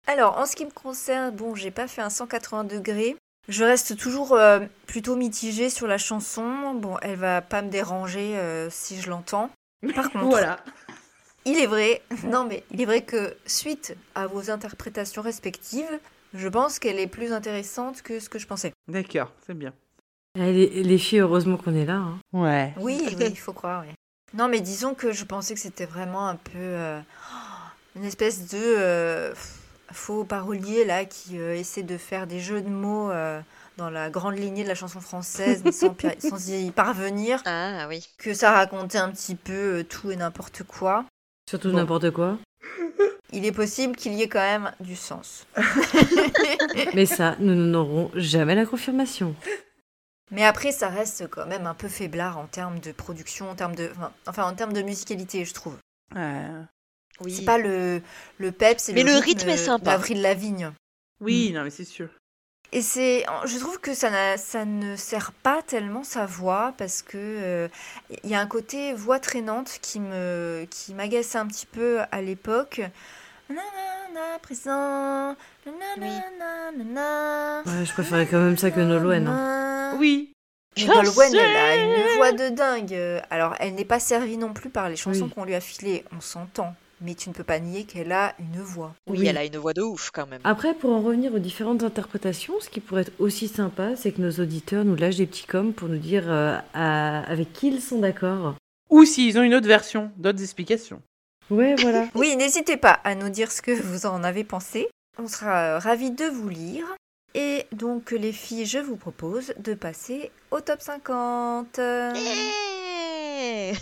Alors, 0.06 0.38
en 0.38 0.46
ce 0.46 0.56
qui 0.56 0.64
me 0.64 0.70
concerne, 0.70 1.34
bon, 1.36 1.54
j'ai 1.54 1.70
pas 1.70 1.86
fait 1.86 2.00
un 2.00 2.08
180 2.08 2.64
degrés. 2.64 3.16
Je 3.50 3.64
reste 3.64 3.96
toujours 3.96 4.32
euh, 4.34 4.60
plutôt 4.86 5.16
mitigée 5.16 5.68
sur 5.70 5.86
la 5.86 5.98
chanson. 5.98 6.72
Bon, 6.74 6.96
elle 7.02 7.16
va 7.16 7.42
pas 7.42 7.60
me 7.62 7.68
déranger 7.68 8.36
euh, 8.38 8.70
si 8.70 9.00
je 9.00 9.10
l'entends. 9.10 9.50
Par 9.94 10.10
contre, 10.12 10.26
Voilà. 10.26 10.60
il 11.44 11.58
est 11.58 11.66
vrai, 11.66 12.00
non 12.24 12.44
mais 12.44 12.64
il 12.70 12.80
est 12.80 12.84
vrai 12.86 13.02
que 13.02 13.36
suite 13.46 13.96
à 14.14 14.26
vos 14.26 14.50
interprétations 14.50 15.20
respectives, 15.22 15.90
je 16.32 16.48
pense 16.48 16.78
qu'elle 16.78 16.98
est 17.00 17.06
plus 17.08 17.32
intéressante 17.32 18.02
que 18.02 18.20
ce 18.20 18.28
que 18.28 18.38
je 18.38 18.46
pensais. 18.46 18.72
D'accord, 18.88 19.32
c'est 19.46 19.54
bien. 19.58 19.72
Eh, 20.38 20.52
Les, 20.52 20.82
les 20.84 20.98
filles, 20.98 21.18
heureusement 21.20 21.56
qu'on 21.56 21.74
est 21.74 21.86
là. 21.86 21.96
hein. 21.96 22.18
Ouais. 22.32 22.72
Oui, 22.78 23.02
oui, 23.18 23.26
il 23.30 23.36
faut 23.38 23.52
croire. 23.52 23.82
oui. 23.86 23.92
Non, 24.32 24.46
mais 24.46 24.60
disons 24.60 24.94
que 24.94 25.10
je 25.10 25.24
pensais 25.24 25.54
que 25.54 25.60
c'était 25.60 25.86
vraiment 25.86 26.28
un 26.28 26.36
peu 26.36 26.52
euh, 26.56 27.00
une 27.96 28.04
espèce 28.04 28.46
de 28.46 28.58
euh, 28.62 29.34
faux 29.92 30.24
parolier 30.24 30.84
là 30.84 31.04
qui 31.04 31.38
euh, 31.38 31.54
essaie 31.56 31.82
de 31.82 31.96
faire 31.96 32.26
des 32.26 32.40
jeux 32.40 32.62
de 32.62 32.68
mots 32.68 33.10
euh, 33.10 33.40
dans 33.76 33.90
la 33.90 34.10
grande 34.10 34.36
lignée 34.38 34.62
de 34.62 34.68
la 34.68 34.74
chanson 34.74 35.00
française, 35.00 35.62
mais 35.64 35.72
sans, 36.20 36.48
y 36.48 36.70
parvenir. 36.70 37.42
Ah 37.46 37.86
oui. 37.88 38.08
Que 38.18 38.34
ça 38.34 38.52
racontait 38.52 38.98
un 38.98 39.10
petit 39.10 39.34
peu 39.34 39.78
euh, 39.80 39.84
tout 39.84 40.10
et 40.10 40.16
n'importe 40.16 40.62
quoi. 40.64 41.04
Surtout 41.48 41.70
Bon. 41.70 41.76
n'importe 41.78 42.10
quoi. 42.10 42.38
Il 43.32 43.44
est 43.46 43.52
possible 43.52 43.96
qu'il 43.96 44.14
y 44.14 44.22
ait 44.22 44.28
quand 44.28 44.40
même 44.40 44.72
du 44.80 44.96
sens. 44.96 45.46
Mais 46.94 47.06
ça, 47.06 47.36
nous 47.38 47.54
n'aurons 47.54 48.10
jamais 48.14 48.54
la 48.54 48.66
confirmation. 48.66 49.34
Mais 50.32 50.44
après, 50.44 50.72
ça 50.72 50.88
reste 50.88 51.28
quand 51.28 51.46
même 51.46 51.66
un 51.66 51.74
peu 51.74 51.88
faiblard 51.88 52.38
en 52.38 52.46
termes 52.46 52.78
de 52.80 52.92
production, 52.92 53.50
en 53.50 53.54
termes 53.54 53.74
de, 53.74 53.90
enfin, 53.96 54.12
enfin, 54.26 54.44
en 54.44 54.54
termes 54.54 54.72
de 54.72 54.82
musicalité, 54.82 55.44
je 55.44 55.54
trouve. 55.54 55.76
Ouais. 57.24 57.30
C'est 57.30 57.38
Oui. 57.40 57.44
pas 57.44 57.58
le, 57.58 58.00
le 58.38 58.52
peps 58.52 58.88
et 58.88 58.92
Mais 58.92 59.02
le, 59.02 59.12
le 59.12 59.18
rythme 59.18 59.48
est 59.48 59.56
sympa. 59.56 59.84
d'Avril 59.92 60.22
Lavigne. 60.22 60.72
Oui, 61.20 61.52
non, 61.54 61.62
mais 61.64 61.70
c'est 61.70 61.84
sûr. 61.84 62.08
Et 62.72 62.82
c'est, 62.82 63.24
je 63.46 63.58
trouve 63.58 63.80
que 63.80 63.94
ça, 63.94 64.36
ça 64.36 64.64
ne 64.64 64.94
sert 64.94 65.32
pas 65.32 65.60
tellement 65.62 66.04
sa 66.04 66.24
voix 66.24 66.72
parce 66.78 67.02
que 67.02 67.16
euh, 67.18 67.68
il 68.22 68.30
y 68.30 68.34
a 68.36 68.40
un 68.40 68.46
côté 68.46 68.92
voix 68.94 69.18
traînante 69.18 69.78
qui 69.82 69.98
me, 69.98 70.66
qui 70.70 70.94
m'agaçait 70.94 71.38
un 71.38 71.46
petit 71.48 71.66
peu 71.66 71.98
à 72.12 72.22
l'époque. 72.22 72.80
Nanana, 73.48 74.38
présent. 74.40 75.34
nanana, 75.66 76.22
nanana, 76.76 77.62
Ouais, 77.66 77.84
je 77.84 77.92
préférais 77.92 78.26
quand 78.26 78.38
même 78.38 78.56
ça 78.56 78.70
que 78.70 78.78
Nolwenn. 78.80 79.26
hein. 79.26 79.96
Oui. 79.98 80.32
Nolwenn, 80.78 81.34
elle 81.34 81.56
a 81.56 81.76
une 81.76 82.16
voix 82.16 82.30
de 82.32 82.48
dingue. 82.50 82.94
Euh, 82.94 83.20
Alors, 83.30 83.56
elle 83.58 83.74
n'est 83.74 83.84
pas 83.84 83.98
servie 83.98 84.36
non 84.36 84.52
plus 84.52 84.70
par 84.70 84.88
les 84.88 84.94
chansons 84.96 85.24
Oui. 85.24 85.30
qu'on 85.34 85.44
lui 85.44 85.56
a 85.56 85.60
filées, 85.60 86.04
on 86.16 86.20
s'entend. 86.20 86.74
Mais 87.02 87.14
tu 87.14 87.28
ne 87.30 87.34
peux 87.34 87.44
pas 87.44 87.58
nier 87.60 87.84
qu'elle 87.84 88.12
a 88.12 88.34
une 88.38 88.60
voix. 88.60 88.94
Oui, 89.08 89.20
Oui. 89.20 89.26
elle 89.26 89.38
a 89.38 89.44
une 89.44 89.56
voix 89.56 89.72
de 89.72 89.80
ouf 89.82 90.10
quand 90.12 90.26
même. 90.26 90.40
Après, 90.44 90.74
pour 90.74 90.90
en 90.92 91.00
revenir 91.00 91.32
aux 91.34 91.38
différentes 91.38 91.82
interprétations, 91.82 92.54
ce 92.60 92.68
qui 92.68 92.80
pourrait 92.80 93.02
être 93.02 93.12
aussi 93.18 93.48
sympa, 93.48 93.96
c'est 93.96 94.12
que 94.12 94.20
nos 94.20 94.30
auditeurs 94.32 94.84
nous 94.84 94.96
lâchent 94.96 95.16
des 95.16 95.26
petits 95.26 95.46
coms 95.46 95.72
pour 95.72 95.88
nous 95.88 95.96
dire 95.98 96.24
euh, 96.26 96.58
à- 96.74 97.20
avec 97.30 97.52
qui 97.54 97.68
ils 97.68 97.80
sont 97.80 97.98
d'accord. 98.00 98.54
Ou 98.90 99.04
s'ils 99.04 99.38
ont 99.38 99.42
une 99.42 99.54
autre 99.54 99.68
version, 99.68 100.10
d'autres 100.18 100.42
explications. 100.42 101.00
Ouais, 101.50 101.74
voilà. 101.76 102.06
Oui, 102.14 102.36
n'hésitez 102.36 102.76
pas 102.76 103.00
à 103.04 103.14
nous 103.14 103.28
dire 103.30 103.50
ce 103.50 103.62
que 103.62 103.72
vous 103.72 104.04
en 104.06 104.22
avez 104.22 104.44
pensé. 104.44 104.88
On 105.18 105.26
sera 105.26 105.76
euh, 105.76 105.78
ravis 105.78 106.10
de 106.10 106.24
vous 106.26 106.48
lire. 106.48 106.84
Et 107.34 107.64
donc, 107.72 108.10
les 108.10 108.32
filles, 108.32 108.66
je 108.66 108.78
vous 108.78 108.96
propose 108.96 109.54
de 109.58 109.74
passer 109.74 110.30
au 110.50 110.60
top 110.60 110.80
50. 110.82 111.78
Yeah 111.78 113.72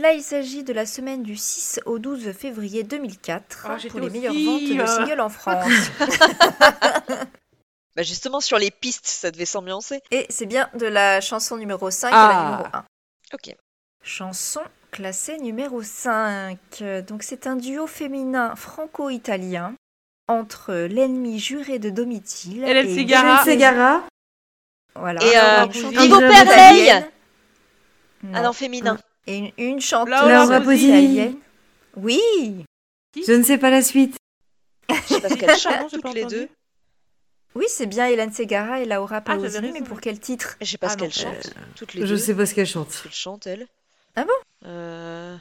Là, 0.00 0.12
il 0.14 0.22
s'agit 0.22 0.64
de 0.64 0.72
la 0.72 0.86
semaine 0.86 1.22
du 1.22 1.36
6 1.36 1.80
au 1.84 1.98
12 1.98 2.32
février 2.32 2.84
2004 2.84 3.66
Ah, 3.68 3.76
j'étais 3.76 3.90
pour 3.90 4.00
les 4.00 4.06
aussi, 4.06 4.16
meilleures 4.18 4.32
ventes 4.32 4.62
de 4.62 4.80
euh. 4.80 4.86
singles 4.86 5.20
en 5.20 5.28
France. 5.28 5.70
Bah 7.96 8.02
justement 8.04 8.40
sur 8.40 8.56
les 8.56 8.70
pistes, 8.70 9.08
ça 9.08 9.30
devait 9.32 9.44
s'ambiancer. 9.44 10.00
Et 10.12 10.24
c'est 10.30 10.46
bien 10.46 10.70
de 10.74 10.86
la 10.86 11.20
chanson 11.20 11.56
numéro 11.56 11.90
5 11.90 12.12
à 12.12 12.14
Ah. 12.14 12.28
la 12.32 12.50
numéro 12.50 12.64
1. 12.72 12.84
Ok. 13.34 13.56
Chanson 14.02 14.60
classée 14.90 15.38
numéro 15.38 15.82
5. 15.82 16.56
Donc 17.06 17.22
c'est 17.24 17.46
un 17.46 17.56
duo 17.56 17.86
féminin 17.86 18.54
franco-italien 18.56 19.74
entre 20.28 20.72
l'ennemi 20.72 21.38
juré 21.40 21.78
de 21.80 21.90
Domitil 21.90 22.62
Hélène 22.64 22.88
et 22.88 22.94
Ségara. 22.94 23.42
Hélène 23.42 23.44
Ségara. 23.44 24.02
Voilà. 24.94 25.20
Et, 25.22 25.36
euh, 25.36 25.98
un 25.98 26.06
beau-père. 26.08 27.08
Ah 28.32 28.42
non, 28.42 28.52
féminin. 28.52 28.98
Et 29.30 29.38
une, 29.38 29.50
une 29.58 29.80
chanteuse 29.80 30.10
Laura 30.28 30.60
Pausini. 30.60 30.88
italienne. 31.04 31.36
Oui. 31.96 32.20
Je 33.16 33.32
ne 33.32 33.42
sais 33.42 33.58
pas 33.58 33.70
la 33.70 33.82
suite. 33.82 34.16
Je 34.90 35.14
sais 35.14 35.20
pas 35.20 35.28
ce 35.28 35.34
qu'elles 35.34 35.58
chantent 35.58 35.90
toutes 35.90 36.02
pas 36.02 36.12
les 36.12 36.24
entendu. 36.24 36.34
deux. 36.36 36.48
Oui, 37.54 37.64
c'est 37.68 37.86
bien 37.86 38.06
Hélène 38.06 38.32
Ségara 38.32 38.80
et 38.80 38.84
Laura 38.86 39.16
Ah, 39.16 39.20
Pausini, 39.36 39.68
mais 39.68 39.72
raison. 39.80 39.84
pour 39.84 40.00
quel 40.00 40.18
titre? 40.20 40.56
Je 40.60 40.66
sais 40.66 40.78
pas 40.78 40.86
Ah 40.88 40.90
ce 40.90 40.96
non, 40.96 41.00
qu'elles 41.04 41.12
chantent 41.12 41.54
toutes 41.76 41.94
les 41.94 42.02
Je 42.02 42.06
deux. 42.06 42.16
sais 42.16 42.34
pas 42.34 42.46
ce 42.46 42.54
qu'elle 42.54 42.66
chante. 42.66 42.90
Ce 42.92 43.02
qu'elles 43.04 43.12
chantent 43.12 43.46
elles. 43.46 43.66
Ah 44.16 44.24
bon? 44.24 44.32
Euh, 44.66 45.36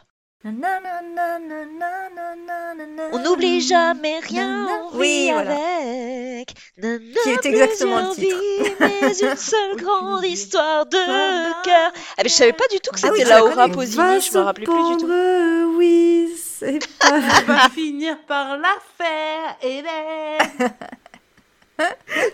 On 3.11 3.19
n'oublie 3.19 3.59
jamais 3.61 4.19
rien, 4.19 4.67
Oui, 4.93 5.29
avec. 5.31 6.53
Qui 6.79 7.29
est 7.29 7.45
exactement 7.45 8.09
le 8.09 8.15
titre. 8.15 8.39
Mais 8.79 9.11
une 9.19 9.35
seule 9.35 9.75
grande 9.75 10.23
histoire 10.23 10.85
de 10.85 11.63
cœur. 11.63 11.91
Ah, 12.17 12.21
mais 12.23 12.29
je 12.29 12.33
savais 12.33 12.53
pas 12.53 12.67
du 12.71 12.79
tout 12.79 12.91
que 12.91 12.99
Ah 13.03 13.09
oui, 13.11 13.17
c'était 13.19 13.23
tu 13.25 13.29
la 13.29 13.39
Laura. 13.39 13.67
Pausini, 13.67 14.21
je 14.21 14.37
me 14.37 14.43
rappelais 14.43 14.65
plus 14.65 14.89
du 14.91 14.97
tout. 15.03 15.77
oui, 15.77 16.33
c'est 16.37 16.79
pas... 16.99 17.15
On 17.15 17.19
va 17.53 17.69
finir 17.69 18.17
par 18.25 18.57
la 18.57 18.75
faire, 18.97 19.57
Hélène. 19.61 20.73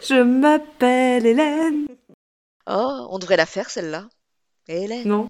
Je 0.07 0.21
m'appelle 0.21 1.25
Hélène. 1.25 1.87
Oh, 2.67 3.07
on 3.09 3.17
devrait 3.19 3.37
la 3.37 3.45
faire 3.47 3.69
celle-là. 3.69 4.05
Hélène. 4.67 5.07
Non. 5.07 5.27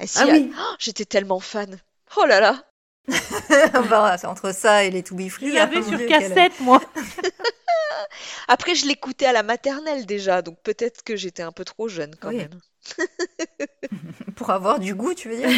Ah, 0.00 0.06
si, 0.06 0.18
Ah 0.20 0.26
ah- 0.28 0.30
oui. 0.32 0.52
j'étais 0.78 1.04
tellement 1.04 1.40
fan. 1.40 1.76
Oh 2.16 2.24
là 2.26 2.40
là. 2.40 2.64
Bah, 3.88 4.16
c'est 4.18 4.26
entre 4.26 4.52
ça 4.54 4.84
et 4.84 4.90
les 4.90 5.02
To 5.02 5.14
Be 5.14 5.22
Je 5.22 5.28
Free. 5.28 5.52
l'avais 5.52 5.78
hein, 5.78 5.82
sur 5.82 6.06
cassette, 6.06 6.60
moi. 6.60 6.80
Après, 8.48 8.74
je 8.74 8.86
l'écoutais 8.86 9.26
à 9.26 9.32
la 9.32 9.42
maternelle 9.42 10.04
déjà, 10.06 10.42
donc 10.42 10.60
peut-être 10.62 11.02
que 11.02 11.16
j'étais 11.16 11.42
un 11.42 11.52
peu 11.52 11.64
trop 11.64 11.88
jeune 11.88 12.14
quand 12.20 12.28
Oui. 12.28 12.36
même. 12.36 12.60
Pour 14.36 14.50
avoir 14.50 14.78
du 14.78 14.94
goût, 14.94 15.14
tu 15.14 15.28
veux 15.30 15.36
dire 15.36 15.48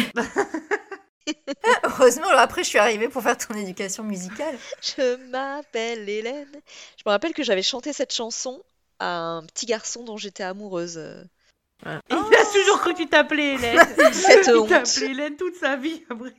Heureusement, 1.83 2.27
alors 2.27 2.39
après, 2.41 2.63
je 2.63 2.69
suis 2.69 2.79
arrivée 2.79 3.07
pour 3.07 3.21
faire 3.21 3.37
ton 3.37 3.53
éducation 3.55 4.03
musicale. 4.03 4.57
Je 4.81 5.15
m'appelle 5.29 6.09
Hélène. 6.09 6.49
Je 6.97 7.03
me 7.05 7.11
rappelle 7.11 7.33
que 7.33 7.43
j'avais 7.43 7.61
chanté 7.61 7.93
cette 7.93 8.13
chanson 8.13 8.61
à 8.99 9.07
un 9.15 9.45
petit 9.45 9.65
garçon 9.67 10.03
dont 10.03 10.17
j'étais 10.17 10.43
amoureuse. 10.43 10.99
Il 11.85 11.91
a 11.91 12.45
toujours 12.53 12.79
cru 12.79 12.93
que 12.93 12.99
tu 12.99 13.07
t'appelais 13.07 13.53
Hélène. 13.55 13.79
Cette 14.13 14.47
Il 14.47 14.55
honte. 14.55 14.97
Hélène 15.01 15.35
toute 15.37 15.55
sa 15.55 15.75
vie 15.75 16.03
après. 16.09 16.33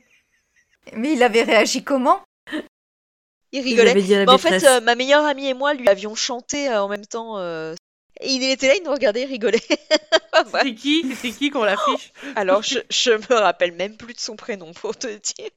Mais 0.91 1.13
il 1.13 1.23
avait 1.23 1.43
réagi 1.43 1.83
comment? 1.83 2.21
Il 2.51 3.59
Il 3.59 3.61
rigolait. 3.61 3.91
avait 3.91 4.01
dit 4.01 4.15
à 4.15 4.19
la 4.19 4.25
Bah, 4.25 4.33
en 4.33 4.37
fait, 4.37 4.63
euh, 4.63 4.81
ma 4.81 4.95
meilleure 4.95 5.25
amie 5.25 5.47
et 5.47 5.53
moi 5.53 5.73
lui 5.73 5.87
avions 5.87 6.15
chanté 6.15 6.69
euh, 6.69 6.83
en 6.83 6.87
même 6.89 7.05
temps. 7.05 7.37
euh, 7.37 7.75
et 8.19 8.29
il 8.31 8.43
était 8.43 8.67
là, 8.67 8.75
il 8.75 8.83
nous 8.83 8.91
regardait, 8.91 9.21
il 9.23 9.27
rigolait. 9.27 9.61
Ouais. 10.51 10.61
C'était 10.63 10.75
qui? 10.75 11.15
C'était 11.15 11.31
qui 11.31 11.49
qu'on 11.51 11.63
l'affiche? 11.63 12.11
Alors, 12.35 12.63
je, 12.63 12.79
je 12.89 13.11
me 13.11 13.35
rappelle 13.35 13.71
même 13.73 13.95
plus 13.97 14.15
de 14.15 14.19
son 14.19 14.35
prénom 14.35 14.73
pour 14.73 14.95
te 14.97 15.05
dire. 15.07 15.49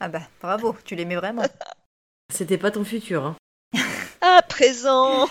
Ah 0.00 0.08
bah, 0.08 0.22
bravo, 0.42 0.74
tu 0.84 0.96
l'aimais 0.96 1.14
vraiment. 1.14 1.44
C'était 2.32 2.58
pas 2.58 2.72
ton 2.72 2.84
futur. 2.84 3.24
Hein. 3.24 3.36
À 4.20 4.42
présent 4.42 5.28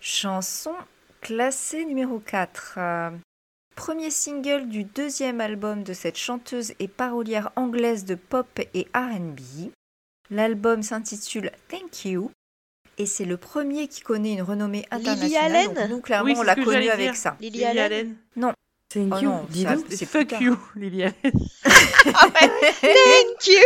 Chanson 0.00 0.74
classée 1.20 1.84
numéro 1.84 2.18
4. 2.18 2.78
Premier 3.74 4.10
single 4.10 4.68
du 4.68 4.84
deuxième 4.84 5.40
album 5.40 5.82
de 5.82 5.92
cette 5.92 6.16
chanteuse 6.18 6.72
et 6.78 6.88
parolière 6.88 7.50
anglaise 7.56 8.04
de 8.04 8.14
pop 8.14 8.46
et 8.74 8.86
RB. 8.94 9.70
L'album 10.30 10.82
s'intitule 10.82 11.50
Thank 11.68 12.04
You 12.04 12.30
et 12.98 13.06
c'est 13.06 13.24
le 13.24 13.36
premier 13.36 13.88
qui 13.88 14.02
connaît 14.02 14.34
une 14.34 14.42
renommée 14.42 14.84
Lily 14.92 15.08
internationale. 15.08 15.56
Allen 15.56 15.74
donc 15.74 15.88
nous, 15.90 16.00
clairement, 16.00 16.30
Oui, 16.30 16.34
on 16.38 16.42
l'a 16.42 16.54
connu 16.54 16.88
avec 16.88 17.06
dire. 17.06 17.16
ça. 17.16 17.36
Lily 17.40 17.58
Lily 17.58 17.64
Allen 17.64 18.16
Allen. 18.36 18.54
Thank 18.90 19.12
Oh 19.14 19.18
you, 19.22 19.28
non, 19.30 19.46
dis 19.48 19.62
ça, 19.62 19.76
donc. 19.76 19.86
c'est 19.88 20.04
Fuck 20.06 20.32
you, 20.40 20.56
Lily 20.76 21.04
Allen. 21.04 21.14
Ah 21.64 22.26
ouais, 22.26 22.50
Thank 22.82 23.46
you 23.46 23.62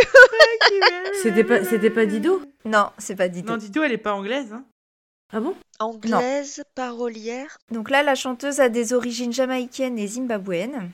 C'était 1.21 1.43
pas, 1.43 1.65
c'était 1.65 1.89
pas 1.89 2.05
Dido? 2.05 2.41
Non, 2.63 2.89
c'est 2.97 3.15
pas 3.15 3.27
Dido. 3.27 3.51
Non, 3.51 3.57
Dido, 3.57 3.83
elle 3.83 3.91
est 3.91 3.97
pas 3.97 4.13
anglaise. 4.13 4.53
Hein. 4.53 4.63
Ah 5.33 5.41
bon? 5.41 5.55
Anglaise, 5.79 6.63
parolière. 6.73 7.57
Donc 7.71 7.89
là, 7.89 8.01
la 8.01 8.15
chanteuse 8.15 8.61
a 8.61 8.69
des 8.69 8.93
origines 8.93 9.33
jamaïcaines 9.33 9.99
et 9.99 10.07
zimbabwéennes. 10.07 10.91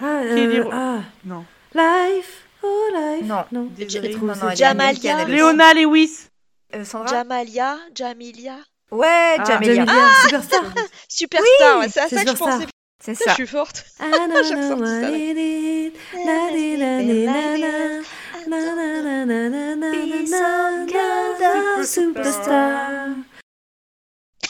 Ah, 0.00 0.20
Kelly 0.22 0.58
euh, 0.58 0.70
ah, 0.72 1.00
Non. 1.24 1.44
Life, 1.74 2.46
oh 2.62 2.86
life. 2.94 3.26
Non. 3.26 3.44
non. 3.50 3.64
Non, 3.64 4.54
Jamalia. 4.54 5.24
Léona 5.24 5.74
Lewis. 5.74 6.28
Euh, 6.74 6.84
Sandra? 6.84 7.08
Jamalia, 7.08 7.78
Jamilia. 7.94 8.58
Ouais, 8.92 9.36
Ah, 9.38 9.44
Jamelia. 9.44 9.74
Jamelia, 9.74 10.08
Superstar. 10.22 10.64
Superstar, 11.08 11.78
ouais, 11.80 11.88
c'est 11.88 12.00
à 12.00 12.08
c'est 12.08 12.16
ça 12.16 12.24
que 12.24 12.30
je 12.30 12.36
pensais. 12.36 12.66
C'est 13.04 13.14
ça. 13.14 13.30
je 13.30 13.34
suis 13.34 13.46
forte. 13.46 13.84
Superstar. 21.84 23.08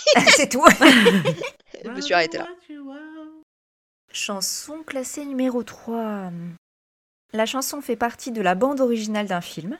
c'est 0.28 0.48
tout. 0.48 0.64
Je 1.84 1.90
me 1.90 2.00
suis 2.00 2.14
arrêtée 2.14 2.38
là. 2.38 2.46
Chanson 4.12 4.82
classée 4.86 5.24
numéro 5.24 5.62
3. 5.62 6.30
La 7.32 7.46
chanson 7.46 7.80
fait 7.80 7.96
partie 7.96 8.30
de 8.30 8.40
la 8.40 8.54
bande 8.54 8.80
originale 8.80 9.26
d'un 9.26 9.40
film, 9.40 9.76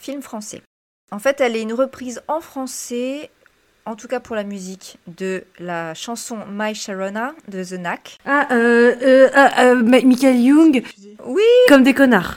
film 0.00 0.22
français. 0.22 0.62
En 1.12 1.18
fait, 1.18 1.40
elle 1.42 1.54
est 1.54 1.60
une 1.62 1.74
reprise 1.74 2.22
en 2.28 2.40
français, 2.40 3.30
en 3.84 3.94
tout 3.94 4.08
cas 4.08 4.20
pour 4.20 4.36
la 4.36 4.44
musique, 4.44 4.98
de 5.06 5.44
la 5.58 5.92
chanson 5.92 6.38
My 6.50 6.74
Sharona 6.74 7.34
de 7.48 7.62
The 7.62 7.74
Knack. 7.78 8.16
Ah, 8.24 8.48
euh, 8.52 8.94
euh, 9.02 9.30
ah, 9.34 9.64
euh, 9.64 9.82
Michael 9.82 10.40
Young, 10.40 10.82
Oui, 11.26 11.42
comme 11.68 11.82
des 11.82 11.92
connards. 11.92 12.36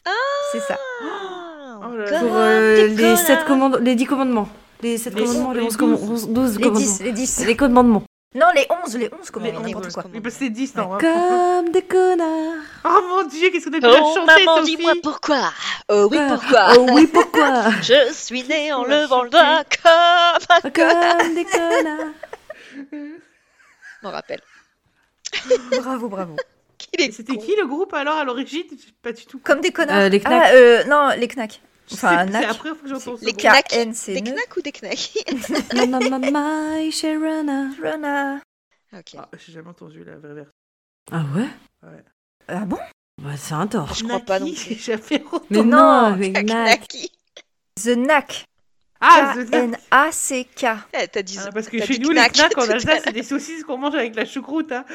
c'est 0.51 0.59
ça. 0.59 0.77
Ah, 1.03 1.37
Oh 1.79 1.89
Pour 2.19 2.35
euh, 2.35 2.75
des 2.75 2.87
les 2.89 3.15
sept 3.15 3.39
les 3.81 3.95
dix 3.95 4.05
commandements. 4.05 4.49
Les 4.83 4.97
sept 4.97 5.13
Les 5.15 5.23
commandements, 5.25 5.51
les 5.53 5.59
les 5.61 5.65
onze 5.65 5.77
douze. 5.77 5.77
commandements, 5.77 6.13
onze- 6.13 6.27
douze 6.29 6.55
Les 6.57 6.63
commandements. 6.63 6.79
10, 6.79 7.01
les 7.03 7.11
10. 7.11 7.45
Les 7.45 7.55
commandements. 7.55 8.03
Non, 8.35 8.45
les 8.55 8.67
11, 8.85 8.95
les 8.97 9.09
11, 9.19 9.31
comment 9.31 9.45
Les 9.45 9.51
n'importe 9.53 9.91
quoi. 9.93 10.03
commandements. 10.03 10.21
Que 10.21 10.29
c'est 10.29 10.49
10, 10.49 10.75
non. 10.75 10.93
hein. 10.93 10.97
Comme 10.99 11.71
des 11.71 11.81
connards. 11.81 12.53
Oh 12.85 13.01
mon 13.09 13.23
dieu, 13.27 13.49
qu'est-ce 13.49 13.65
que 13.69 13.79
t'as 13.79 13.87
la 13.87 13.99
Oh 14.01 14.13
chanter, 14.15 14.45
maman, 14.45 14.57
Sophie 14.57 14.75
dis-moi 14.75 14.93
pourquoi. 15.01 15.51
Oh 15.89 16.07
oui, 16.11 16.17
pourquoi. 16.27 16.67
Oh 16.77 16.85
oui, 16.91 17.07
pourquoi 17.07 17.71
Je 17.81 18.11
suis 18.13 18.43
née 18.43 18.71
en 18.73 18.83
levant 18.83 19.23
le 19.23 19.31
chanté. 19.31 19.37
doigt 19.37 19.63
comme 20.71 20.87
un 20.89 21.19
Comme 21.21 21.33
des 21.35 21.45
connards. 21.45 22.13
Je 22.91 24.03
m'en 24.03 24.11
rappelle. 24.11 24.41
Bravo, 25.81 26.07
bravo. 26.09 26.35
C'était 27.11 27.37
qui 27.37 27.55
le 27.59 27.65
groupe 27.65 27.93
alors 27.93 28.17
à 28.17 28.23
l'origine? 28.23 28.63
Pas 29.01 29.11
du 29.11 29.25
tout. 29.25 29.39
Comme 29.43 29.61
des 29.61 29.71
connards. 29.71 29.97
Euh, 29.97 30.09
les 30.09 30.19
Knack. 30.19 30.43
Ah, 30.45 30.51
euh, 30.53 30.83
non, 30.85 31.09
les 31.17 31.27
knacks. 31.27 31.59
Enfin, 31.93 32.17
un 32.27 32.33
après 32.33 32.69
faut 32.69 32.75
que 32.75 32.87
j'entende 32.89 33.19
Les 33.21 33.31
groupe. 33.31 33.41
Knack. 33.43 33.67
K-N-C. 33.69 34.21
Des 34.21 34.31
knacks 34.31 34.57
ou 34.57 34.61
des 34.61 34.71
knacks 34.71 35.13
my 35.73 36.91
Sharona. 36.91 37.69
Rona. 37.81 38.41
Ok. 38.93 39.15
Ah, 39.17 39.29
J'ai 39.37 39.53
jamais 39.53 39.69
entendu 39.69 40.03
la 40.03 40.17
vraie 40.17 40.33
version. 40.33 40.51
Ah 41.11 41.23
ouais? 41.35 41.47
Ah 42.47 42.65
bon? 42.65 42.77
Bah, 43.21 43.37
C'est 43.37 43.53
un 43.53 43.67
tort. 43.67 43.93
Je 43.93 44.03
crois 44.03 44.19
pas 44.19 44.39
non 44.39 44.47
plus. 44.47 44.55
J'ai 44.55 44.75
jamais 44.75 45.23
entendu. 45.25 45.45
Mais 45.49 45.63
Non, 45.63 46.15
mais 46.15 46.31
Knack. 46.31 46.87
The 47.75 47.95
Knack. 47.95 48.45
Ah, 48.99 49.33
The 49.35 49.49
Knack. 49.49 49.81
Eh, 50.93 51.07
T'as 51.07 51.21
dit 51.21 51.37
Ah, 51.39 51.49
parce 51.53 51.69
que 51.69 51.83
chez 51.83 51.99
nous, 51.99 52.09
les 52.09 52.15
knack 52.15 52.33
knacks 52.33 52.57
en 52.57 52.61
Alsace, 52.69 53.01
c'est 53.05 53.13
des 53.13 53.23
saucisses 53.23 53.63
qu'on 53.63 53.77
mange 53.77 53.95
avec 53.95 54.15
la 54.15 54.25
choucroute. 54.25 54.71
Hein. 54.71 54.85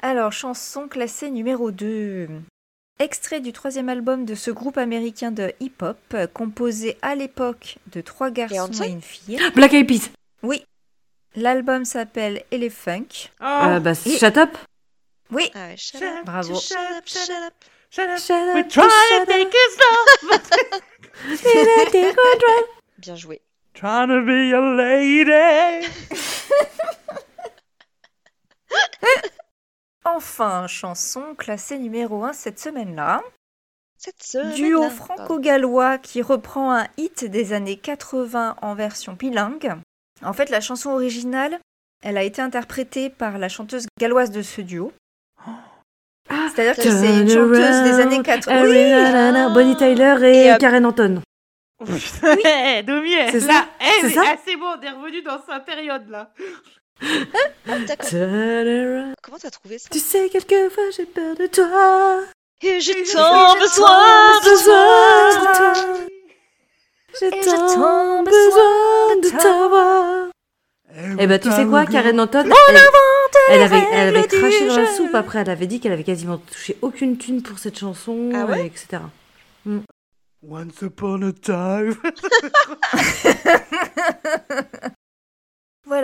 Alors, 0.00 0.32
chanson 0.32 0.88
classée 0.88 1.30
numéro 1.30 1.70
2. 1.70 2.28
Extrait 3.00 3.40
du 3.40 3.52
troisième 3.52 3.88
album 3.88 4.24
de 4.24 4.34
ce 4.36 4.50
groupe 4.52 4.78
américain 4.78 5.32
de 5.32 5.52
hip-hop, 5.60 5.98
composé 6.32 6.96
à 7.02 7.16
l'époque 7.16 7.78
de 7.92 8.00
trois 8.00 8.30
garçons 8.30 8.54
Beyoncé 8.68 8.84
et 8.84 8.88
une 8.90 9.02
fille. 9.02 9.40
Black 9.56 9.72
Eyed 9.74 9.88
Peas. 9.88 10.10
Oui. 10.42 10.64
L'album 11.34 11.84
s'appelle 11.84 12.44
Elephunk. 12.52 13.32
Oh, 13.40 13.44
Euh, 13.44 13.80
bah, 13.80 13.92
et- 14.06 14.16
shut 14.18 14.36
up. 14.36 14.56
Oui, 15.32 15.50
Ah 15.54 15.66
ouais, 15.68 15.76
shut 15.76 16.00
up, 16.02 16.24
bravo. 16.24 16.54
shut 16.54 16.76
up, 16.96 17.04
shut 17.06 17.30
up. 17.30 17.52
shut 17.90 18.08
up. 18.10 18.18
Shut 18.20 18.48
up. 18.48 18.54
We 18.54 18.68
try 18.68 18.88
shut 19.08 19.16
to 19.16 19.22
up. 19.22 19.28
take 19.28 19.52
it 19.52 19.70
slow. 21.90 22.66
Bien 22.98 23.16
joué. 23.16 23.40
Trying 23.74 24.06
to 24.08 24.22
be 24.24 24.52
a 24.54 24.60
lady. 24.60 25.88
enfin, 30.04 30.66
chanson 30.66 31.34
classée 31.36 31.78
numéro 31.78 32.24
1 32.24 32.32
cette 32.32 32.58
semaine-là. 32.58 33.22
Cette 33.96 34.22
semaine. 34.22 34.54
Duo 34.54 34.90
franco-gallois 34.90 35.98
qui 35.98 36.22
reprend 36.22 36.74
un 36.74 36.86
hit 36.96 37.24
des 37.24 37.52
années 37.52 37.76
80 37.76 38.56
en 38.60 38.74
version 38.74 39.14
bilingue. 39.14 39.74
En 40.22 40.32
fait, 40.32 40.50
la 40.50 40.60
chanson 40.60 40.90
originale, 40.90 41.58
elle 42.02 42.18
a 42.18 42.22
été 42.22 42.42
interprétée 42.42 43.10
par 43.10 43.38
la 43.38 43.48
chanteuse 43.48 43.86
galloise 43.98 44.30
de 44.30 44.42
ce 44.42 44.60
duo. 44.60 44.92
Ah, 46.30 46.48
C'est-à-dire 46.48 46.82
que 46.82 46.90
c'est 46.90 47.20
une 47.20 47.28
chanteuse 47.28 47.82
des 47.82 48.00
années 48.00 48.22
80. 48.22 48.64
Every 48.64 48.94
Oui, 48.94 49.52
Bonnie 49.52 49.76
Tyler 49.76 50.16
et, 50.22 50.46
Et, 50.46 50.52
euh, 50.52 50.56
Karen 50.56 50.86
Anton. 50.86 51.20
Oh, 51.80 51.84
putain, 51.84 52.36
eh, 52.78 52.82
Domi, 52.82 53.10
C'est 53.30 53.40
ça? 53.40 53.66
C'est 54.00 54.18
ah, 54.18 54.36
c'est 54.42 54.56
bon, 54.56 54.68
on 54.78 54.80
est 54.80 54.90
revenu 54.90 55.20
dans 55.20 55.38
sa 55.46 55.60
période 55.60 56.08
là. 56.08 56.32
Ah, 57.02 57.78
d'accord. 57.86 58.08
Turn 58.08 58.68
around. 58.68 59.14
Comment 59.22 59.38
t'as 59.40 59.50
trouvé 59.50 59.78
ça? 59.78 59.88
Tu 59.90 59.98
sais, 59.98 60.28
quelquefois 60.28 60.84
j'ai 60.96 61.06
peur 61.06 61.34
de 61.36 61.46
toi. 61.46 62.20
Et 62.62 62.80
j'ai 62.80 63.02
tant 63.04 63.54
besoin 63.58 64.40
de 64.40 64.50
besoin 64.50 65.30
toi. 65.30 65.40
de 65.40 65.46
toi. 65.56 65.72
J'ai 67.20 67.30
tant 67.30 68.22
besoin 68.22 69.16
de 69.22 69.28
t'avoir. 69.38 70.28
Eh 71.18 71.26
ben, 71.26 71.38
tu 71.40 71.50
sais 71.50 71.64
quoi, 71.66 71.86
Karen 71.86 72.20
Anton 72.20 72.44
On 72.48 72.52
elle- 73.52 73.62
avait, 73.62 73.82
elle 73.92 74.16
avait 74.16 74.28
craché 74.28 74.68
dans 74.68 74.76
la 74.76 74.86
soupe 74.86 75.14
après. 75.14 75.40
Elle 75.40 75.50
avait 75.50 75.66
dit 75.66 75.80
qu'elle 75.80 75.92
avait 75.92 76.04
quasiment 76.04 76.38
touché 76.38 76.76
aucune 76.82 77.18
thune 77.18 77.42
pour 77.42 77.58
cette 77.58 77.78
chanson, 77.78 78.30
Ah 78.34 78.44
ouais? 78.46 78.66
etc. 78.66 79.02
Once 80.46 80.82
upon 80.82 81.22
a 81.22 81.32
time. 81.32 81.94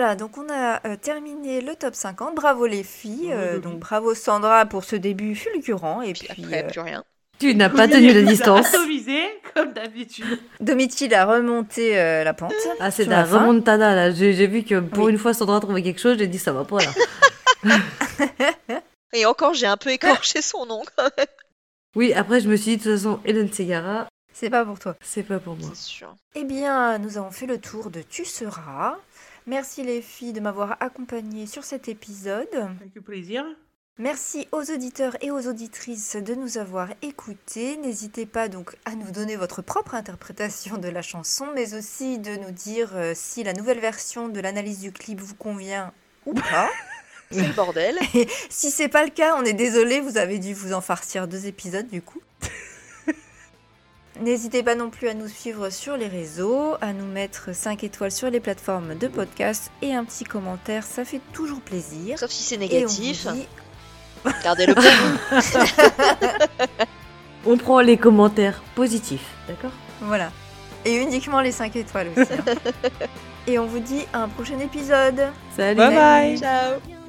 Voilà, 0.01 0.15
donc 0.15 0.35
on 0.39 0.47
a 0.51 0.81
euh, 0.87 0.95
terminé 0.95 1.61
le 1.61 1.75
top 1.75 1.93
50. 1.93 2.33
Bravo 2.33 2.65
les 2.65 2.81
filles. 2.81 3.27
Bravo, 3.27 3.39
euh, 3.39 3.59
donc 3.59 3.77
bravo 3.77 4.15
Sandra 4.15 4.65
pour 4.65 4.83
ce 4.83 4.95
début 4.95 5.35
fulgurant. 5.35 6.01
Et 6.01 6.13
Puis 6.13 6.27
puis, 6.27 6.43
après, 6.45 6.63
euh, 6.63 6.67
plus 6.69 6.79
rien. 6.79 7.03
Tu 7.37 7.53
n'as 7.53 7.69
pas 7.69 7.87
tenu 7.87 8.11
la 8.11 8.23
distance. 8.31 8.73
Atomisé, 8.73 9.19
comme 9.53 9.73
d'habitude. 9.73 10.39
Domitil 10.59 11.13
a 11.13 11.25
remonté 11.25 11.99
euh, 11.99 12.23
la 12.23 12.33
pente. 12.33 12.51
Ah, 12.79 12.89
c'est 12.89 13.05
la 13.05 13.17
la 13.17 13.25
remontada 13.25 13.93
là. 13.93 14.09
J'ai 14.11 14.47
vu 14.47 14.63
que 14.63 14.79
pour 14.79 15.03
Oui. 15.03 15.11
une 15.11 15.19
fois, 15.19 15.35
Sandra 15.35 15.57
a 15.57 15.59
trouvé 15.59 15.83
quelque 15.83 16.01
chose. 16.01 16.17
J'ai 16.17 16.25
dit 16.25 16.39
ça 16.39 16.51
va 16.51 16.63
pas 16.65 16.79
là. 17.63 17.77
Et 19.13 19.27
encore, 19.27 19.53
j'ai 19.53 19.67
un 19.67 19.77
peu 19.77 19.91
écorché 19.91 20.41
son 20.41 20.65
nom 20.65 20.81
quand 20.97 21.09
même. 21.15 21.27
Oui, 21.95 22.11
après, 22.13 22.39
je 22.41 22.47
me 22.49 22.55
suis 22.55 22.71
dit 22.71 22.77
de 22.77 22.83
toute 22.83 22.93
façon, 22.93 23.19
Hélène 23.23 23.53
Segara, 23.53 24.07
C'est 24.33 24.49
pas 24.49 24.65
pour 24.65 24.79
toi. 24.79 24.95
c'est 25.01 25.21
pas 25.23 25.37
pour 25.39 25.55
moi. 25.57 25.69
C'est 25.75 25.83
sûr. 25.89 26.15
Eh 26.33 26.43
bien, 26.45 26.97
nous 26.97 27.19
avons 27.19 27.29
fait 27.29 27.45
le 27.45 27.59
tour 27.59 27.91
de 27.91 28.01
Tu 28.01 28.25
seras. 28.25 28.95
Merci 29.51 29.83
les 29.83 30.01
filles 30.01 30.31
de 30.31 30.39
m'avoir 30.39 30.77
accompagnée 30.79 31.45
sur 31.45 31.65
cet 31.65 31.89
épisode. 31.89 32.47
Avec 32.53 33.03
plaisir. 33.03 33.43
Merci 33.97 34.47
aux 34.53 34.71
auditeurs 34.71 35.17
et 35.19 35.29
aux 35.29 35.45
auditrices 35.45 36.15
de 36.15 36.35
nous 36.35 36.57
avoir 36.57 36.87
écoutés. 37.01 37.75
N'hésitez 37.75 38.25
pas 38.25 38.47
donc 38.47 38.77
à 38.85 38.95
nous 38.95 39.11
donner 39.11 39.35
votre 39.35 39.61
propre 39.61 39.93
interprétation 39.95 40.77
de 40.77 40.87
la 40.87 41.01
chanson, 41.01 41.47
mais 41.53 41.73
aussi 41.73 42.17
de 42.17 42.37
nous 42.37 42.51
dire 42.51 42.91
euh, 42.95 43.11
si 43.13 43.43
la 43.43 43.51
nouvelle 43.51 43.81
version 43.81 44.29
de 44.29 44.39
l'analyse 44.39 44.79
du 44.79 44.93
clip 44.93 45.19
vous 45.19 45.35
convient 45.35 45.91
ou 46.25 46.33
pas. 46.33 46.69
C'est 47.29 47.45
le 47.45 47.53
bordel. 47.53 47.99
si 48.49 48.71
c'est 48.71 48.87
pas 48.87 49.03
le 49.03 49.11
cas, 49.11 49.35
on 49.37 49.43
est 49.43 49.51
désolé, 49.51 49.99
vous 49.99 50.17
avez 50.17 50.39
dû 50.39 50.53
vous 50.53 50.71
en 50.71 50.79
farcir 50.79 51.27
deux 51.27 51.47
épisodes 51.47 51.89
du 51.89 52.01
coup. 52.01 52.21
N'hésitez 54.19 54.61
pas 54.61 54.75
non 54.75 54.89
plus 54.89 55.07
à 55.07 55.13
nous 55.13 55.27
suivre 55.27 55.69
sur 55.69 55.95
les 55.97 56.07
réseaux, 56.07 56.75
à 56.81 56.93
nous 56.93 57.05
mettre 57.05 57.55
5 57.55 57.83
étoiles 57.83 58.11
sur 58.11 58.29
les 58.29 58.39
plateformes 58.39 58.95
de 58.95 59.07
podcast 59.07 59.71
et 59.81 59.93
un 59.95 60.03
petit 60.03 60.25
commentaire, 60.25 60.83
ça 60.83 61.05
fait 61.05 61.21
toujours 61.33 61.61
plaisir. 61.61 62.19
Sauf 62.19 62.29
si 62.29 62.43
c'est 62.43 62.57
négatif. 62.57 63.27
dit 63.33 63.47
Gardez-le 64.43 64.75
pour 64.75 64.83
vous. 64.83 66.49
On 67.45 67.57
prend 67.57 67.79
les 67.79 67.97
commentaires 67.97 68.61
positifs, 68.75 69.25
d'accord? 69.47 69.71
Voilà. 70.01 70.31
Et 70.85 70.95
uniquement 70.95 71.41
les 71.41 71.51
5 71.51 71.75
étoiles 71.75 72.09
aussi. 72.15 72.31
hein. 72.33 72.53
Et 73.47 73.57
on 73.57 73.65
vous 73.65 73.79
dit 73.79 74.05
à 74.13 74.19
un 74.21 74.27
prochain 74.27 74.59
épisode. 74.59 75.29
Salut 75.57 75.77
Bye 75.77 75.95
bye. 75.95 76.37
Ciao. 76.37 77.00